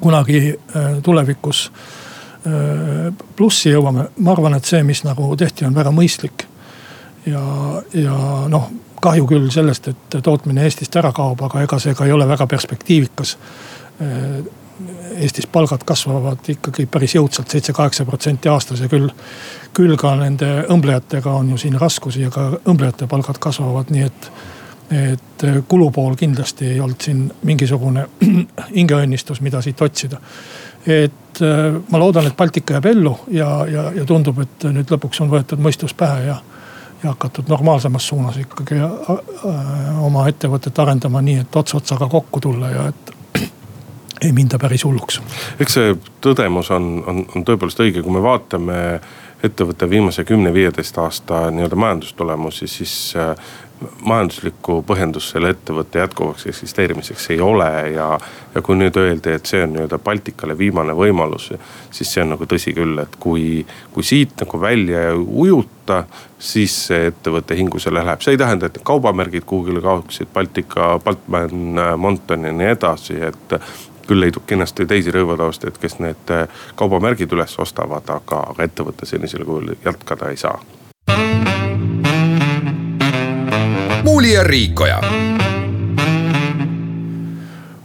kunagi 0.00 0.58
äh, 0.76 0.98
tulevikus 1.02 1.72
äh, 2.46 3.14
plussi 3.36 3.70
jõuame, 3.70 4.10
ma 4.18 4.32
arvan, 4.32 4.54
et 4.54 4.64
see, 4.64 4.82
mis 4.82 5.04
nagu 5.04 5.36
tehti, 5.36 5.64
on 5.64 5.74
väga 5.74 5.90
mõistlik. 5.90 6.44
ja, 7.26 7.40
ja 7.94 8.18
noh, 8.48 8.68
kahju 9.00 9.26
küll 9.26 9.48
sellest, 9.50 9.88
et 9.88 10.20
tootmine 10.22 10.64
Eestist 10.64 10.96
ära 10.96 11.12
kaob, 11.12 11.42
aga 11.42 11.64
ega 11.64 11.78
see 11.78 11.94
ka 11.94 12.04
ei 12.04 12.12
ole 12.12 12.28
väga 12.28 12.46
perspektiivikas 12.46 13.36
Eestis 15.16 15.46
palgad 15.48 15.84
kasvavad 15.88 16.48
ikkagi 16.52 16.84
päris 16.92 17.14
jõudsalt, 17.16 17.48
seitse-kaheksa 17.48 18.04
protsenti 18.04 18.50
aastas 18.52 18.82
ja 18.84 18.88
küll. 18.92 19.08
küll 19.76 19.96
ka 19.96 20.14
nende 20.16 20.66
õmblejatega 20.72 21.32
on 21.32 21.50
ju 21.50 21.56
siin 21.60 21.78
raskusi 21.80 22.22
ja 22.22 22.30
ka 22.30 22.50
õmblejate 22.64 23.08
palgad 23.08 23.38
kasvavad, 23.38 23.90
nii 23.90 24.02
et. 24.04 24.30
et 24.90 25.44
kulupool 25.68 26.14
kindlasti 26.14 26.66
ei 26.66 26.80
olnud 26.80 27.00
siin 27.02 27.24
mingisugune 27.42 28.04
hingeõnnistus, 28.76 29.40
mida 29.40 29.62
siit 29.62 29.80
otsida. 29.82 30.20
et 30.86 31.40
äh, 31.42 31.80
ma 31.90 31.98
loodan, 31.98 32.26
et 32.26 32.36
Baltika 32.36 32.76
jääb 32.76 32.86
ellu 32.86 33.16
ja, 33.30 33.66
ja, 33.66 33.90
ja 33.96 34.04
tundub, 34.04 34.38
et 34.44 34.68
nüüd 34.70 34.92
lõpuks 34.92 35.22
on 35.24 35.32
võetud 35.32 35.58
mõistus 35.58 35.94
pähe 35.94 36.28
ja 36.28 36.36
ja 37.02 37.10
hakatud 37.10 37.44
normaalsemas 37.48 38.08
suunas 38.08 38.36
ikkagi 38.40 38.78
äh, 38.80 40.04
oma 40.04 40.28
ettevõtet 40.28 40.78
arendama 40.78 41.20
nii, 41.22 41.42
et 41.44 41.56
ots 41.56 41.74
otsaga 41.74 42.08
kokku 42.08 42.40
tulla 42.40 42.70
ja 42.70 42.86
et 42.88 43.15
ei 44.24 44.32
minda 44.32 44.58
päris 44.58 44.84
hulluks. 44.84 45.20
eks 45.60 45.78
see 45.78 45.94
tõdemus 46.24 46.72
on, 46.74 46.90
on, 47.06 47.22
on 47.36 47.46
tõepoolest 47.46 47.80
õige, 47.84 48.02
kui 48.02 48.16
me 48.16 48.22
vaatame 48.24 48.80
ettevõtte 49.44 49.88
viimase 49.90 50.24
kümne-viieteist 50.24 50.98
aasta 50.98 51.46
nii-öelda 51.52 51.76
majandustulemusi, 51.76 52.66
siis 52.70 52.94
äh, 53.20 53.34
majanduslikku 54.00 54.78
põhjendust 54.88 55.34
selle 55.34 55.50
ettevõtte 55.52 56.00
jätkuvaks 56.00 56.46
eksisteerimiseks 56.48 57.30
ei 57.34 57.40
ole 57.44 57.68
ja. 57.92 58.08
ja 58.54 58.62
kui 58.64 58.78
nüüd 58.78 58.96
öeldi, 58.96 59.34
et 59.36 59.48
see 59.48 59.62
on 59.64 59.74
nii-öelda 59.74 59.98
Baltikale 60.02 60.56
viimane 60.58 60.94
võimalus, 60.96 61.50
siis 61.92 62.12
see 62.12 62.24
on 62.24 62.32
nagu 62.34 62.48
tõsi 62.48 62.72
küll, 62.76 62.96
et 63.02 63.18
kui, 63.20 63.66
kui 63.92 64.06
siit 64.06 64.32
nagu 64.40 64.60
välja 64.60 65.10
ei 65.10 65.20
ujuta, 65.44 66.04
siis 66.38 66.76
see 66.88 67.10
ettevõtte 67.10 67.58
hingusele 67.58 68.04
läheb. 68.04 68.24
see 68.24 68.36
ei 68.36 68.40
tähenda, 68.40 68.70
et 68.70 68.80
kaubamärgid 68.84 69.44
kuhugile 69.44 69.84
kaoksid, 69.84 70.32
Baltika, 70.32 70.94
Baltman, 71.04 71.76
Monton 72.00 72.48
ja 72.48 72.56
nii 72.56 72.72
edasi, 72.78 73.20
et 73.28 73.58
küll 74.06 74.20
leidub 74.20 74.46
kindlasti 74.46 74.86
teisi 74.86 75.14
rõivataustajaid, 75.14 75.78
kes 75.82 75.98
need 75.98 76.32
äh, 76.34 76.48
kaubamärgid 76.74 77.32
üles 77.32 77.58
ostavad, 77.58 78.08
aga, 78.08 78.42
aga 78.54 78.66
ettevõte 78.66 79.06
sellisel 79.06 79.44
kujul 79.44 79.74
jätkada 79.84 80.30
ei 80.30 80.36
saa. 80.40 80.58
muuli 84.06 84.32
ja 84.32 84.42
Riikoja. 84.42 85.00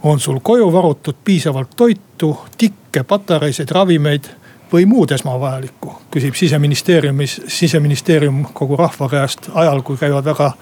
on 0.02 0.20
sul 0.20 0.38
koju 0.42 0.72
varutud 0.72 1.14
piisavalt 1.24 1.70
toitu, 1.76 2.40
tikke, 2.58 3.02
patareisid, 3.02 3.70
ravimeid 3.70 4.24
või 4.72 4.86
muud 4.86 5.10
esmavajalikku, 5.10 5.92
küsib 6.10 6.34
siseministeeriumis, 6.34 7.40
siseministeerium 7.46 8.46
kogu 8.52 8.76
rahva 8.76 9.08
käest 9.08 9.50
ajal, 9.54 9.82
kui 9.82 9.96
käivad 9.96 10.24
väga 10.24 10.52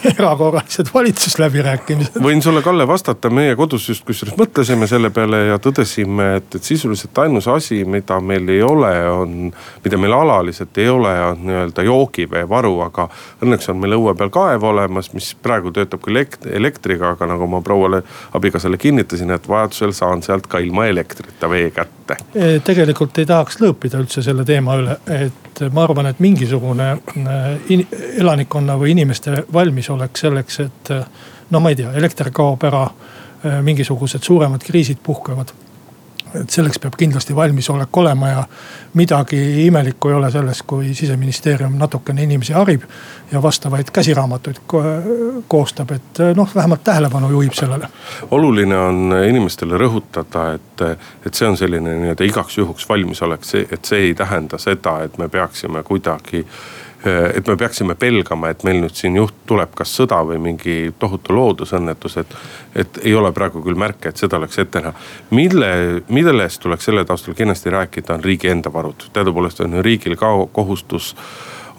erakorralised 0.18 0.90
valitsusläbirääkimised. 0.94 2.18
võin 2.22 2.42
sulle, 2.42 2.62
Kalle, 2.62 2.86
vastata, 2.88 3.30
meie 3.30 3.56
kodus 3.56 3.88
just 3.88 4.04
kusjuures 4.06 4.36
mõtlesime 4.38 4.88
selle 4.90 5.10
peale 5.14 5.42
ja 5.50 5.58
tõdesime, 5.62 6.28
et, 6.40 6.58
et 6.58 6.66
sisuliselt 6.66 7.18
ainus 7.22 7.48
asi, 7.48 7.82
mida 7.84 8.18
meil 8.20 8.48
ei 8.52 8.62
ole, 8.62 8.92
on. 9.10 9.36
mida 9.84 10.00
meil 10.00 10.16
alaliselt 10.16 10.78
ei 10.78 10.88
ole, 10.88 11.12
on 11.30 11.46
nii-öelda 11.46 11.86
joogiveevaru, 11.86 12.74
aga 12.88 13.08
õnneks 13.44 13.70
on 13.72 13.80
meil 13.82 13.96
õue 13.98 14.16
peal 14.18 14.32
kaev 14.34 14.68
olemas, 14.70 15.12
mis 15.14 15.32
praegu 15.42 15.72
töötab 15.74 16.02
küll 16.04 16.22
elektriga, 16.50 17.14
aga 17.14 17.28
nagu 17.32 17.48
ma 17.50 17.60
prouale 17.64 18.02
abikaasale 18.34 18.78
kinnitasin, 18.80 19.30
et 19.36 19.48
vajadusel 19.48 19.94
saan 19.96 20.22
sealt 20.26 20.46
ka 20.50 20.60
ilma 20.64 20.86
elektrita 20.90 21.50
vee 21.50 21.70
kätte. 21.74 22.18
Tegelikult 22.64 23.18
ei 23.18 23.28
tahaks 23.28 23.60
lõõpida 23.62 24.00
üldse 24.02 24.24
selle 24.24 24.44
teema 24.48 24.78
üle, 24.80 24.96
et 25.12 25.45
ma 25.72 25.84
arvan, 25.84 26.10
et 26.10 26.20
mingisugune 26.20 26.88
e, 26.92 27.78
elanikkonna 28.20 28.76
või 28.80 28.94
inimeste 28.96 29.44
valmisolek 29.52 30.18
selleks, 30.18 30.60
et 30.64 30.92
no 31.50 31.60
ma 31.60 31.72
ei 31.72 31.78
tea, 31.78 31.92
elekter 31.96 32.32
kaob 32.34 32.64
ära, 32.66 32.86
mingisugused 33.62 34.24
suuremad 34.26 34.64
kriisid 34.64 34.98
puhkevad. 35.04 35.52
Et 36.40 36.50
selleks 36.50 36.78
peab 36.82 36.96
kindlasti 36.98 37.36
valmisolek 37.36 37.96
olema 37.96 38.28
ja 38.28 38.44
midagi 38.94 39.66
imelikku 39.66 40.08
ei 40.08 40.14
ole 40.14 40.30
selles, 40.30 40.62
kui 40.62 40.94
siseministeerium 40.94 41.76
natukene 41.78 42.22
inimesi 42.22 42.52
harib 42.52 42.86
ja 43.32 43.42
vastavaid 43.42 43.90
käsiraamatuid 43.92 44.62
koostab, 45.48 45.90
et 45.96 46.22
noh, 46.36 46.54
vähemalt 46.54 46.84
tähelepanu 46.84 47.30
juhib 47.30 47.52
sellele. 47.52 47.88
oluline 48.30 48.78
on 48.78 49.14
inimestele 49.28 49.78
rõhutada, 49.78 50.48
et, 50.54 50.86
et 51.26 51.34
see 51.34 51.48
on 51.48 51.56
selline 51.56 51.96
nii-öelda 52.00 52.24
igaks 52.24 52.58
juhuks 52.58 52.88
valmisolek, 52.88 53.44
see, 53.44 53.66
et 53.70 53.84
see 53.84 54.08
ei 54.08 54.14
tähenda 54.14 54.58
seda, 54.58 55.00
et 55.04 55.18
me 55.18 55.28
peaksime 55.28 55.82
kuidagi 55.82 56.46
et 57.06 57.48
me 57.48 57.56
peaksime 57.56 57.94
pelgama, 57.94 58.50
et 58.50 58.64
meil 58.64 58.80
nüüd 58.82 58.94
siin 58.96 59.16
juht 59.16 59.34
tuleb 59.46 59.74
kas 59.76 59.92
sõda 59.98 60.20
või 60.26 60.38
mingi 60.42 60.76
tohutu 60.98 61.34
loodusõnnetus, 61.36 62.16
et. 62.22 62.38
et 62.76 63.00
ei 63.02 63.14
ole 63.14 63.32
praegu 63.32 63.62
küll 63.64 63.78
märke, 63.78 64.08
et 64.08 64.16
seda 64.16 64.36
oleks 64.40 64.58
ette 64.58 64.80
näha. 64.80 64.94
mille, 65.30 65.68
millest 66.08 66.62
tuleks 66.62 66.84
selle 66.84 67.04
taustal 67.04 67.34
kindlasti 67.34 67.70
rääkida, 67.70 68.14
on 68.14 68.24
riigi 68.24 68.48
enda 68.48 68.72
varud. 68.72 69.10
teadupoolest 69.12 69.60
on 69.60 69.78
ju 69.78 69.82
riigil 69.82 70.16
ka 70.16 70.32
kohustus 70.52 71.14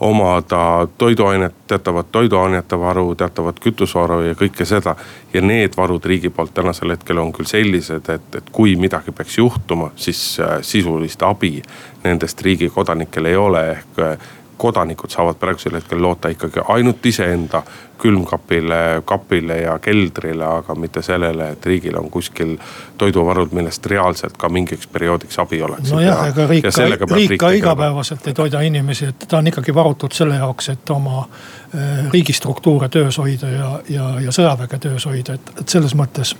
omada 0.00 0.88
toiduainet, 0.98 1.54
teatavat 1.66 2.12
toiduainete 2.12 2.78
varu, 2.78 3.14
teatavat 3.14 3.60
kütusevaru 3.60 4.20
ja 4.20 4.34
kõike 4.38 4.64
seda. 4.64 4.96
ja 5.32 5.40
need 5.40 5.74
varud 5.76 6.04
riigi 6.04 6.30
poolt 6.30 6.54
tänasel 6.54 6.90
hetkel 6.94 7.18
on 7.18 7.32
küll 7.32 7.46
sellised, 7.46 8.08
et, 8.08 8.34
et 8.34 8.50
kui 8.52 8.76
midagi 8.76 9.12
peaks 9.12 9.38
juhtuma, 9.38 9.90
siis 9.96 10.40
äh, 10.40 10.58
sisulist 10.62 11.22
abi 11.22 11.62
nendest 12.04 12.40
riigi 12.42 12.70
kodanikel 12.70 13.26
ei 13.26 13.36
ole, 13.36 13.64
ehk 13.70 13.98
äh, 13.98 14.30
kodanikud 14.58 15.10
saavad 15.10 15.38
praegusel 15.38 15.78
hetkel 15.78 16.02
loota 16.02 16.28
ikkagi 16.28 16.60
ainult 16.68 17.06
iseenda 17.06 17.62
külmkapile, 17.98 19.02
kapile 19.04 19.56
ja 19.60 19.78
keldrile, 19.78 20.44
aga 20.44 20.74
mitte 20.74 21.02
sellele, 21.02 21.50
et 21.54 21.66
riigil 21.66 21.96
on 21.98 22.10
kuskil 22.10 22.56
toiduvarud, 22.98 23.52
millest 23.52 23.86
reaalselt 23.86 24.36
ka 24.38 24.48
mingiks 24.48 24.86
perioodiks 24.86 25.38
abi 25.38 25.62
oleks. 25.62 25.92
nojah, 25.92 26.26
ega 26.28 26.46
riik 26.46 26.68
ka, 26.68 27.14
riik 27.14 27.36
ka 27.40 27.50
igapäevaselt 27.50 28.26
ei 28.26 28.34
toida 28.34 28.60
inimesi, 28.66 29.10
et 29.12 29.26
ta 29.28 29.38
on 29.38 29.50
ikkagi 29.50 29.74
varutud 29.74 30.14
selle 30.14 30.38
jaoks, 30.38 30.68
et 30.74 30.90
oma 30.94 31.24
eh, 31.24 32.04
riigistruktuure 32.12 32.88
töös 32.88 33.18
hoida 33.18 33.50
ja, 33.50 33.72
ja, 33.88 34.12
ja 34.26 34.34
sõjaväge 34.34 34.78
töös 34.78 35.06
hoida, 35.10 35.34
et, 35.34 35.52
et 35.60 35.68
selles 35.68 35.94
mõttes, 35.98 36.36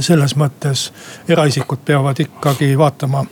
selles 0.00 0.36
mõttes 0.36 0.92
eraisikud 1.28 1.82
peavad 1.84 2.22
ikkagi 2.22 2.74
vaatama 2.78 3.24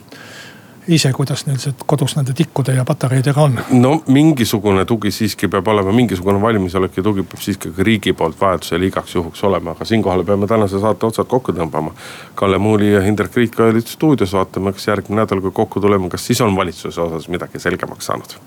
ise, 0.87 1.11
kuidas 1.13 1.45
neil 1.47 1.59
see 1.61 1.73
kodus 1.85 2.15
nende 2.17 2.33
tikkude 2.37 2.75
ja 2.75 2.85
patareidega 2.85 3.41
on? 3.41 3.59
no 3.71 3.93
mingisugune 4.07 4.85
tugi 4.85 5.11
siiski 5.11 5.47
peab 5.47 5.67
olema, 5.67 5.91
mingisugune 5.91 6.41
valmisolek 6.41 6.97
ja 6.97 7.03
tugi 7.03 7.23
peab 7.23 7.43
siiski 7.43 7.71
ka 7.75 7.83
riigi 7.83 8.13
poolt 8.13 8.39
vajadusel 8.41 8.87
igaks 8.89 9.15
juhuks 9.15 9.43
olema, 9.43 9.75
aga 9.75 9.85
siinkohal 9.85 10.23
peame 10.27 10.47
tänase 10.47 10.79
saate 10.79 11.05
otsad 11.05 11.27
kokku 11.27 11.55
tõmbama. 11.55 11.95
Kalle 12.35 12.57
Muuli 12.57 12.93
ja 12.93 13.01
Hindrek 13.01 13.35
Riik 13.35 13.59
olid 13.59 13.87
stuudios, 13.87 14.33
vaatame, 14.33 14.73
kas 14.73 14.87
järgmine 14.87 15.21
nädal, 15.21 15.41
kui 15.41 15.51
kokku 15.51 15.81
tuleme, 15.81 16.09
kas 16.09 16.27
siis 16.27 16.41
on 16.41 16.55
valitsuse 16.55 17.01
osas 17.01 17.27
midagi 17.27 17.59
selgemaks 17.59 18.05
saanud. 18.05 18.39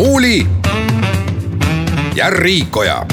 muuli 0.00 0.46
ja 2.14 2.30
Riikoja 2.30 3.06